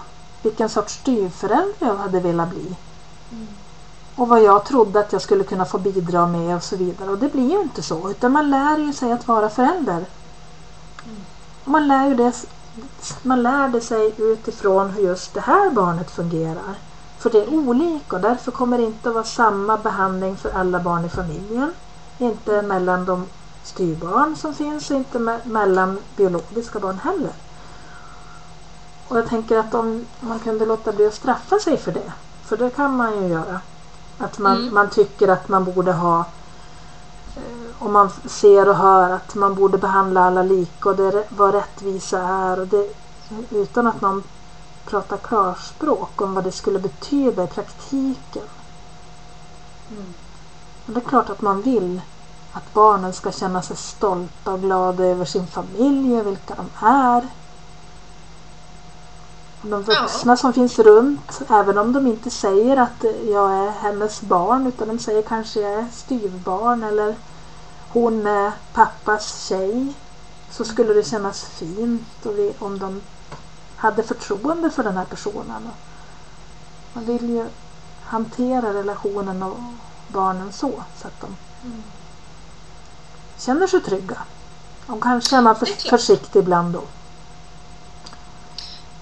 Vilken 0.41 0.69
sorts 0.69 0.93
styvförälder 0.93 1.88
jag 1.88 1.95
hade 1.95 2.19
velat 2.19 2.49
bli. 2.49 2.75
Och 4.19 4.27
vad 4.27 4.41
jag 4.41 4.65
trodde 4.65 4.99
att 4.99 5.13
jag 5.13 5.21
skulle 5.21 5.43
kunna 5.43 5.65
få 5.65 5.77
bidra 5.77 6.27
med 6.27 6.55
och 6.55 6.63
så 6.63 6.75
vidare. 6.75 7.10
Och 7.10 7.17
det 7.17 7.29
blir 7.29 7.51
ju 7.51 7.62
inte 7.62 7.82
så. 7.84 8.10
Utan 8.10 8.32
man 8.32 8.49
lär 8.49 8.77
ju 8.77 8.93
sig 8.93 9.12
att 9.12 9.27
vara 9.27 9.49
förälder. 9.49 10.05
Man 11.65 11.88
lär 11.88 12.08
ju 12.08 12.15
det, 12.15 12.34
man 13.23 13.43
lärde 13.43 13.82
sig 13.82 14.13
utifrån 14.17 14.89
hur 14.89 15.03
just 15.03 15.34
det 15.34 15.39
här 15.41 15.71
barnet 15.71 16.12
fungerar. 16.12 16.75
För 17.17 17.29
det 17.29 17.43
är 17.43 17.53
olika 17.53 18.15
och 18.15 18.21
därför 18.21 18.51
kommer 18.51 18.77
det 18.77 18.84
inte 18.84 19.10
att 19.10 19.15
vara 19.15 19.23
samma 19.23 19.77
behandling 19.77 20.38
för 20.38 20.51
alla 20.51 20.79
barn 20.79 21.05
i 21.05 21.10
familjen. 21.10 21.73
Inte 22.17 22.62
mellan 22.62 23.05
de 23.05 23.25
styvbarn 23.63 24.36
som 24.36 24.53
finns 24.53 24.91
och 24.91 24.97
inte 24.97 25.17
me- 25.19 25.45
mellan 25.47 25.99
biologiska 26.15 26.79
barn 26.79 26.99
heller. 27.03 27.34
Och 29.08 29.17
jag 29.17 29.27
tänker 29.27 29.58
att 29.58 29.73
om 29.73 30.05
man 30.19 30.39
kunde 30.39 30.65
låta 30.65 30.91
bli 30.91 31.08
att 31.08 31.13
straffa 31.13 31.60
sig 31.60 31.77
för 31.77 31.91
det. 31.91 32.12
För 32.43 32.58
det 32.58 32.69
kan 32.69 32.95
man 32.95 33.21
ju 33.21 33.27
göra. 33.27 33.60
Att 34.19 34.39
man, 34.39 34.58
Mm. 34.58 34.73
man 34.73 34.89
tycker 34.89 35.27
att 35.27 35.47
man 35.49 35.63
borde 35.65 35.93
ha 35.93 36.19
eh, 37.36 37.69
om 37.79 37.93
man 37.93 38.10
ser 38.25 38.69
och 38.69 38.75
hör 38.75 39.10
att 39.10 39.36
man 39.36 39.55
borde 39.55 39.77
behandla 39.77 40.21
alla 40.21 40.43
lika 40.43 40.89
och 40.89 40.95
det 40.95 41.03
är 41.03 41.25
vad 41.29 41.53
rättvisa 41.53 42.19
är. 42.19 42.60
Och 42.60 42.67
det, 42.67 42.93
utan 43.49 43.88
att 43.88 44.01
någon 44.01 44.23
pratar 44.86 45.17
klarspråk 45.17 46.21
om 46.21 46.34
vad 46.34 46.43
det 46.43 46.51
skulle 46.51 46.79
betyda 46.79 47.43
i 47.43 47.47
praktiken. 47.47 48.43
Mm. 49.91 50.13
Och 50.86 50.93
det 50.93 50.99
är 50.99 51.10
klart 51.10 51.29
att 51.29 51.41
man 51.41 51.62
vill 51.62 52.01
att 52.53 52.73
barnen 52.73 53.13
ska 53.13 53.32
känna 53.32 53.62
sig 53.62 53.75
stolta 53.77 54.53
och 54.53 54.62
glada 54.62 55.03
över 55.03 55.25
sin 55.25 55.47
familj 55.47 56.19
och 56.19 56.27
vilka 56.27 56.55
de 56.55 56.86
är. 56.88 57.27
De 59.61 59.83
vuxna 59.83 60.37
som 60.37 60.53
finns 60.53 60.79
runt, 60.79 61.41
även 61.49 61.77
om 61.77 61.93
de 61.93 62.07
inte 62.07 62.29
säger 62.29 62.77
att 62.77 63.03
jag 63.27 63.53
är 63.53 63.71
hennes 63.71 64.21
barn 64.21 64.67
utan 64.67 64.87
de 64.87 64.99
säger 64.99 65.21
kanske 65.21 65.59
jag 65.59 65.71
är 65.71 65.87
styvbarn 65.93 66.83
eller 66.83 67.15
hon 67.89 68.27
är 68.27 68.51
pappas 68.73 69.47
tjej. 69.47 69.93
Så 70.51 70.65
skulle 70.65 70.93
det 70.93 71.03
kännas 71.03 71.43
fint 71.45 72.25
vi, 72.25 72.53
om 72.59 72.79
de 72.79 73.01
hade 73.75 74.03
förtroende 74.03 74.69
för 74.69 74.83
den 74.83 74.97
här 74.97 75.05
personen. 75.05 75.69
Man 76.93 77.05
vill 77.05 77.29
ju 77.29 77.45
hantera 78.03 78.73
relationen 78.73 79.43
och 79.43 79.59
barnen 80.07 80.53
så, 80.53 80.83
så 81.01 81.07
att 81.07 81.21
de 81.21 81.35
Mm. 81.63 81.83
känner 83.37 83.67
sig 83.67 83.81
trygga. 83.81 84.17
Det 84.87 84.93
är 84.93 84.99
klart. 85.29 85.89
försiktig 85.89 86.39
ibland 86.39 86.73
då. 86.73 86.83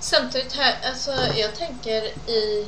Samtidigt 0.10 0.54
här, 0.54 0.78
alltså 0.90 1.12
jag 1.36 1.56
tänker 1.56 2.04
i 2.30 2.66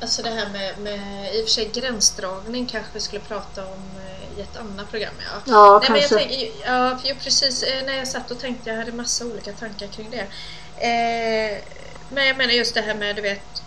Alltså 0.00 0.22
det 0.22 0.30
här 0.30 0.48
med, 0.52 0.78
med 0.78 1.34
i 1.34 1.40
och 1.42 1.44
för 1.44 1.52
sig 1.52 1.70
gränsdragning 1.74 2.66
kanske 2.66 2.90
vi 2.92 3.00
skulle 3.00 3.20
prata 3.20 3.66
om 3.66 3.82
eh, 4.06 4.38
i 4.38 4.42
ett 4.42 4.56
annat 4.56 4.90
program. 4.90 5.14
Ja. 5.18 5.40
Ja, 5.44 5.78
Nej, 5.78 5.90
men 5.90 6.00
jag 6.00 6.10
kanske. 6.10 6.28
tänk, 6.28 6.52
ja, 6.66 6.98
för 6.98 7.14
precis 7.14 7.62
eh, 7.62 7.86
när 7.86 7.92
jag 7.92 8.08
satt 8.08 8.30
och 8.30 8.38
tänkte, 8.38 8.70
jag 8.70 8.76
hade 8.76 8.92
massa 8.92 9.24
olika 9.24 9.52
tankar 9.52 9.86
kring 9.86 10.10
det. 10.10 10.26
Eh, 10.86 11.62
men 12.08 12.26
jag 12.26 12.36
menar 12.36 12.52
just 12.52 12.74
det 12.74 12.80
här 12.80 12.94
med, 12.94 13.16
du 13.16 13.22
vet, 13.22 13.62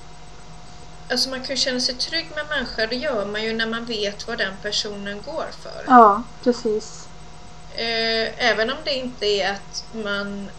alltså 1.12 1.30
man 1.30 1.40
kan 1.40 1.50
ju 1.50 1.58
känna 1.58 1.80
sig 1.80 1.96
trygg 1.96 2.28
med 2.36 2.46
människor, 2.50 2.88
det 2.88 2.96
gör 2.96 3.26
man 3.26 3.44
ju 3.44 3.54
när 3.54 3.68
man 3.68 3.86
vet 3.86 4.28
vad 4.28 4.38
den 4.38 4.54
personen 4.62 5.22
går 5.26 5.46
för. 5.64 5.84
Ja, 5.88 6.24
precis. 6.44 7.08
Eh, 7.76 8.46
även 8.50 8.70
om 8.70 8.78
det 8.84 8.94
inte 8.94 9.26
är 9.26 9.52
att 9.52 9.84
man 9.94 10.50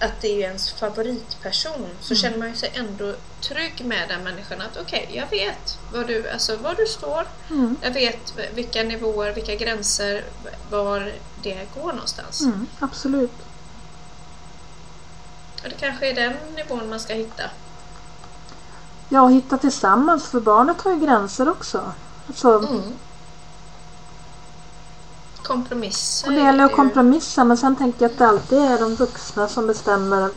att 0.00 0.20
det 0.20 0.28
är 0.28 0.48
ens 0.48 0.70
favoritperson 0.72 1.86
så 2.00 2.14
Mm. 2.14 2.16
känner 2.22 2.38
man 2.38 2.48
ju 2.48 2.54
sig 2.56 2.72
ändå 2.74 3.14
trygg 3.40 3.84
med 3.84 4.08
den 4.08 4.24
människan 4.24 4.60
att 4.60 4.76
okej, 4.80 5.10
jag 5.12 5.30
vet 5.30 5.78
var 5.92 6.04
du, 6.04 6.30
alltså, 6.30 6.56
var 6.56 6.74
du 6.74 6.86
står. 6.86 7.26
Mm. 7.50 7.76
Jag 7.82 7.90
vet 7.90 8.34
vilka 8.54 8.82
nivåer, 8.82 9.32
vilka 9.32 9.54
gränser, 9.54 10.24
var 10.70 11.12
det 11.42 11.66
går 11.74 11.92
någonstans. 11.92 12.40
Mm, 12.40 12.66
absolut. 12.80 13.32
Och 15.64 15.68
det 15.68 15.74
kanske 15.80 16.10
är 16.10 16.14
den 16.14 16.32
nivån 16.56 16.88
man 16.88 17.00
ska 17.00 17.14
hitta. 17.14 17.42
Ja, 19.08 19.26
hitta 19.28 19.58
tillsammans 19.58 20.26
för 20.28 20.40
barnet 20.40 20.80
har 20.80 20.90
ju 20.92 21.00
gränser 21.00 21.48
också. 21.48 21.92
Alltså, 22.28 22.48
Mm. 22.58 22.82
Kompromisser. 25.48 26.28
och 26.28 26.34
det 26.34 26.40
gäller 26.40 26.64
att 26.64 26.72
kompromissa 26.76 27.44
men 27.44 27.56
sen 27.56 27.76
tänker 27.76 28.02
jag 28.04 28.10
att 28.12 28.18
det 28.18 28.26
alltid 28.28 28.58
är 28.58 28.78
de 28.78 28.94
vuxna 28.94 29.48
som 29.48 29.66
bestämmer 29.66 30.30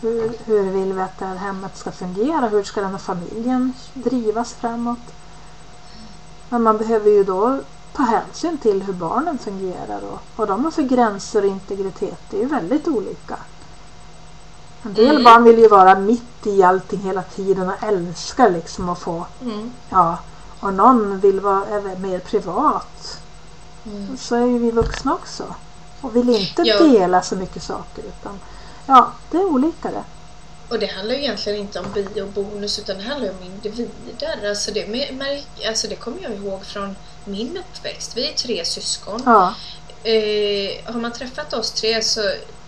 hur, 0.00 0.32
hur 0.44 0.62
vill 0.70 0.92
vi 0.92 1.00
att 1.00 1.18
det 1.18 1.24
här 1.24 1.36
hemmet 1.36 1.76
ska 1.78 1.90
fungera? 1.92 2.48
Hur 2.48 2.62
ska 2.62 2.80
den 2.80 2.90
här 2.90 2.98
familjen 2.98 3.72
drivas 3.94 4.54
framåt? 4.54 4.98
Men 6.48 6.62
man 6.62 6.78
behöver 6.78 7.10
ju 7.10 7.24
då 7.24 7.58
ta 7.92 8.02
hänsyn 8.02 8.58
till 8.58 8.82
hur 8.82 8.92
barnen 8.92 9.38
fungerar 9.38 10.00
och 10.12 10.20
vad 10.36 10.48
de 10.48 10.64
har 10.64 10.70
för 10.70 10.82
gränser 10.82 11.42
och 11.42 11.48
integritet. 11.48 12.18
Det 12.30 12.36
är 12.36 12.40
ju 12.40 12.48
väldigt 12.48 12.88
olika. 12.88 13.36
En 14.82 14.94
del 14.94 15.10
Mm. 15.10 15.24
barn 15.24 15.44
vill 15.44 15.58
ju 15.58 15.68
vara 15.68 15.98
mitt 15.98 16.46
i 16.46 16.62
allting 16.62 17.00
hela 17.00 17.22
tiden 17.22 17.68
och 17.68 17.82
älskar 17.82 18.50
liksom 18.50 18.88
att 18.88 18.98
få, 18.98 19.26
Mm. 19.42 19.72
ja, 19.90 20.18
och 20.60 20.74
någon 20.74 21.18
vill 21.20 21.40
vara 21.40 21.64
mer 21.98 22.18
privat. 22.18 23.20
Mm. 23.90 24.16
Så 24.16 24.34
är 24.36 24.46
ju 24.46 24.58
vi 24.58 24.70
vuxna 24.70 25.14
också. 25.14 25.54
Och 26.00 26.16
vill 26.16 26.28
inte 26.30 26.62
Ja. 26.62 26.78
dela 26.78 27.22
så 27.22 27.36
mycket 27.36 27.62
saker 27.62 28.02
utan 28.02 28.40
ja, 28.86 29.12
det 29.30 29.36
är 29.36 29.44
olika 29.44 29.90
det. 29.90 30.04
Och 30.68 30.78
det 30.78 30.86
handlar 30.86 31.14
ju 31.14 31.20
egentligen 31.20 31.58
inte 31.58 31.80
om 31.80 31.86
bi 31.94 32.20
och 32.20 32.28
bonus 32.28 32.78
utan 32.78 32.96
det 32.98 33.02
handlar 33.04 33.30
om 33.30 33.42
individer. 33.42 34.48
Alltså 34.48 34.70
det, 34.70 35.44
alltså 35.68 35.88
det 35.88 35.96
kommer 35.96 36.22
jag 36.22 36.32
ihåg 36.32 36.64
från 36.64 36.96
min 37.24 37.58
uppväxt. 37.58 38.16
Vi 38.16 38.28
är 38.28 38.32
tre 38.32 38.64
syskon. 38.64 39.22
Ja, 39.26 39.54
Eh, 40.02 40.92
har 40.92 41.00
man 41.00 41.12
träffat 41.12 41.52
oss 41.52 41.70
tre 41.70 42.02
så 42.02 42.20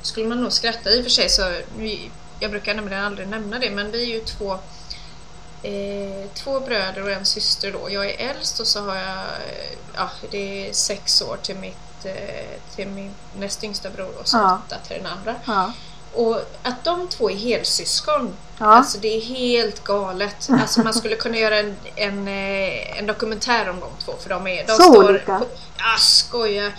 skulle 0.02 0.26
man 0.26 0.40
nog 0.42 0.52
skratta 0.52 0.90
i 0.90 1.00
och 1.00 1.04
för 1.04 1.10
sig. 1.10 1.28
Så 1.28 1.42
vi, 1.78 2.10
jag 2.40 2.50
brukar 2.50 2.74
nämligen 2.74 3.04
aldrig 3.04 3.28
nämna 3.28 3.58
det 3.58 3.70
men 3.70 3.90
vi 3.90 4.02
är 4.02 4.06
ju 4.06 4.20
två 4.20 4.58
eh, 5.62 6.28
två 6.34 6.60
bröder 6.60 7.02
och 7.02 7.10
en 7.10 7.24
syster 7.24 7.72
då. 7.72 7.90
Jag 7.90 8.06
är 8.10 8.30
äldst 8.30 8.60
och 8.60 8.66
så 8.66 8.80
har 8.80 8.96
jag 8.96 9.18
eh, 9.18 9.70
ja, 9.96 10.10
det 10.30 10.68
är 10.68 10.72
sex 10.72 11.22
år 11.22 11.36
till, 11.42 11.56
mitt, 11.56 12.04
eh, 12.04 12.74
till 12.76 12.88
min 12.88 13.10
näst 13.38 13.64
yngsta 13.64 13.90
bror 13.90 14.14
och 14.20 14.28
så 14.28 14.36
Ja. 14.36 14.60
åtta 14.66 14.76
till 14.88 14.96
den 15.02 15.06
andra. 15.12 15.34
ja, 15.46 15.72
Och 16.12 16.36
att 16.62 16.84
de 16.84 17.08
två 17.08 17.30
är 17.30 17.36
helsyskon, 17.36 18.36
ja. 18.58 18.66
alltså 18.66 18.98
det 18.98 19.16
är 19.16 19.20
helt 19.20 19.84
galet. 19.84 20.48
Alltså 20.60 20.80
man 20.80 20.94
skulle 20.94 21.16
kunna 21.16 21.36
göra 21.36 21.58
en, 21.58 21.76
en, 21.96 22.28
en 22.98 23.06
dokumentär 23.06 23.68
om 23.70 23.80
de 23.80 23.90
två 24.04 24.12
för 24.22 24.28
de 24.30 24.46
är... 24.46 24.66
De 24.66 24.72
Så 24.72 24.82
står 24.82 25.04
olika? 25.10 25.42
Ja, 25.78 25.96
skoja. 25.98 26.72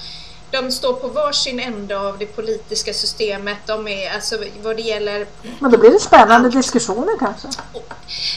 De 0.52 0.72
står 0.72 0.94
på 0.94 1.08
varsin 1.08 1.60
ände 1.60 2.00
av 2.00 2.18
det 2.18 2.26
politiska 2.26 2.94
systemet. 2.94 3.58
De 3.66 3.88
är, 3.88 4.14
alltså 4.14 4.38
vad 4.62 4.76
det 4.76 4.82
gäller... 4.82 5.28
Men 5.60 5.72
då 5.72 5.78
blir 5.78 5.92
det 5.92 6.00
spännande 6.00 6.50
diskussioner 6.50 7.18
kanske. 7.20 7.48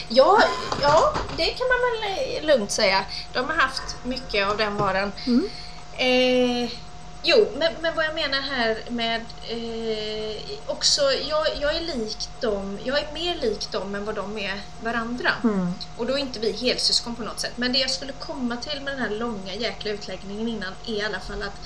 Ja, 0.07 0.41
ja, 0.81 1.13
det 1.37 1.45
kan 1.45 1.67
man 1.67 1.79
väl 2.01 2.47
lugnt 2.47 2.71
säga. 2.71 3.05
De 3.33 3.39
har 3.39 3.55
haft 3.55 3.95
mycket 4.03 4.47
av 4.47 4.57
den 4.57 4.77
varan. 4.77 5.11
Mm. 5.27 5.49
Eh, 5.97 6.71
jo, 7.23 7.47
men, 7.57 7.73
men 7.81 7.95
vad 7.95 8.05
jag 8.05 8.15
menar 8.15 8.41
här 8.41 8.77
med 8.89 9.21
eh, 9.49 10.41
också, 10.67 11.01
jag, 11.01 11.45
jag 11.61 11.75
är 11.75 11.81
lik 11.81 12.29
dem, 12.39 12.79
jag 12.83 12.99
är 12.99 13.13
mer 13.13 13.35
lik 13.35 13.71
dem 13.71 13.95
än 13.95 14.05
vad 14.05 14.15
de 14.15 14.37
är 14.37 14.61
varandra. 14.83 15.31
Mm. 15.43 15.73
Och 15.97 16.05
då 16.05 16.13
är 16.13 16.17
inte 16.17 16.39
vi 16.39 16.51
helsyskon 16.51 17.15
på 17.15 17.23
något 17.23 17.39
sätt. 17.39 17.53
Men 17.55 17.73
det 17.73 17.79
jag 17.79 17.91
skulle 17.91 18.11
komma 18.11 18.57
till 18.57 18.81
med 18.81 18.93
den 18.93 19.01
här 19.01 19.09
långa 19.09 19.53
jäkla 19.53 19.91
utläggningen 19.91 20.47
innan 20.47 20.73
är 20.85 20.93
i 20.93 21.01
alla 21.01 21.19
fall 21.19 21.41
att 21.43 21.59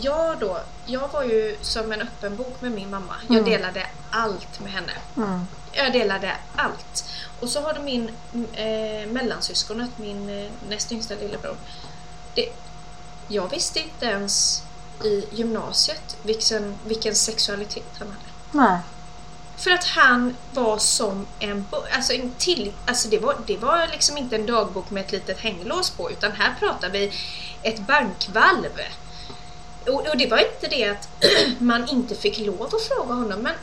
jag 0.00 0.38
då, 0.38 0.60
jag 0.86 1.08
var 1.08 1.22
ju 1.24 1.56
som 1.62 1.92
en 1.92 2.02
öppen 2.02 2.36
bok 2.36 2.60
med 2.60 2.72
min 2.72 2.90
mamma. 2.90 3.14
Jag 3.28 3.38
Mm. 3.38 3.50
delade 3.50 3.86
allt 4.10 4.60
med 4.60 4.72
henne. 4.72 4.92
Mm. 5.16 5.46
Jag 5.72 5.92
delade 5.92 6.36
allt. 6.56 7.04
Och 7.40 7.48
så 7.48 7.60
har 7.62 7.72
du 7.72 7.80
min 7.80 8.08
eh, 8.52 9.06
mellansyskonet, 9.08 9.90
min 9.96 10.28
eh, 10.44 10.50
näst 10.68 10.92
yngsta 10.92 11.14
lillebror. 11.14 11.56
Det, 12.34 12.48
jag 13.28 13.50
visste 13.50 13.78
inte 13.80 14.06
ens 14.06 14.62
i 15.04 15.24
gymnasiet 15.32 16.16
vilken, 16.22 16.78
vilken 16.86 17.14
sexualitet 17.14 17.92
han 17.98 18.08
hade. 18.08 18.68
Nej. 18.68 18.78
För 19.56 19.70
att 19.70 19.84
han 19.84 20.36
var 20.52 20.78
som 20.78 21.26
en, 21.38 21.66
alltså 21.92 22.12
en 22.12 22.30
till, 22.38 22.72
alltså 22.86 23.08
det 23.08 23.18
var, 23.18 23.36
det 23.46 23.56
var 23.56 23.86
liksom 23.86 24.16
inte 24.16 24.36
en 24.36 24.46
dagbok 24.46 24.90
med 24.90 25.04
ett 25.04 25.12
litet 25.12 25.38
hänglås 25.40 25.90
på 25.90 26.10
utan 26.10 26.32
här 26.32 26.54
pratar 26.58 26.90
vi 26.90 27.12
ett 27.62 27.78
bankvalv. 27.80 28.78
Och, 29.88 30.06
och 30.08 30.16
det 30.16 30.26
var 30.26 30.38
inte 30.38 30.66
det 30.76 30.84
att 30.84 31.08
man 31.60 31.88
inte 31.88 32.14
fick 32.14 32.38
lov 32.38 32.62
att 32.62 32.82
fråga 32.82 33.14
honom 33.14 33.40
men 33.40 33.54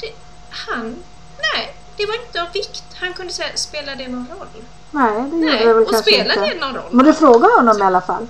det, 0.00 0.12
han, 0.50 1.02
nej, 1.38 1.74
det 1.96 2.06
var 2.06 2.14
inte 2.26 2.42
av 2.42 2.52
vikt. 2.52 2.84
Han 2.94 3.14
kunde 3.14 3.32
säga, 3.32 3.48
spelar 3.54 3.96
det 3.96 4.08
någon 4.08 4.28
roll? 4.38 4.64
Nej, 4.90 5.30
det 5.30 5.36
gör 5.36 5.52
Nej, 5.52 5.66
det 5.66 5.74
väl 5.74 5.82
och 5.82 5.90
kanske 5.90 6.18
inte. 6.18 6.40
det 6.40 6.60
någon 6.60 6.74
roll? 6.74 6.88
Men 6.90 7.06
du 7.06 7.12
frågar 7.12 7.56
honom 7.56 7.78
i 7.78 7.82
alla 7.82 8.00
fall? 8.00 8.26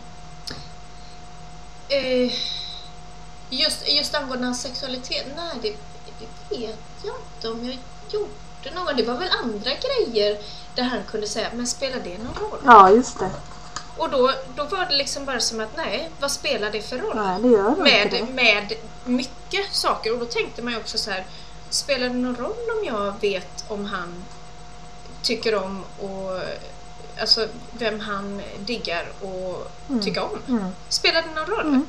Eh, 1.89 2.33
just, 3.51 3.89
just 3.89 4.15
angående 4.15 4.47
hans 4.47 4.63
sexualitet, 4.63 5.27
nej 5.37 5.55
det, 5.63 5.77
det 6.19 6.57
vet 6.57 6.79
jag 7.03 7.15
inte 7.35 7.49
om 7.49 7.67
jag 7.67 7.79
gjorde 8.11 8.75
någon. 8.75 8.97
Det 8.97 9.03
var 9.03 9.19
väl 9.19 9.29
andra 9.43 9.71
grejer 9.71 10.39
där 10.75 10.83
han 10.83 11.01
kunde 11.11 11.27
säga, 11.27 11.49
men 11.55 11.67
spelar 11.67 12.01
det 12.05 12.19
någon 12.19 12.35
roll? 12.51 12.59
Ja, 12.65 12.91
just 12.91 13.19
det. 13.19 13.31
Och 14.03 14.11
då, 14.11 14.33
då 14.57 14.65
var 14.65 14.87
det 14.87 14.97
liksom 14.97 15.25
bara 15.25 15.41
som 15.41 15.61
att, 15.61 15.77
nej, 15.77 16.11
vad 16.21 16.31
spelar 16.31 16.71
det 16.71 16.83
för 16.83 16.99
roll? 16.99 17.17
Nej, 17.17 17.43
det 17.43 17.49
gör 17.49 17.65
det 17.71 17.71
inte 17.71 17.85
med, 17.85 18.09
det. 18.11 18.23
med 18.23 18.77
mycket 19.05 19.75
saker 19.75 20.13
och 20.13 20.19
då 20.19 20.25
tänkte 20.27 20.63
man 20.63 20.73
ju 20.73 20.79
också 20.79 20.99
så 20.99 21.11
här, 21.11 21.25
spelar 21.71 22.09
det 22.09 22.15
någon 22.15 22.37
roll 22.37 22.71
om 22.79 22.85
jag 22.87 23.21
vet 23.21 23.65
om 23.69 23.85
han 23.85 24.25
tycker 25.23 25.55
om 25.55 25.85
och 26.01 26.41
alltså 27.21 27.49
vem 27.73 28.01
han 28.01 28.43
diggar 28.59 29.13
och 29.21 29.71
Mm. 29.89 30.03
tycker 30.03 30.23
om? 30.23 30.39
Mm. 30.49 30.65
Spelar 30.89 31.23
det 31.23 31.35
någon 31.41 31.47
roll? 31.47 31.67
Mm. 31.67 31.87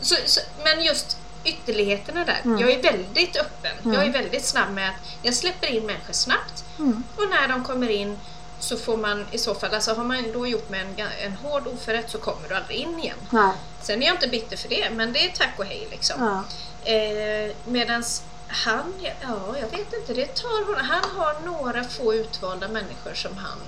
Så, 0.00 0.14
så, 0.26 0.40
men 0.64 0.82
just 0.84 1.16
ytterligheterna 1.44 2.24
där. 2.24 2.40
Mm. 2.44 2.58
Jag 2.58 2.70
är 2.70 2.82
väldigt 2.82 3.36
öppen. 3.36 3.72
Mm. 3.84 3.94
Jag 3.94 4.06
är 4.06 4.10
väldigt 4.12 4.44
snabb 4.44 4.70
med 4.72 4.88
att 4.88 4.96
jag 5.22 5.34
släpper 5.34 5.66
in 5.66 5.86
människor 5.86 6.12
snabbt 6.12 6.64
Mm. 6.78 7.02
och 7.16 7.28
när 7.30 7.48
de 7.48 7.64
kommer 7.64 7.88
in 7.90 8.18
så 8.62 8.76
får 8.76 8.96
man 8.96 9.26
i 9.30 9.38
så 9.38 9.54
fall, 9.54 9.74
alltså 9.74 9.94
har 9.94 10.04
man 10.04 10.32
då 10.32 10.46
gjort 10.46 10.68
med 10.68 10.80
en, 10.80 11.06
en 11.24 11.32
hård 11.32 11.66
oförrätt 11.66 12.10
så 12.10 12.18
kommer 12.18 12.48
du 12.48 12.54
aldrig 12.54 12.78
in 12.78 12.98
igen. 12.98 13.16
Nej. 13.30 13.52
Sen 13.82 14.02
är 14.02 14.06
jag 14.06 14.14
inte 14.16 14.28
bitter 14.28 14.56
för 14.56 14.68
det, 14.68 14.90
men 14.90 15.12
det 15.12 15.24
är 15.26 15.32
tack 15.32 15.54
och 15.58 15.64
hej 15.64 15.88
liksom. 15.90 16.16
Ja. 16.20 16.44
Eh, 16.92 17.54
medans 17.64 18.22
han, 18.48 18.94
ja 19.20 19.56
jag 19.60 19.78
vet 19.78 19.92
inte, 19.92 20.14
det 20.14 20.26
tar 20.34 20.64
honom. 20.66 20.84
Han 20.88 21.04
har 21.16 21.40
några 21.44 21.84
få 21.84 22.14
utvalda 22.14 22.68
människor 22.68 23.14
som 23.14 23.36
han 23.36 23.58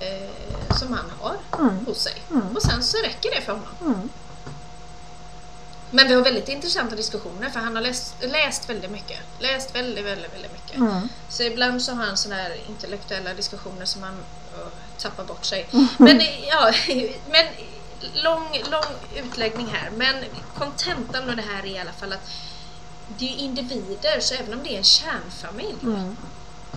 eh, 0.00 0.76
som 0.78 0.92
han 0.92 1.12
har 1.20 1.36
Mm. 1.58 1.86
hos 1.86 1.98
sig. 2.02 2.22
Mm. 2.30 2.56
Och 2.56 2.62
sen 2.62 2.82
så 2.82 2.96
räcker 2.98 3.30
det 3.34 3.40
för 3.40 3.52
honom. 3.52 3.74
Mm. 3.80 4.08
Men 5.90 6.08
vi 6.08 6.14
har 6.14 6.22
väldigt 6.22 6.48
intressanta 6.48 6.96
diskussioner 6.96 7.50
för 7.50 7.60
han 7.60 7.76
har 7.76 7.82
läst, 7.82 8.14
läst 8.20 8.70
väldigt 8.70 8.90
mycket. 8.90 9.18
Läst 9.38 9.74
väldigt, 9.74 10.04
väldigt, 10.04 10.34
väldigt 10.34 10.52
mycket. 10.52 10.76
Mm. 10.76 11.08
Så 11.28 11.42
ibland 11.42 11.82
så 11.82 11.92
har 11.92 12.04
han 12.06 12.16
sådana 12.16 12.42
här 12.42 12.56
intellektuella 12.68 13.34
diskussioner 13.34 13.84
som 13.84 14.02
han 14.02 14.14
uh, 14.14 14.66
tappar 14.98 15.24
bort 15.24 15.44
sig. 15.44 15.68
Mm. 15.72 15.86
Men 15.98 16.20
ja, 16.48 16.72
men 17.30 17.46
lång, 18.14 18.62
lång 18.70 18.84
utläggning 19.16 19.66
här. 19.66 19.90
Men 19.90 20.14
kontentan 20.58 21.30
av 21.30 21.36
det 21.36 21.42
här 21.42 21.62
är 21.62 21.66
i 21.66 21.78
alla 21.78 21.92
fall 21.92 22.12
att 22.12 22.30
det 23.18 23.24
är 23.24 23.36
individer, 23.36 24.20
så 24.20 24.34
även 24.34 24.54
om 24.54 24.60
det 24.64 24.74
är 24.74 24.78
en 24.78 24.84
kärnfamilj. 24.84 25.76
Mm. 25.82 26.16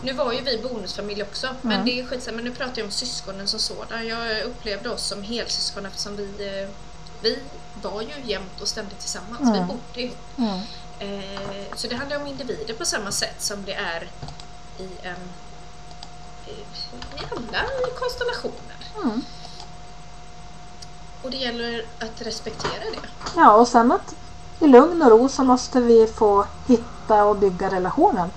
Nu 0.03 0.13
var 0.13 0.33
ju 0.33 0.41
vi 0.41 0.57
bonusfamilj 0.57 1.23
också, 1.23 1.55
men 1.61 1.71
Mm. 1.73 1.85
det 1.85 1.99
är 1.99 2.05
skitsamma. 2.05 2.35
Men 2.35 2.45
nu 2.45 2.51
pratar 2.51 2.77
jag 2.77 2.85
om 2.85 2.91
syskonen 2.91 3.47
som 3.47 3.59
sådan. 3.59 4.07
Jag 4.07 4.41
upplevde 4.43 4.89
oss 4.89 5.03
som 5.07 5.23
helsyskon 5.23 5.85
eftersom 5.85 6.15
vi, 6.15 6.23
eh, 6.23 6.69
vi 7.21 7.39
var 7.83 8.01
ju 8.01 8.13
jämt 8.23 8.61
och 8.61 8.67
ständigt 8.67 8.99
tillsammans. 8.99 9.41
Vi 9.41 9.57
Mm. 9.57 9.67
bodde 9.67 10.01
ihop. 10.01 10.17
Mm. 10.37 10.59
Eh, 10.99 11.75
så 11.75 11.87
det 11.87 11.95
handlar 11.95 12.21
om 12.21 12.27
individer 12.27 12.73
på 12.73 12.85
samma 12.85 13.11
sätt 13.11 13.41
som 13.41 13.65
det 13.65 13.73
är 13.73 14.01
i 14.77 14.89
en 15.01 15.15
i 16.45 16.51
i 16.51 17.55
alla 17.55 17.99
konstellationer. 17.99 18.77
Mm. 19.03 19.21
Och 21.23 21.31
det 21.31 21.37
gäller 21.37 21.85
att 21.99 22.21
respektera 22.21 22.79
det. 22.93 23.07
Ja, 23.35 23.51
och 23.55 23.67
sen 23.67 23.91
att 23.91 24.15
i 24.59 24.67
lugn 24.67 25.01
och 25.01 25.09
ro 25.09 25.29
så 25.29 25.43
måste 25.43 25.79
vi 25.79 26.07
få 26.07 26.45
hitta 26.67 27.23
och 27.23 27.35
bygga 27.37 27.69
relationen. 27.71 28.29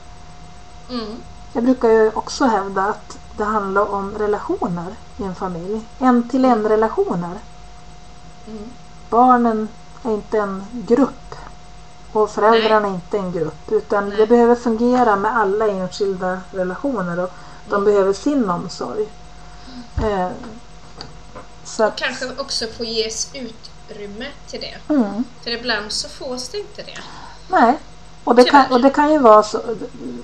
Mm. 0.90 1.16
Jag 1.52 1.64
brukar 1.64 1.88
ju 1.88 2.10
också 2.10 2.44
hävda 2.44 2.82
att 2.82 3.18
det 3.36 3.44
handlar 3.44 3.90
om 3.90 4.18
relationer 4.18 4.94
i 5.16 5.22
en 5.22 5.34
familj. 5.34 5.80
En 5.98 6.28
till 6.28 6.44
en 6.44 6.68
relationer. 6.68 7.38
Mm. 8.46 8.70
Barnen 9.10 9.68
är 10.04 10.10
inte 10.14 10.38
en 10.38 10.64
grupp 10.72 11.34
och 12.12 12.30
föräldrarna 12.30 12.88
är 12.88 12.92
inte 12.94 13.18
en 13.18 13.32
grupp. 13.32 13.72
Utan 13.72 14.08
Nej. 14.08 14.18
det 14.18 14.26
behöver 14.26 14.54
fungera 14.54 15.16
med 15.16 15.36
alla 15.36 15.68
enskilda 15.68 16.40
relationer 16.50 17.18
och 17.20 17.30
de 17.68 17.74
Mm. 17.74 17.84
behöver 17.84 18.12
sin 18.12 18.50
omsorg. 18.50 19.08
Eh, 20.04 20.28
så 21.64 21.82
Och 21.82 21.88
att, 21.88 21.96
kanske 21.96 22.26
också 22.38 22.66
få 22.76 22.84
ges 22.84 23.30
utrymme 23.34 24.26
till 24.46 24.60
det. 24.60 24.94
mm, 24.94 25.24
För 25.42 25.50
ibland 25.50 25.92
så 25.92 26.08
fås 26.08 26.48
det 26.48 26.58
inte 26.58 26.82
det. 26.82 26.98
nej. 27.50 27.78
Och 28.24 28.34
det, 28.34 28.44
kan, 28.44 28.64
och 28.72 28.80
det 28.80 28.90
kan 28.90 29.12
ju 29.12 29.18
vara 29.18 29.42
så, 29.42 29.60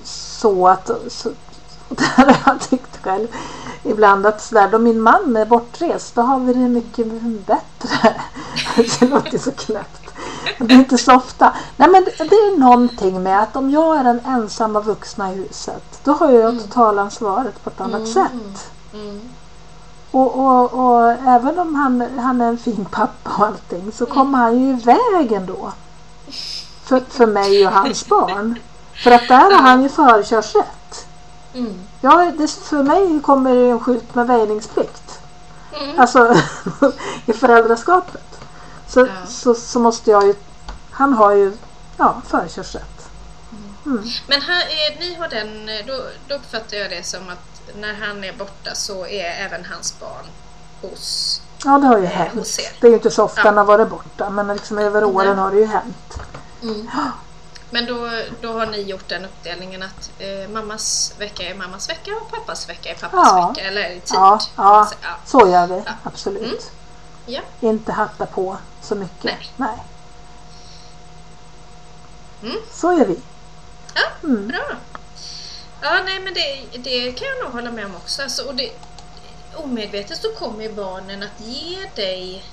så 0.05 0.69
att 0.69 0.91
så, 1.09 1.31
det 1.89 2.05
här 2.05 2.27
har 2.27 2.53
jag 2.53 2.61
tyckt 2.71 2.97
själv 3.03 3.29
ibland 3.83 4.27
att 4.27 4.43
sådär, 4.43 4.69
då 4.69 4.79
min 4.79 5.01
man 5.01 5.37
är 5.37 5.47
bortrest 5.47 6.15
då 6.15 6.23
har 6.23 6.39
vi 6.41 6.53
det 6.53 6.59
mycket 6.69 7.07
bättre. 7.47 8.15
det 9.01 9.07
låter 9.09 9.39
så 9.39 9.53
knäppt. 9.53 9.99
Det 10.59 10.75
är 10.75 10.79
inte 10.79 10.99
så 10.99 11.15
ofta. 11.17 11.53
Nej 11.77 11.89
men 11.89 12.05
det, 12.05 12.35
är 12.35 12.59
någonting 12.59 13.23
med 13.23 13.43
att 13.43 13.57
om 13.57 13.71
jag 13.71 13.97
är 13.97 14.05
den 14.05 14.21
ensamma 14.27 14.81
vuxna 14.81 15.33
i 15.33 15.37
huset 15.37 16.01
då 16.05 16.13
har 16.13 16.31
jag 16.31 16.51
Mm. 16.51 16.63
totalansvaret 16.63 17.65
på 17.65 17.71
ett 17.71 17.81
annat 17.81 18.01
Mm. 18.01 18.13
sätt. 18.13 18.71
Mm. 18.95 19.21
Och, 20.11 20.35
och, 20.35 20.73
och 20.75 21.11
även 21.11 21.59
om 21.59 21.75
han, 21.75 22.19
han 22.19 22.41
är 22.41 22.49
en 22.49 22.59
fin 22.59 22.85
pappa 22.91 23.31
och 23.39 23.47
allting 23.47 23.93
så 23.93 24.07
kommer 24.07 24.39
han 24.39 24.61
ju 24.61 24.71
iväg 24.71 25.33
ändå. 25.33 25.73
För, 26.85 27.01
för 27.09 27.27
mig 27.27 27.67
och 27.67 27.73
hans 27.73 28.09
barn. 28.09 28.59
För 29.05 29.11
att 29.11 29.29
där 29.29 29.51
har 29.53 29.63
han 29.63 29.83
ju 29.83 29.89
förkörsrätt. 29.89 31.07
Mm. 31.55 31.75
Ja, 32.05 32.33
det, 32.39 32.51
för 32.51 32.83
mig 32.83 33.21
kommer 33.23 33.55
det 33.55 33.71
en 33.71 33.81
skylt 33.81 34.15
med 34.15 34.27
väjningsplikt. 34.27 35.21
Mm. 35.81 36.01
Alltså 36.01 36.37
i 37.27 37.33
föräldraskapet. 37.33 38.41
Så, 38.89 39.01
Ja. 39.01 39.27
så, 39.29 39.55
så 39.55 39.79
måste 39.79 40.11
jag 40.11 40.27
ju... 40.27 40.35
Han 40.91 41.13
har 41.13 41.33
ju 41.33 41.53
ja, 41.97 42.23
förkörsrätt. 42.27 43.09
Mm. 43.87 44.05
Men 44.27 44.43
här, 44.43 44.61
är, 44.63 45.01
ni 45.01 45.15
har 45.15 45.29
den, 45.29 45.71
då, 45.87 46.03
då 46.29 46.35
uppfattar 46.35 46.77
jag 46.77 46.91
det 46.91 47.07
som 47.07 47.21
att 47.29 47.77
när 47.81 47.95
han 47.95 48.25
är 48.25 48.33
borta 48.33 48.75
så 48.75 49.07
är 49.07 49.45
även 49.47 49.65
hans 49.65 50.01
barn 50.01 50.27
hos... 50.83 51.41
Ja, 51.65 51.79
det 51.79 51.87
har 51.87 51.99
ju 51.99 52.05
Eh, 52.05 52.11
hänt. 52.11 52.59
Det 52.81 52.87
är 52.87 52.91
ju 52.91 52.97
inte 52.97 53.11
så 53.11 53.25
ofta 53.25 53.41
Ja. 53.41 53.45
han 53.45 53.57
har 53.57 53.65
varit 53.65 53.89
borta 53.89 54.31
men 54.31 54.47
liksom 54.49 54.79
över 54.79 55.05
åren 55.05 55.39
har 55.39 55.51
det 55.51 55.57
ju 55.57 55.67
hänt. 55.67 56.19
Men 57.75 57.87
då, 57.87 58.11
då 58.41 58.53
har 58.53 58.67
ni 58.67 58.81
gjort 58.83 59.09
den 59.09 59.25
uppdelningen 59.25 59.83
att 59.83 60.11
eh, 60.19 60.49
mammas 60.49 61.15
vecka 61.19 61.43
är 61.51 61.55
mammas 61.55 61.89
vecka 61.89 62.11
och 62.17 62.31
pappas 62.31 62.69
vecka 62.69 62.91
är 62.91 62.95
pappas 62.95 63.29
Ja. 63.33 63.49
vecka, 63.55 63.69
eller 63.69 63.89
tid. 63.89 64.03
Ja, 64.13 64.41
ja, 64.57 64.63
Alltså, 64.63 64.95
ja. 65.03 65.09
så 65.27 65.49
gör 65.49 65.67
vi. 65.67 65.83
Ja. 65.87 65.93
Absolut. 66.03 66.43
Mm. 66.43 66.57
Ja. 67.27 67.41
Inte 67.61 67.93
hatta 67.93 68.27
på 68.27 68.57
så 68.83 68.95
mycket. 68.95 69.35
Nej. 69.57 69.79
Mm. 72.43 72.57
Så 72.73 72.93
gör 72.93 73.05
vi. 73.07 73.21
Ja, 73.95 74.03
Mm. 74.29 74.49
bra. 74.49 74.65
Ja, 75.83 76.01
nej 76.05 76.21
men 76.21 76.35
det, 76.35 76.65
det 76.79 77.13
kan 77.13 77.29
jag 77.29 77.45
nog 77.45 77.53
hålla 77.53 77.71
med 77.71 77.87
om 77.87 77.95
också. 77.97 78.23
Alltså, 78.23 78.43
och 78.43 78.55
det, 78.55 78.71
omedvetet 79.55 80.23
så 80.23 80.33
kommer 80.33 80.69
barnen 80.69 81.23
att 81.23 81.41
ge 81.47 81.89
dig 81.95 82.45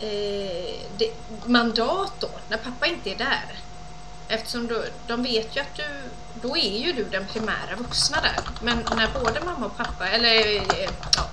eh, 0.00 0.80
det, 0.96 1.10
mandat 1.46 2.12
då, 2.18 2.28
när 2.48 2.56
pappa 2.58 2.86
inte 2.86 3.10
är 3.10 3.16
där. 3.16 3.58
Eftersom 4.28 4.66
du, 4.66 4.84
de 5.06 5.22
vet 5.22 5.56
ju 5.56 5.60
att 5.60 5.74
du, 5.76 5.84
då 6.42 6.56
är 6.56 6.78
ju 6.86 6.92
du 6.92 7.04
den 7.04 7.26
primära 7.32 7.76
vuxna 7.78 8.16
där. 8.22 8.40
Men 8.62 8.76
när 8.96 9.10
både 9.24 9.40
mamma 9.44 9.66
och 9.66 9.76
pappa, 9.76 10.08
eller 10.08 10.56
eh, 10.56 10.90
ja, 11.16 11.24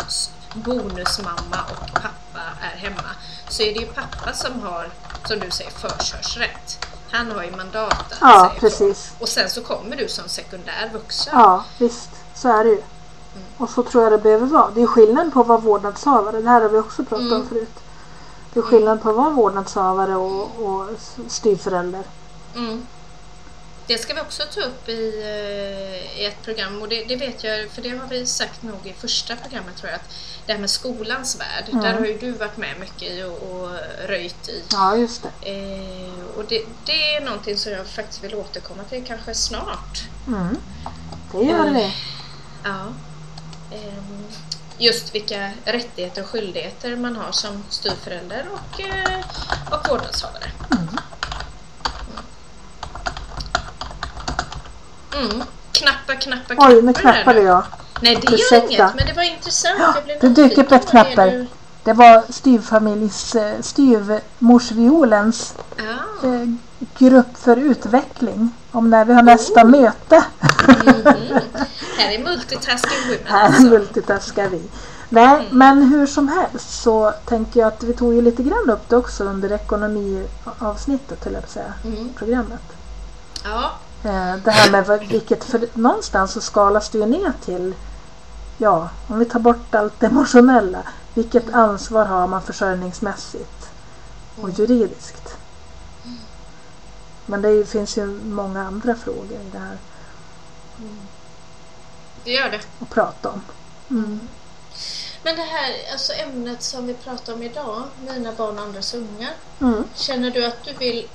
bonusmamma 0.54 1.58
och 1.72 1.94
pappa 1.94 2.42
är 2.62 2.78
hemma, 2.78 3.10
så 3.50 3.64
är 3.64 3.74
det 3.74 3.80
ju 3.80 3.86
pappa 3.86 4.34
som 4.34 4.62
har, 4.62 4.90
som 5.28 5.40
du 5.40 5.52
säger, 5.52 5.72
förkörsrätt. 5.72 6.86
Han 7.12 7.32
har 7.32 7.44
ju 7.44 7.52
mandat 7.52 8.14
Ja, 8.22 8.52
precis. 8.60 9.14
Och 9.20 9.30
sen 9.30 9.50
så 9.50 9.62
kommer 9.64 9.96
du 9.96 10.08
som 10.08 10.28
sekundär 10.30 10.90
vuxen. 10.94 11.34
Ja, 11.36 11.64
visst. 11.78 12.10
Så 12.36 12.50
är 12.50 12.64
det 12.64 12.70
ju. 12.70 12.76
Mm. 12.76 13.48
Och 13.58 13.70
så 13.70 13.84
tror 13.84 14.04
jag 14.04 14.12
det 14.14 14.18
behöver 14.18 14.46
vara. 14.48 14.72
Det 14.72 14.82
är 14.82 14.88
skillnad 14.88 15.34
på 15.34 15.42
att 15.42 15.48
vara 15.48 15.60
vårdnadshavare. 15.60 16.42
Det 16.42 16.50
här 16.50 16.62
har 16.62 16.70
vi 16.70 16.78
också 16.78 17.04
pratat 17.04 17.26
om 17.26 17.34
Mm. 17.34 17.48
förut. 17.50 17.80
Det 18.54 18.60
är 18.60 18.64
skillnad 18.64 19.02
på 19.02 19.10
att 19.10 19.16
vara 19.16 19.30
vårdnadshavare 19.30 20.16
och, 20.16 20.66
och 20.66 20.90
styvförälder. 21.28 22.04
Mm. 22.56 22.88
Det 23.88 23.98
ska 23.98 24.14
vi 24.14 24.22
också 24.22 24.44
ta 24.54 24.62
upp 24.62 24.90
i, 24.90 25.22
eh, 25.22 26.22
i 26.22 26.26
ett 26.26 26.42
program 26.42 26.82
och 26.82 26.90
det, 26.90 27.04
det 27.04 27.16
vet 27.16 27.44
jag, 27.44 27.70
för 27.72 27.82
det 27.82 27.90
har 27.90 28.08
vi 28.08 28.26
sagt 28.26 28.64
nog 28.64 28.80
i 28.88 28.94
första 28.94 29.36
programmet 29.36 29.78
tror 29.78 29.90
jag, 29.92 29.96
att 29.96 30.10
det 30.46 30.54
här 30.54 30.60
med 30.60 30.70
skolans 30.70 31.40
värld, 31.40 31.64
Mm. 31.72 31.84
där 31.84 31.94
har 31.94 32.06
ju 32.06 32.18
du 32.18 32.32
varit 32.32 32.58
med 32.58 32.80
mycket 32.80 33.12
i 33.12 33.24
och, 33.24 33.32
och 33.52 33.70
röjt 34.08 34.50
i. 34.50 34.64
Ja, 34.72 34.96
just 34.96 35.24
det. 35.42 35.50
Eh, 35.52 36.38
och 36.38 36.46
det, 36.50 36.62
det 36.86 37.16
är 37.16 37.22
någonting 37.22 37.58
som 37.58 37.72
jag 37.72 37.88
faktiskt 37.88 38.24
vill 38.24 38.36
återkomma 38.36 38.84
till 38.84 39.06
kanske 39.06 39.34
snart. 39.36 40.04
Mm. 40.28 40.58
Det 41.32 41.44
gör 41.46 41.60
Mm. 41.68 41.74
det. 41.74 41.92
Ja. 42.64 42.86
Ehm, 43.72 44.28
just 44.78 45.16
vilka 45.16 45.52
rättigheter 45.66 46.22
och 46.22 46.28
skyldigheter 46.30 46.96
man 46.96 47.16
har 47.16 47.32
som 47.32 47.64
styvförälder 47.70 48.46
och, 48.54 48.82
eh, 48.82 49.20
och 49.72 49.90
vårdnadshavare. 49.90 50.52
Mm. 50.72 50.88
Knappa, 55.12 55.46
knappa, 55.72 56.16
knappa. 56.16 56.56
Oj, 56.68 56.82
nu 56.82 56.94
knappade 56.94 57.42
jag. 57.42 57.64
Nej, 58.02 58.16
det 58.16 58.28
gör 58.32 58.34
Ursäkta. 58.38 58.68
inget, 58.68 58.96
men 58.96 59.06
det 59.08 59.14
var 59.14 59.24
intressant. 59.24 59.80
Det 60.22 60.28
dyker 60.30 60.44
nyfiken 60.44 60.66
upp 60.66 60.72
ett 60.72 60.86
på 60.92 60.98
det 60.98 61.04
knappar. 61.04 61.28
du- 61.28 61.48
Det 61.84 61.94
var 61.94 62.24
styvfamiljs, 62.30 63.36
eh, 63.36 63.62
styvmorsviolens 63.62 65.54
Ja. 65.78 65.84
eh, 66.30 66.48
grupp 66.98 67.38
för 67.38 67.58
utveckling. 67.58 68.50
Om 68.72 68.90
när 68.90 69.06
vi 69.06 69.14
har 69.14 69.24
nästa 69.24 69.64
möte. 69.64 70.24
Mhm. 70.68 71.04
Här 71.98 72.12
är 72.12 72.24
multitasking 72.24 73.00
women. 73.08 73.20
Här 73.26 73.46
alltså. 73.46 73.62
multitaskar 73.62 74.48
vi. 74.50 74.62
Nej, 75.10 75.48
men 75.52 75.82
hur 75.84 76.08
som 76.08 76.28
helst 76.28 76.82
så 76.84 77.14
tänker 77.26 77.60
jag 77.60 77.68
att 77.68 77.84
vi 77.84 77.94
tog 77.94 78.14
ju 78.14 78.22
lite 78.22 78.44
grann 78.44 78.70
upp 78.70 78.90
det 78.90 78.96
också 78.98 79.24
under 79.24 79.52
ekonomiavsnittet, 79.52 81.24
höll 81.26 81.34
jag 81.34 81.50
säga, 81.50 81.74
Mm. 81.86 82.10
programmet. 82.16 82.62
Ja, 83.44 83.72
Det 84.44 84.52
här 84.52 84.72
med 84.72 85.00
vilket, 85.10 85.44
för 85.44 85.68
någonstans 85.74 86.32
så 86.32 86.42
skalas 86.42 86.90
det 86.90 86.98
ju 86.98 87.06
ner 87.06 87.34
till, 87.46 87.76
ja, 88.58 88.90
om 89.08 89.20
vi 89.20 89.26
tar 89.26 89.40
bort 89.40 89.76
allt 89.76 90.00
det 90.00 90.06
emotionella, 90.06 90.84
vilket 91.14 91.54
ansvar 91.54 92.06
har 92.06 92.28
man 92.28 92.42
försörjningsmässigt 92.42 93.70
och 94.42 94.50
juridiskt? 94.50 95.38
Men 97.26 97.42
det 97.42 97.70
finns 97.70 97.98
ju 97.98 98.06
många 98.24 98.68
andra 98.68 98.96
frågor 98.96 99.38
i 99.48 99.50
det 99.52 99.60
här 99.60 99.78
det 102.24 102.32
gör 102.32 102.50
det. 102.50 102.60
att 102.80 102.90
prata 102.90 103.30
om. 103.30 103.42
Mm. 103.90 104.20
Men 105.24 105.36
det 105.36 105.42
här 105.42 105.74
alltså 105.92 106.14
ämnet 106.14 106.64
som 106.64 106.88
vi 106.88 106.94
pratar 106.94 107.34
om 107.34 107.44
idag, 107.44 107.84
mina 108.08 108.32
barn 108.32 108.58
och 108.58 108.64
andras 108.64 108.94
ungar. 108.94 109.34
Mm. 109.62 109.84
Känner 109.96 110.32
du 110.32 110.46
att 110.46 110.64
du 110.64 110.74
vill 110.74 111.08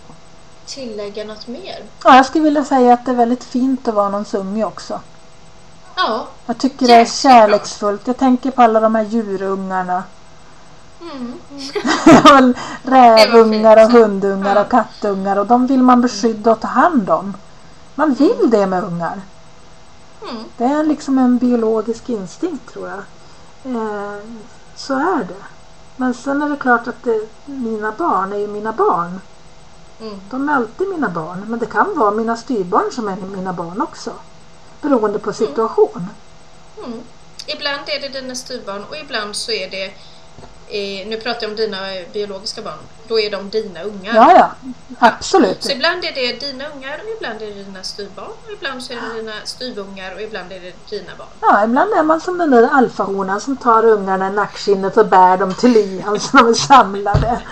tillägga 0.67 1.25
något 1.25 1.47
mer? 1.47 1.85
Ja, 2.05 2.17
jag 2.17 2.27
skulle 2.27 2.45
vilja 2.45 2.65
säga 2.65 2.95
att 2.95 3.05
det 3.05 3.11
är 3.11 3.17
väldigt 3.17 3.45
fint 3.45 3.89
att 3.89 3.95
vara 3.95 4.09
någons 4.09 4.35
unge 4.35 4.65
också. 4.65 5.01
Ja. 5.97 6.27
Jag 6.47 6.59
tycker 6.59 6.87
det 6.87 6.95
är 6.95 7.05
kärleksfullt. 7.05 8.07
Jag 8.07 8.17
tänker 8.17 8.51
på 8.51 8.63
alla 8.63 8.81
de 8.81 8.95
här 8.95 9.05
djurungarna. 9.05 10.03
Mm. 11.01 11.35
Rävungar 12.83 13.85
och 13.85 13.91
hundungar 13.91 14.55
Ja. 14.57 14.61
och 14.61 14.71
kattungar 14.71 15.37
och 15.37 15.47
de 15.47 15.67
vill 15.67 15.83
man 15.83 16.01
beskydda 16.01 16.53
och 16.53 16.61
ta 16.61 16.69
hand 16.69 17.11
om. 17.11 17.37
Man 17.95 18.15
vill 18.15 18.51
det 18.51 18.67
med 18.67 18.85
ungar. 18.85 19.21
Mm. 20.23 20.45
Det 20.57 20.65
är 20.65 20.85
liksom 20.85 21.19
en 21.19 21.39
biologisk 21.39 22.09
instinkt 22.09 22.73
tror 22.73 22.89
jag. 22.89 22.99
Eh, 23.75 24.21
så 24.77 24.95
är 24.95 25.25
det. 25.29 25.45
Men 25.97 26.15
sen 26.15 26.43
är 26.43 26.49
det 26.49 26.57
klart 26.57 26.89
att 26.89 27.03
det, 27.03 27.29
mina 27.45 27.93
barn 27.93 28.33
är 28.33 28.37
ju 28.37 28.47
mina 28.47 28.73
barn. 28.73 29.21
Mm. 30.01 30.21
De 30.31 30.49
är 30.49 30.53
alltid 30.53 30.89
mina 30.89 31.09
barn. 31.09 31.45
Men 31.47 31.59
det 31.59 31.67
kan 31.67 31.99
vara 31.99 32.11
mina 32.11 32.37
styvbarn 32.37 32.93
som 32.93 33.09
är 33.09 33.17
mina 33.17 33.53
barn 33.53 33.81
också. 33.81 34.13
Beroende 34.81 35.19
på 35.19 35.33
situation. 35.33 36.07
Mm. 36.85 37.01
Ibland 37.47 37.83
är 37.87 38.01
det 38.01 38.21
dina 38.21 38.35
styvbarn 38.35 38.85
och 38.91 38.97
ibland 38.97 39.37
så 39.37 39.53
är 39.53 39.71
det 39.71 39.85
eh, 40.69 41.09
nu 41.09 41.21
pratar 41.21 41.43
jag 41.43 41.51
om 41.51 41.57
dina 41.57 41.79
biologiska 42.13 42.63
barn. 42.63 42.79
Då 43.09 43.21
är 43.21 43.31
de 43.31 43.51
dina 43.51 43.83
ungar. 43.83 44.15
Ja, 44.15 44.33
ja. 44.37 44.71
Absolut. 44.99 45.65
Så 45.65 45.71
ibland 45.71 46.05
är 46.05 46.13
det 46.13 46.41
dina 46.41 46.65
ungar 46.69 47.01
och 47.05 47.11
ibland 47.17 47.43
är 47.43 47.47
det 47.47 47.65
dina 47.65 47.83
styvbarn 47.83 48.31
och 48.47 48.53
ibland 48.53 48.83
så 48.83 48.93
är 48.93 48.97
det 48.97 49.21
dina 49.21 49.33
styvungar 49.45 50.15
och 50.15 50.23
ibland 50.23 50.53
är 50.53 50.61
det 50.61 50.91
dina 50.91 51.13
barn. 51.19 51.29
Ja, 51.41 51.65
ibland 51.65 51.93
är 51.93 52.03
man 52.03 52.21
som 52.21 52.39
den 52.39 52.51
där 52.51 52.69
alfahonan 52.73 53.41
som 53.41 53.57
tar 53.57 53.85
ungarna 53.85 54.29
i 54.29 54.33
nackskinnet 54.33 54.97
och 54.97 55.07
bär 55.07 55.37
dem 55.37 55.55
till 55.55 55.73
lyan 55.73 56.21
så 56.21 56.37
de 56.37 56.49
är 56.49 56.55
samlade. 56.55 57.43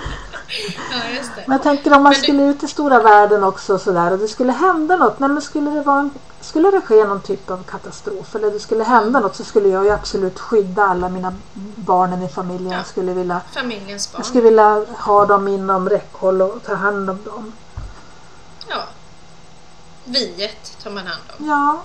Ja, 0.92 1.08
just 1.16 1.34
det. 1.36 1.44
Men 1.46 1.52
jag 1.56 1.62
tänker 1.62 1.94
om 1.96 2.02
man 2.02 2.14
skulle 2.14 2.42
ut 2.42 2.62
i 2.62 2.68
stora 2.68 3.02
världen 3.02 3.44
också 3.44 3.74
och 3.74 3.80
sådär 3.80 4.12
och 4.12 4.18
det 4.18 4.28
skulle 4.28 4.52
hända 4.52 4.96
något. 4.96 5.18
Nej, 5.18 5.28
men 5.28 5.42
skulle, 5.42 5.70
det 5.70 5.82
vara 5.82 6.00
en, 6.00 6.10
skulle 6.40 6.70
det 6.70 6.80
ske 6.80 7.04
någon 7.04 7.20
typ 7.20 7.50
av 7.50 7.62
katastrof 7.64 8.34
eller 8.34 8.50
det 8.50 8.60
skulle 8.60 8.84
hända 8.84 9.20
något 9.20 9.36
så 9.36 9.44
skulle 9.44 9.68
jag 9.68 9.84
ju 9.84 9.90
absolut 9.90 10.40
skydda 10.40 10.82
alla 10.84 11.08
mina 11.08 11.34
barnen 11.76 12.22
i 12.22 12.28
familjen. 12.28 12.70
Ja. 12.72 12.76
Jag, 12.78 12.86
skulle 12.86 13.12
vilja, 13.14 13.40
Familjens 13.52 14.12
barn. 14.12 14.18
jag 14.20 14.26
skulle 14.26 14.44
vilja 14.44 14.84
ha 14.98 15.26
dem 15.26 15.48
inom 15.48 15.88
räckhåll 15.88 16.42
och 16.42 16.62
ta 16.66 16.74
hand 16.74 17.10
om 17.10 17.22
dem. 17.24 17.52
Ja. 18.68 18.82
Viet 20.04 20.76
tar 20.82 20.90
man 20.90 21.06
hand 21.06 21.22
om. 21.38 21.48
Ja, 21.48 21.82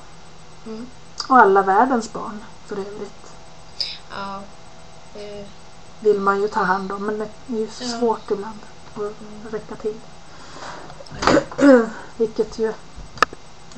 Mm. 0.65 0.87
och 1.29 1.37
alla 1.37 1.61
världens 1.61 2.13
barn 2.13 2.43
för 2.67 2.75
övrigt. 2.75 3.31
Ja. 4.09 4.41
Eh, 5.15 5.45
Vill 5.99 6.19
man 6.19 6.41
ju 6.41 6.47
ta 6.47 6.59
hand 6.63 6.91
om 6.91 7.05
men 7.05 7.17
det 7.19 7.25
är 7.55 7.59
ju 7.59 7.67
Ja. 7.79 7.87
svårt 7.99 8.31
ibland 8.31 8.59
att 8.95 9.53
räcka 9.53 9.75
till. 9.75 9.95
Vilket 12.17 12.59
ju 12.59 12.67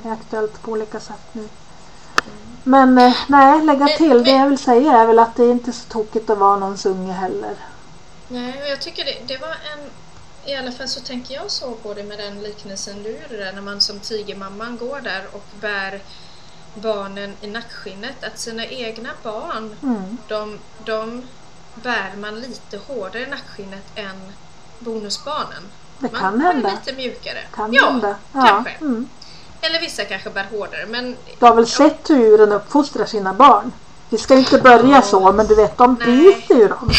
är 0.03 0.11
aktuellt 0.11 0.61
på 0.61 0.71
olika 0.71 0.99
sätt 0.99 1.21
nu. 1.31 1.49
Men 2.63 2.97
eh, 2.97 3.13
nej, 3.27 3.61
lägga 3.65 3.85
Men- 3.85 3.97
till. 3.97 4.23
Det 4.23 4.31
jag 4.31 4.49
vill 4.49 4.57
säga 4.57 4.91
är 4.93 5.07
väl 5.07 5.19
att 5.19 5.35
det 5.35 5.43
är 5.43 5.51
inte 5.51 5.71
så 5.73 5.89
tokigt 5.89 6.29
att 6.29 6.37
vara 6.37 6.57
någons 6.59 6.85
unge 6.85 7.13
heller. 7.13 7.55
nej, 8.27 8.61
och 8.63 8.67
jag 8.69 8.81
tycker 8.81 9.05
det, 9.05 9.17
det 9.27 9.37
var 9.37 9.49
en... 9.49 9.89
I 10.45 10.55
alla 10.55 10.71
fall 10.71 10.87
så 10.87 10.99
tänker 11.01 11.33
jag 11.33 11.51
så 11.51 11.71
på 11.71 11.93
det 11.93 12.03
med 12.03 12.19
den 12.19 12.41
liknelsen 12.43 13.03
du 13.03 13.09
gjorde 13.09 13.37
där 13.37 13.53
när 13.53 13.61
man 13.61 13.81
som 13.81 13.99
tigermamman 13.99 14.77
går 14.77 14.99
där 15.01 15.27
och 15.33 15.43
bär 15.61 16.01
barnen 16.75 17.33
i 17.41 17.47
nackskinnet. 17.47 18.23
Att 18.23 18.39
sina 18.39 18.65
egna 18.65 19.09
barn, 19.23 19.75
Mm. 19.83 20.17
de, 20.27 20.59
de 20.85 21.23
bär 21.75 22.11
man 22.17 22.39
lite 22.41 22.77
hårdare 22.87 23.27
nackskinnet 23.27 23.83
än 23.95 24.31
bonusbarnen. 24.79 25.63
Det 25.99 26.11
Man 26.11 26.21
kan 26.21 26.41
är 26.41 26.53
hända. 26.53 26.69
lite 26.69 26.97
mjukare. 26.97 27.39
Kan 27.55 27.73
ja, 27.73 27.85
hända. 27.85 28.15
Ja. 28.33 28.47
kanske. 28.47 28.71
Mm. 28.81 29.09
Eller 29.61 29.79
vissa 29.79 30.05
kanske 30.05 30.29
bär 30.29 30.47
hårdare. 30.51 30.85
Men 30.87 31.15
Du 31.39 31.45
har 31.45 31.55
väl 31.55 31.67
sett 31.67 32.09
hur 32.09 32.17
djuren 32.17 32.51
uppfostrar 32.51 33.05
sina 33.05 33.33
barn? 33.33 33.71
Vi 34.09 34.17
ska 34.17 34.35
inte 34.35 34.57
börja 34.57 34.95
Ja. 34.95 35.01
så 35.01 35.31
men 35.31 35.47
du 35.47 35.55
vet 35.55 35.77
de 35.77 35.97
Nej. 36.05 36.07
biter 36.07 36.55
ju 36.55 36.67
dem. 36.67 36.91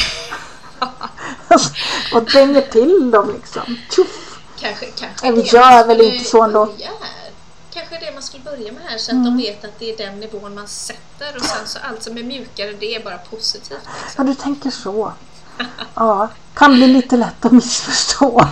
och 2.14 2.22
dänger 2.22 2.60
till 2.62 3.10
dem 3.10 3.30
liksom. 3.34 3.76
Tjoff! 3.90 4.38
kanske, 4.60 4.86
kanske 4.86 5.32
vi 5.32 5.40
gör 5.40 5.78
man 5.78 5.88
väl 5.88 6.00
inte 6.00 6.24
så 6.24 6.42
ändå. 6.42 6.68
Kanske 7.74 7.98
det 7.98 8.12
man 8.14 8.22
skulle 8.22 8.42
börja 8.44 8.72
med 8.72 8.82
här 8.88 8.98
så 8.98 9.10
att 9.10 9.14
Mm. 9.16 9.24
de 9.24 9.36
vet 9.42 9.64
att 9.64 9.78
det 9.78 9.92
är 9.92 9.96
den 9.96 10.20
nivån 10.20 10.54
man 10.54 10.68
sätter 10.68 11.36
och 11.36 11.42
sen 11.44 11.66
så 11.66 11.78
allt 11.88 12.02
som 12.02 12.18
är 12.18 12.22
mjukare 12.22 12.72
det 12.72 12.94
är 12.94 13.04
bara 13.04 13.18
positivt. 13.18 13.78
Ja, 13.84 13.90
Liksom. 14.04 14.26
du 14.26 14.34
tänker 14.34 14.70
så. 14.70 15.12
Ja, 15.94 16.28
kan 16.54 16.74
bli 16.74 16.86
lite 16.86 17.16
lätt 17.16 17.44
att 17.44 17.52
missförstå. 17.52 18.40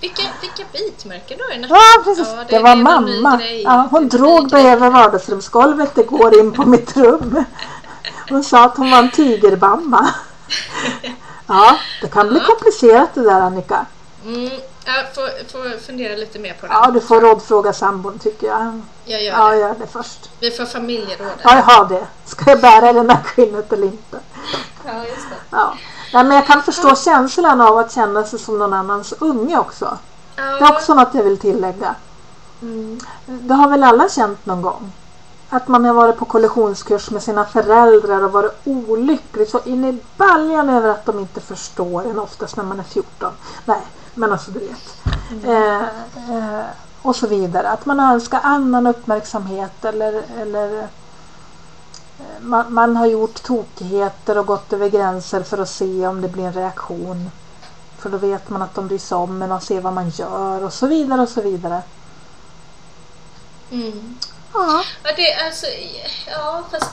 Vilka, 0.00 0.22
vilka 0.40 0.64
bitmärken 0.72 1.38
du 1.38 1.44
har 1.44 1.50
i? 1.52 1.66
Ja, 1.68 2.02
precis. 2.04 2.28
Ja, 2.28 2.36
det, 2.36 2.44
det- 2.56 2.58
var 2.62 2.76
det 2.76 2.82
mamma. 2.82 3.42
Ja, 3.42 3.88
hon 3.90 4.08
drog 4.08 4.52
mig 4.52 4.66
över 4.70 4.90
vardagsrumsgolvet 4.90 5.98
igår 5.98 6.38
in 6.40 6.52
på 6.52 6.64
mitt 6.66 6.96
rum. 6.96 7.44
Hon 8.28 8.44
sa 8.44 8.64
att 8.64 8.76
hon 8.76 8.90
var 8.90 8.98
en 8.98 9.10
tigermamma. 9.10 10.08
Ja, 11.46 11.76
det 12.02 12.08
kan 12.08 12.28
bli 12.28 12.38
Ja. 12.38 12.44
komplicerat 12.46 13.14
det 13.14 13.22
där 13.22 13.40
Annika. 13.40 13.86
Mm, 14.24 14.50
jag 14.96 15.14
får, 15.14 15.48
får 15.52 15.78
fundera 15.78 16.16
lite 16.16 16.38
mer 16.38 16.54
på 16.60 16.66
det. 16.66 16.72
Ja, 16.72 16.90
du 16.90 17.00
får 17.00 17.20
rådfråga 17.20 17.72
sambon 17.72 18.18
tycker 18.18 18.46
jag. 18.46 18.80
Jag 19.04 19.22
gör 19.22 19.32
Ja, 19.38 19.48
det. 19.50 19.56
gör 19.58 19.74
det 19.78 19.86
först. 19.86 20.30
Vi 20.40 20.50
får 20.50 20.64
familjeråd. 20.64 21.28
Ja, 21.42 21.54
jag 21.56 21.62
har 21.62 21.88
det. 21.88 22.06
Ska 22.24 22.50
jag 22.50 22.60
bära 22.60 22.92
det 22.92 23.02
nackskinnet 23.02 23.72
eller 23.72 23.86
inte? 23.86 24.18
Ja, 24.86 24.98
just 25.04 25.30
det. 25.30 25.36
Ja. 25.56 25.74
Nej, 26.14 26.24
men 26.24 26.36
jag 26.36 26.46
kan 26.46 26.62
förstå 26.62 26.96
känslan 26.96 27.60
av 27.60 27.78
att 27.78 27.92
känna 27.92 28.24
sig 28.24 28.38
som 28.38 28.58
någon 28.58 28.72
annans 28.72 29.14
unge 29.18 29.58
också. 29.58 29.98
Det 30.36 30.42
är 30.42 30.56
Ja, 30.60 30.72
också 30.76 30.94
något 30.94 31.14
jag 31.14 31.22
vill 31.22 31.38
tillägga. 31.38 31.94
mm, 32.62 33.00
Det 33.26 33.54
har 33.54 33.68
väl 33.68 33.84
alla 33.84 34.08
känt 34.08 34.46
någon 34.46 34.62
gång? 34.62 34.92
Att 35.52 35.68
man 35.68 35.84
har 35.84 35.94
varit 35.94 36.18
på 36.18 36.24
kollisionskurs 36.24 37.10
med 37.10 37.22
sina 37.22 37.44
föräldrar 37.44 38.22
och 38.24 38.32
varit 38.32 38.60
olycklig 38.64 39.48
så 39.48 39.60
in 39.64 39.84
i 39.84 39.98
baljan 40.16 40.68
över 40.68 40.88
att 40.88 41.06
de 41.06 41.18
inte 41.18 41.40
förstår 41.40 42.06
en 42.10 42.18
oftast 42.18 42.56
när 42.56 42.64
man 42.64 42.78
är 42.80 42.84
14. 42.84 43.32
Nej, 43.64 43.80
men 44.14 44.32
alltså 44.32 44.50
du 44.50 44.58
vet. 44.58 44.96
Eh, 45.44 45.82
eh, 46.36 46.64
och 47.02 47.16
så 47.16 47.26
vidare. 47.26 47.68
Att 47.70 47.86
man 47.86 48.00
önskar 48.00 48.40
annan 48.42 48.86
uppmärksamhet 48.86 49.84
eller, 49.84 50.22
eller 50.40 50.78
eh, 50.78 50.84
man, 52.40 52.74
man 52.74 52.96
har 52.96 53.06
gjort 53.06 53.42
tokigheter 53.42 54.38
och 54.38 54.46
gått 54.46 54.72
över 54.72 54.88
gränser 54.88 55.42
för 55.42 55.58
att 55.58 55.70
se 55.70 56.06
om 56.06 56.20
det 56.20 56.28
blir 56.28 56.44
en 56.44 56.52
reaktion. 56.52 57.30
För 57.98 58.10
då 58.10 58.18
vet 58.18 58.50
man 58.50 58.62
att 58.62 58.74
de 58.74 58.88
bryr 58.88 58.98
sig 58.98 59.16
om 59.16 59.42
en 59.42 59.52
och 59.52 59.62
ser 59.62 59.80
vad 59.80 59.92
man 59.92 60.08
gör 60.08 60.64
och 60.64 60.72
så 60.72 60.86
vidare 60.86 61.22
och 61.22 61.28
så 61.28 61.40
vidare. 61.40 61.82
mm. 63.70 64.18
Ja. 64.54 64.82
Ja, 65.02 65.12
det 65.16 65.34
alltså, 65.34 65.66
ja 66.26 66.62
fast 66.70 66.90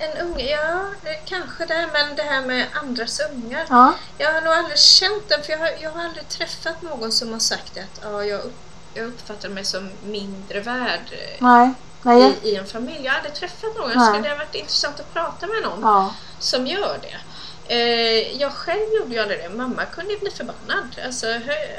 en 0.00 0.26
unge, 0.26 0.50
ja 0.50 0.84
kanske 1.24 1.66
det, 1.66 1.88
men 1.92 2.16
det 2.16 2.22
här 2.22 2.40
med 2.40 2.66
andras 2.74 3.20
ungar. 3.20 3.66
Ja. 3.68 3.94
Jag 4.18 4.32
har 4.32 4.40
nog 4.40 4.52
aldrig 4.52 4.78
känt 4.78 5.28
den, 5.28 5.42
för 5.42 5.52
jag 5.52 5.58
har, 5.58 5.70
jag 5.80 5.90
har 5.90 6.04
aldrig 6.04 6.28
träffat 6.28 6.82
någon 6.82 7.12
som 7.12 7.32
har 7.32 7.38
sagt 7.40 7.78
att 7.78 8.00
ja, 8.02 8.24
jag, 8.24 8.40
upp, 8.40 8.58
jag 8.94 9.06
uppfattar 9.06 9.48
mig 9.48 9.64
som 9.64 9.90
mindre 10.04 10.60
värd 10.60 11.12
eh, 11.12 11.36
Nej. 11.38 11.72
Nej. 12.02 12.34
i, 12.42 12.48
i 12.48 12.56
en 12.56 12.66
familj. 12.66 13.04
Jag 13.04 13.12
har 13.12 13.18
aldrig 13.18 13.34
träffat 13.34 13.76
någon. 13.76 13.90
Nej. 13.96 14.14
Så 14.14 14.22
det 14.22 14.28
har 14.28 14.36
varit 14.36 14.54
intressant 14.54 15.00
att 15.00 15.12
prata 15.12 15.46
med 15.46 15.62
någon 15.62 15.80
Ja. 15.82 16.14
som 16.38 16.66
gör 16.66 16.98
det. 17.02 17.16
Eh, 17.74 18.40
jag 18.40 18.52
själv 18.52 18.92
gjorde 18.98 19.14
ju 19.14 19.18
aldrig 19.20 19.40
det. 19.42 19.48
Mamma 19.48 19.84
kunde 19.84 20.16
bli 20.16 20.30
förbannad. 20.30 20.96
Alltså, 21.06 21.26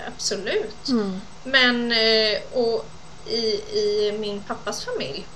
absolut. 0.07 0.87
Mm. 0.87 1.21
Men 1.43 1.91
eh, 1.91 2.39
och 2.53 2.85
i, 3.25 3.45
i 3.79 4.17
min 4.19 4.43
pappas 4.43 4.85
familj 4.85 5.27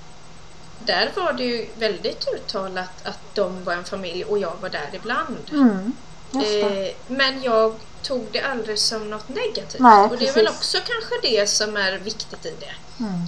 där 0.86 1.12
var 1.16 1.32
det 1.32 1.44
ju 1.44 1.68
väldigt 1.78 2.28
uttalat 2.34 3.06
att 3.06 3.18
de 3.34 3.64
var 3.64 3.72
en 3.72 3.84
familj 3.84 4.24
och 4.24 4.38
jag 4.38 4.52
var 4.60 4.68
där 4.68 4.88
ibland. 4.92 5.50
Mm. 5.52 5.92
Eh, 6.34 6.94
men 7.06 7.42
jag 7.42 7.74
tog 8.02 8.26
det 8.32 8.40
aldrig 8.40 8.78
som 8.78 9.10
något 9.10 9.28
negativt. 9.28 9.80
Nej, 9.80 10.04
och 10.04 10.18
det 10.18 10.28
är 10.28 10.32
väl 10.32 10.46
precis. 10.46 10.58
också 10.58 10.78
kanske 10.78 11.14
det 11.22 11.46
som 11.50 11.76
är 11.76 11.98
viktigt 11.98 12.46
i 12.46 12.54
det. 12.60 13.04
Mm. 13.04 13.20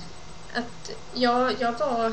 Att 0.55 0.91
jag, 1.15 1.55
jag 1.59 1.73
var 1.79 2.13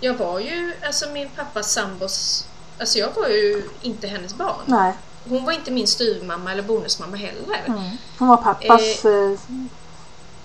Jag 0.00 0.14
var 0.14 0.40
ju 0.40 0.74
alltså 0.86 1.08
min 1.10 1.28
pappas 1.36 1.72
sambos 1.72 2.46
Alltså 2.78 2.98
jag 2.98 3.10
var 3.14 3.28
ju 3.28 3.68
inte 3.82 4.06
hennes 4.06 4.34
barn. 4.34 4.62
Nej. 4.66 4.92
Hon 5.28 5.44
var 5.44 5.52
inte 5.52 5.70
min 5.70 5.86
styvmamma 5.86 6.52
eller 6.52 6.62
bonusmamma 6.62 7.16
heller. 7.16 7.62
Mm. 7.66 7.90
Hon 8.18 8.28
var 8.28 8.36
pappas 8.36 9.04
eh, 9.04 9.38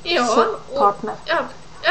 Ja, 0.03 0.27
så- 0.27 0.57
och, 0.73 0.77
partner. 0.79 1.15
ja, 1.25 1.43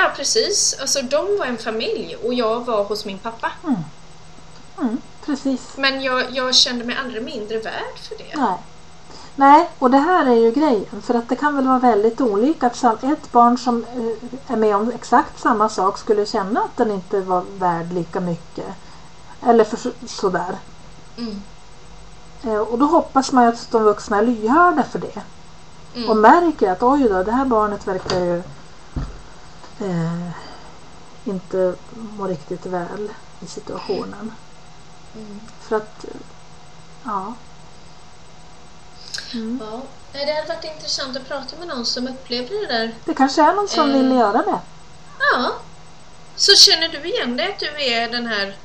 ja, 0.03 0.13
precis. 0.17 0.77
Alltså 0.81 1.03
de 1.03 1.39
var 1.39 1.47
en 1.47 1.59
familj 1.59 2.17
och 2.25 2.35
jag 2.35 2.65
var 2.65 2.85
hos 2.85 3.05
min 3.05 3.19
pappa. 3.19 3.53
Mm. 3.65 4.99
Precis. 5.27 5.77
Men 5.77 6.03
jag, 6.03 6.31
jag 6.31 6.55
kände 6.55 6.85
mig 6.85 6.97
aldrig 7.05 7.23
mindre 7.23 7.59
värd 7.59 7.99
för 8.09 8.19
det. 8.19 8.41
Nej. 8.41 8.59
Nej, 9.37 9.71
och 9.79 9.91
det 9.91 9.99
här 9.99 10.27
är 10.27 10.35
ju 10.35 10.51
grejen. 10.51 11.03
För 11.03 11.15
att 11.15 11.29
det 11.29 11.37
kan 11.37 11.57
väl 11.57 11.67
vara 11.67 11.79
väldigt 11.79 12.21
olika. 12.21 12.67
Att 12.67 13.05
ett 13.05 13.33
barn 13.33 13.59
som 13.59 13.85
eh, 13.85 14.53
är 14.53 14.57
med 14.57 14.77
om 14.77 14.93
exakt 14.95 15.41
samma 15.41 15.69
sak 15.69 15.99
skulle 15.99 16.27
känna 16.27 16.61
att 16.61 16.77
den 16.77 16.91
inte 16.91 17.21
var 17.21 17.45
värd 17.59 17.93
lika 17.93 18.21
mycket. 18.21 18.67
Eller 19.47 19.65
för, 19.65 19.93
sådär. 20.07 20.59
Mm. 21.19 21.43
Eh, 22.43 22.59
och 22.59 22.79
då 22.79 22.87
hoppas 22.87 23.33
man 23.33 23.45
ju 23.45 23.51
att 23.51 23.71
de 23.71 23.83
vuxna 23.83 24.19
är 24.19 24.23
lyhörda 24.23 24.83
för 24.83 24.99
det. 24.99 25.23
Mm. 25.95 26.11
Och 26.11 26.17
märker 26.17 26.71
att 26.71 26.83
oj 26.83 27.09
då, 27.09 27.23
det 27.23 27.33
här 27.33 27.45
barnet 27.45 27.87
verkar 27.87 28.21
ju 28.21 28.43
eh, 29.81 30.31
inte 31.25 31.75
må 31.91 32.27
riktigt 32.27 32.67
väl 32.67 33.09
i 33.41 33.47
situationen. 33.47 34.33
Mm. 35.17 35.41
För 35.61 35.77
att, 35.77 36.05
ja. 37.05 37.35
Mm. 39.35 39.63
Ja, 39.71 39.83
det 40.13 40.19
hade 40.35 40.49
varit 40.49 40.65
intressant 40.65 41.17
att 41.17 41.29
prata 41.29 41.57
med 41.59 41.69
någon 41.69 41.87
som 41.87 42.09
upplevde 42.09 42.55
det 42.61 42.67
där. 42.67 42.95
Det 43.05 43.15
kanske 43.15 43.43
är 43.43 43.55
någon 43.55 43.69
som 43.69 43.91
Eh. 43.91 43.97
vill 43.97 44.11
göra 44.13 44.43
det. 44.43 44.61
Ja. 45.33 45.53
Så 46.37 46.55
känner 46.55 46.89
du 46.89 47.05
igen 47.09 47.37
dig 47.37 47.53
att 47.53 47.59
du 47.59 47.85
är 47.85 48.09
den 48.11 48.27
här 48.27 48.57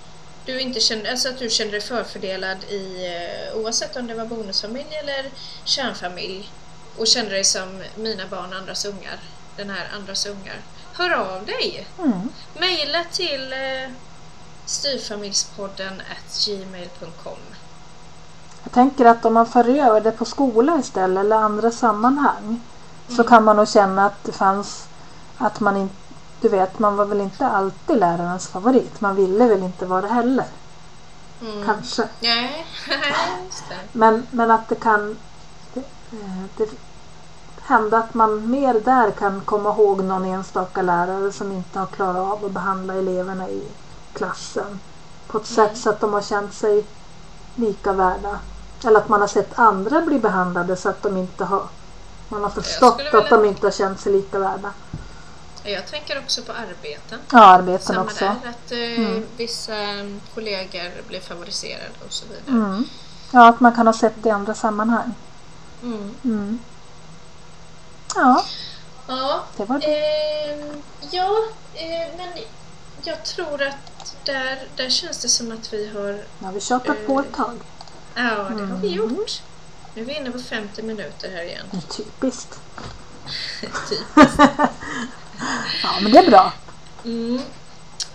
du 0.45 0.59
inte 0.59 0.79
känner, 0.79 1.11
alltså 1.11 1.29
att 1.29 1.39
du 1.39 1.49
känner 1.49 1.71
dig 1.71 1.81
förfördelad 1.81 2.63
i 2.63 3.05
eh, 3.05 3.57
oavsett 3.57 3.95
om 3.95 4.07
det 4.07 4.13
var 4.15 4.25
bonusfamilj 4.25 4.95
eller 4.95 5.29
kärnfamilj 5.63 6.51
och 6.97 7.07
känner 7.07 7.29
dig 7.29 7.43
som 7.43 7.83
mina 7.95 8.27
barn, 8.27 8.53
andras 8.53 8.85
ungar, 8.85 9.19
den 9.57 9.69
här 9.69 9.91
andras 9.95 10.25
ungar. 10.25 10.61
Hör 10.93 11.11
av 11.11 11.45
dig! 11.45 11.87
Mm. 11.99 12.29
Maila 12.59 13.03
till 13.11 13.53
eh, 13.53 13.91
styrfamiljspodden 14.65 16.01
gmail.com 16.45 17.37
Jag 18.63 18.71
tänker 18.73 19.05
att 19.05 19.25
om 19.25 19.33
man 19.33 19.45
för 19.45 19.69
över 19.69 20.01
det 20.01 20.11
på 20.11 20.25
skola 20.25 20.79
istället 20.79 21.25
eller 21.25 21.35
andra 21.35 21.71
sammanhang 21.71 22.61
så 23.07 23.13
Mm. 23.13 23.27
kan 23.27 23.43
man 23.43 23.55
nog 23.55 23.67
känna 23.69 24.05
att 24.05 24.23
det 24.23 24.31
fanns 24.31 24.87
att 25.37 25.59
man 25.59 25.77
inte 25.77 25.95
du 26.41 26.49
vet, 26.49 26.79
man 26.79 26.95
var 26.95 27.05
väl 27.05 27.21
inte 27.21 27.47
alltid 27.47 27.97
lärarens 27.99 28.47
favorit. 28.47 29.01
Man 29.01 29.15
ville 29.15 29.47
väl 29.47 29.63
inte 29.63 29.85
vara 29.85 30.01
det 30.01 30.07
heller. 30.07 30.45
mm. 31.41 31.65
Kanske. 31.65 32.07
Nej, 32.19 32.65
just 33.45 33.69
det. 33.69 33.75
Men, 33.91 34.27
men 34.31 34.51
att 34.51 34.69
det 34.69 34.75
kan 34.75 35.17
det, 35.73 35.79
eh, 36.11 36.43
det 36.57 36.69
hända 37.65 37.97
att 37.97 38.13
man 38.13 38.49
mer 38.51 38.73
där 38.73 39.11
kan 39.11 39.41
komma 39.41 39.69
ihåg 39.69 40.03
någon 40.03 40.25
enstaka 40.25 40.81
lärare 40.81 41.31
som 41.31 41.51
inte 41.51 41.79
har 41.79 41.85
klarat 41.85 42.31
av 42.31 42.45
att 42.45 42.51
behandla 42.51 42.93
eleverna 42.93 43.49
i 43.49 43.63
klassen 44.13 44.79
på 45.27 45.37
ett 45.37 45.51
Mm. 45.57 45.69
sätt 45.69 45.77
så 45.77 45.89
att 45.89 45.99
de 45.99 46.13
har 46.13 46.21
känt 46.21 46.53
sig 46.53 46.85
lika 47.55 47.93
värda. 47.93 48.39
Eller 48.85 48.99
att 48.99 49.09
man 49.09 49.21
har 49.21 49.27
sett 49.27 49.59
andra 49.59 50.01
bli 50.01 50.19
behandlade 50.19 50.75
så 50.75 50.89
att 50.89 51.03
de 51.03 51.17
inte 51.17 51.45
har 51.45 51.63
man 52.29 52.43
har 52.43 52.49
förstått 52.49 52.93
att 52.93 53.13
vilja- 53.13 53.29
de 53.29 53.45
inte 53.45 53.67
har 53.67 53.71
känt 53.71 53.99
sig 53.99 54.11
lika 54.13 54.39
värda. 54.39 54.71
Jag 55.63 55.87
tänker 55.87 56.19
också 56.19 56.41
på 56.41 56.51
arbeten. 56.51 57.19
Ja, 57.31 57.39
arbeten 57.45 57.85
Samma 57.85 58.01
också. 58.01 58.25
där, 58.25 58.31
att 58.49 58.71
eh, 58.71 59.05
Mm. 59.05 59.25
vissa 59.37 59.75
mm, 59.75 60.21
kollegor 60.35 60.91
blir 61.07 61.19
favoriserade 61.19 61.89
och 62.05 62.13
så 62.13 62.25
vidare. 62.25 62.65
Mm. 62.65 62.83
Ja, 63.31 63.47
att 63.49 63.59
man 63.59 63.71
kan 63.75 63.87
ha 63.87 63.93
sett 63.93 64.13
det 64.23 64.29
i 64.29 64.31
andra 64.31 64.53
sammanhang. 64.53 65.13
Mm. 65.83 66.59
Mm. 68.15 68.27
Ja, 68.27 68.45
Ja, 69.07 69.43
det 69.57 69.65
var 69.65 69.79
det. 69.79 69.85
eh, 69.85 70.65
ja 71.11 71.37
eh, 71.73 72.07
men 72.17 72.29
jag 73.03 73.23
tror 73.25 73.61
att 73.63 74.15
där, 74.23 74.67
där 74.75 74.89
känns 74.89 75.17
det 75.21 75.29
som 75.29 75.51
att 75.51 75.73
vi 75.73 75.87
har... 75.89 76.11
Nu 76.39 76.45
har 76.45 76.51
vi 76.51 76.61
tjatat 76.61 77.05
på 77.07 77.19
ett 77.19 77.33
tag. 77.33 77.59
Ja, 78.15 78.21
det 78.21 78.65
har 78.65 78.77
vi 78.81 78.93
Mm. 78.93 79.15
gjort. 79.15 79.41
Nu 79.93 80.01
är 80.01 80.05
vi 80.05 80.13
inne 80.17 80.31
på 80.31 80.39
50 80.39 80.81
minuter 80.81 81.31
här 81.31 81.43
igen. 81.43 81.65
Typiskt. 81.97 82.59
Typiskt. 83.89 84.39
Ja, 85.83 85.89
men 86.01 86.11
det 86.11 86.17
är 86.17 86.29
bra. 86.29 86.53
Mm. 87.05 87.41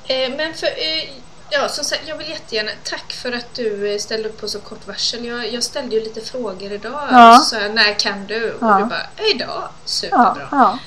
Eh, 0.07 0.37
men 0.37 0.55
för, 0.55 0.67
eh, 0.67 1.11
ja, 1.51 1.69
som 1.69 1.85
sagt, 1.85 2.03
jag 2.07 2.17
vill 2.17 2.29
jättegärna, 2.29 2.71
tack 2.85 3.13
för 3.13 3.33
att 3.33 3.55
du 3.55 3.93
eh, 3.93 3.99
ställde 3.99 4.29
upp 4.29 4.41
på 4.41 4.49
så 4.49 4.61
kort 4.61 4.87
varsel. 4.87 5.25
Jag, 5.25 5.53
jag 5.53 5.63
ställde 5.63 5.97
ju 5.97 6.05
lite 6.05 6.21
frågor 6.21 6.73
idag. 6.73 7.09
Ja. 7.11 7.39
Så 7.39 7.57
jag, 7.57 7.75
när 7.75 7.99
kan 7.99 8.27
du? 8.27 8.53
Och 8.53 8.63
Ja. 8.67 8.79
du 8.79 8.85
bara, 8.85 9.27
idag. 9.35 9.69
Superbra. 9.85 10.49
ja. 10.51 10.79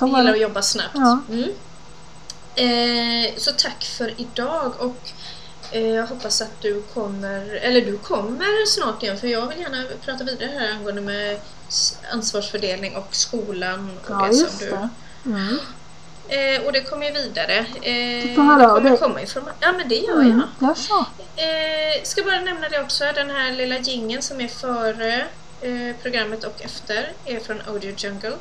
Jag 0.00 0.08
gillar 0.08 0.32
att 0.32 0.40
jobba 0.40 0.62
snabbt. 0.62 0.96
Mm. 1.28 1.50
Eh, 2.54 3.32
så 3.36 3.52
tack 3.52 3.84
för 3.84 4.14
idag 4.20 4.72
och 4.78 5.10
eh, 5.70 5.86
jag 5.88 6.06
hoppas 6.06 6.40
att 6.40 6.60
du 6.60 6.82
kommer, 6.82 7.54
eller 7.54 7.80
du 7.80 7.98
kommer 7.98 8.66
snart 8.66 9.02
igen 9.02 9.18
för 9.18 9.26
jag 9.26 9.46
vill 9.46 9.60
gärna 9.60 9.84
prata 10.04 10.24
vidare 10.24 10.50
här 10.58 10.70
angående 10.70 11.00
med 11.00 11.40
ansvarsfördelning 12.12 12.96
och 12.96 13.08
skolan 13.14 13.98
och 14.08 14.28
det 14.28 14.34
som 14.34 14.48
du 14.58 14.70
det. 14.70 14.88
Mm. 15.26 15.58
Eh, 16.32 16.62
och 16.66 16.72
det 16.72 16.80
kommer 16.80 17.06
ju 17.06 17.12
vidare. 17.12 17.56
Eh, 17.82 18.28
Du 18.28 18.34
får 18.34 18.42
höra 18.42 18.80
det 18.80 18.90
av 18.92 18.96
kommer 18.98 19.14
dig. 19.14 19.26
Ja 19.60 19.72
men 19.72 19.88
det 19.88 19.94
gör 19.96 20.20
Mm. 20.20 20.42
jag. 20.58 20.68
Gör 20.68 20.74
så. 20.74 21.06
Eh, 21.36 22.02
ska 22.02 22.22
bara 22.22 22.40
nämna 22.40 22.68
det 22.68 22.80
också, 22.80 23.04
den 23.14 23.30
här 23.30 23.52
lilla 23.52 23.78
jingeln 23.78 24.22
som 24.22 24.40
är 24.40 24.48
före 24.48 25.26
eh, 25.60 25.96
programmet 26.02 26.44
och 26.44 26.62
efter 26.64 27.12
är 27.24 27.40
från 27.40 27.60
Audio 27.68 27.94
Jungle. 27.98 28.36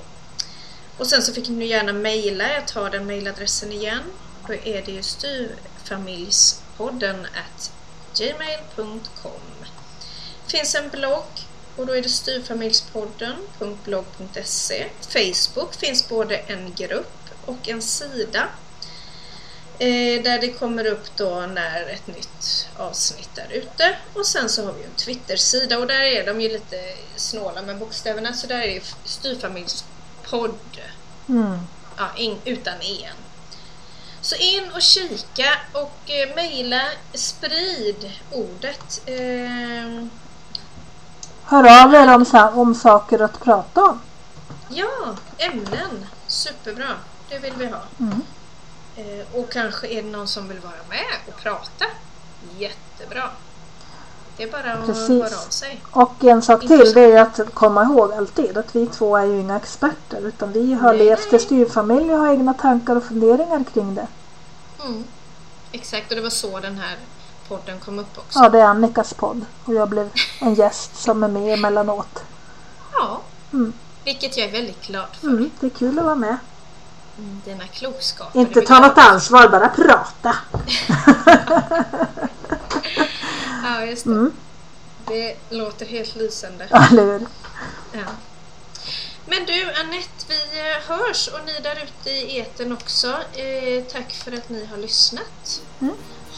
Och 0.97 1.07
sen 1.07 1.21
så 1.21 1.33
fick 1.33 1.49
ni 1.49 1.65
gärna 1.65 1.93
mejla, 1.93 2.53
jag 2.53 2.67
tar 2.67 2.89
den 2.89 3.05
mejladressen 3.05 3.71
igen. 3.71 4.03
Då 4.47 4.53
är 4.53 4.81
det 4.85 4.91
ju 4.91 5.03
styvfamiljspodden 5.03 7.25
at 7.25 7.71
gmail.com 8.17 9.31
finns 10.47 10.75
en 10.75 10.89
blogg 10.89 11.25
och 11.75 11.85
då 11.85 11.93
är 11.95 12.01
det 12.01 12.09
styvfamiljspodden.blogg.se 12.09 14.85
Facebook 15.09 15.75
finns 15.75 16.09
både 16.09 16.37
en 16.37 16.73
grupp 16.77 17.20
och 17.45 17.69
en 17.69 17.81
sida 17.81 18.47
Eh, 19.81 20.23
där 20.23 20.39
det 20.39 20.51
kommer 20.51 20.85
upp 20.85 21.15
då 21.15 21.39
när 21.39 21.89
ett 21.89 22.07
nytt 22.07 22.67
avsnitt 22.77 23.37
är 23.37 23.51
ute. 23.53 23.97
Och 24.13 24.25
sen 24.25 24.49
så 24.49 24.65
har 24.65 24.73
vi 24.73 24.83
en 24.83 24.95
Twitter-sida 24.95 25.77
och 25.77 25.87
där 25.87 26.01
är 26.01 26.25
de 26.25 26.41
ju 26.41 26.49
lite 26.49 26.77
snåla 27.15 27.61
med 27.61 27.77
bokstäverna 27.77 28.33
så 28.33 28.47
där 28.47 28.61
är 28.61 28.67
det 28.67 28.81
Styrfamiljspodd. 29.03 30.79
Mm. 31.29 31.59
Ja, 31.97 32.05
in, 32.15 32.37
utan 32.45 32.73
en. 32.73 33.15
Så 34.21 34.35
in 34.35 34.71
och 34.75 34.81
kika 34.81 35.49
och 35.71 36.11
eh, 36.11 36.35
mejla, 36.35 36.81
sprid 37.13 38.11
ordet. 38.31 39.01
Eh, 39.05 40.05
Hör 41.43 41.83
av 41.83 41.93
er 41.93 42.15
om, 42.15 42.51
om 42.59 42.75
saker 42.75 43.19
att 43.19 43.39
prata 43.39 43.81
om. 43.81 44.01
ja, 44.69 45.15
ämnen. 45.37 46.05
Superbra. 46.27 46.95
Det 47.31 47.39
vill 47.39 47.53
vi 47.57 47.65
ha. 47.65 47.79
Mm. 47.99 48.21
Eh, 48.95 49.35
och 49.39 49.51
kanske 49.51 49.87
är 49.87 50.03
det 50.03 50.09
någon 50.09 50.27
som 50.27 50.47
vill 50.47 50.59
vara 50.59 50.73
med 50.89 51.17
och 51.27 51.37
prata. 51.37 51.85
Jättebra. 52.57 53.29
Det 54.37 54.43
är 54.43 54.51
bara 54.51 54.73
att 54.73 54.85
Precis. 54.85 55.09
höra 55.09 55.41
av 55.45 55.49
sig. 55.49 55.81
Och 55.91 56.23
en 56.23 56.41
sak 56.41 56.61
till 56.61 56.93
det 56.93 57.01
är 57.01 57.21
att 57.21 57.53
komma 57.53 57.83
ihåg 57.83 58.13
alltid 58.13 58.57
att 58.57 58.75
vi 58.75 58.87
två 58.87 59.17
är 59.17 59.25
ju 59.25 59.39
inga 59.39 59.55
experter 59.57 60.27
utan 60.27 60.51
vi 60.51 60.73
har 60.73 60.93
Nej, 60.93 61.05
levt 61.05 61.33
i 61.33 61.39
styrfamilj 61.39 62.13
och 62.13 62.19
har 62.19 62.31
egna 62.31 62.53
tankar 62.53 62.95
och 62.95 63.03
funderingar 63.03 63.63
kring 63.73 63.95
det. 63.95 64.07
Mm. 64.85 65.03
Exakt, 65.71 66.09
och 66.09 66.15
det 66.15 66.21
var 66.21 66.29
så 66.29 66.59
den 66.59 66.77
här 66.77 66.97
podden 67.47 67.79
kom 67.79 67.99
upp 67.99 68.17
också. 68.17 68.39
Ja, 68.39 68.49
det 68.49 68.59
är 68.59 68.65
Annikas 68.65 69.13
podd 69.13 69.45
och 69.65 69.73
jag 69.73 69.89
blev 69.89 70.09
en 70.39 70.53
gäst 70.53 70.95
som 70.95 71.23
är 71.23 71.27
med 71.27 71.53
emellanåt. 71.53 72.23
Ja. 72.93 73.21
Mm. 73.53 73.73
Vilket 74.03 74.37
jag 74.37 74.47
är 74.47 74.51
väldigt 74.51 74.81
glad 74.87 75.07
för. 75.21 75.27
Mm, 75.27 75.51
det 75.59 75.65
är 75.65 75.69
kul 75.69 75.99
att 75.99 76.05
vara 76.05 76.15
med. 76.15 76.37
Dina 77.45 77.67
klokskaper. 77.67 78.39
Inte 78.39 78.61
ta 78.61 78.79
något 78.79 78.97
ansvar, 78.97 79.47
bara 79.49 79.69
prata. 79.69 80.35
Ja, 83.63 83.85
just 83.85 84.03
det. 84.03 84.11
Mm, 84.11 84.31
Det 85.07 85.35
låter 85.49 85.85
helt 85.85 86.15
lysande. 86.15 86.63
eller 86.91 87.03
hur? 87.03 87.27
Ja. 87.91 87.99
Men 89.25 89.45
du 89.45 89.63
Annette, 89.79 90.25
vi 90.27 90.59
eh, 90.59 90.97
hörs 90.97 91.27
och 91.27 91.39
ni 91.45 91.59
där 91.63 91.83
ute 91.83 92.09
i 92.09 92.37
eten 92.39 92.71
också. 92.71 93.07
Eh, 93.33 93.83
tack 93.91 94.11
för 94.13 94.31
att 94.31 94.49
ni 94.49 94.65
har 94.65 94.77
lyssnat. 94.77 95.61
Mm. 95.81 95.95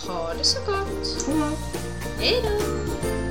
Ha 0.07 0.33
det 0.33 0.43
så 0.43 0.59
gott. 0.59 1.27
Hej, 1.27 1.39
hej. 1.39 1.57
Hej 2.19 2.41
då! 2.43 3.22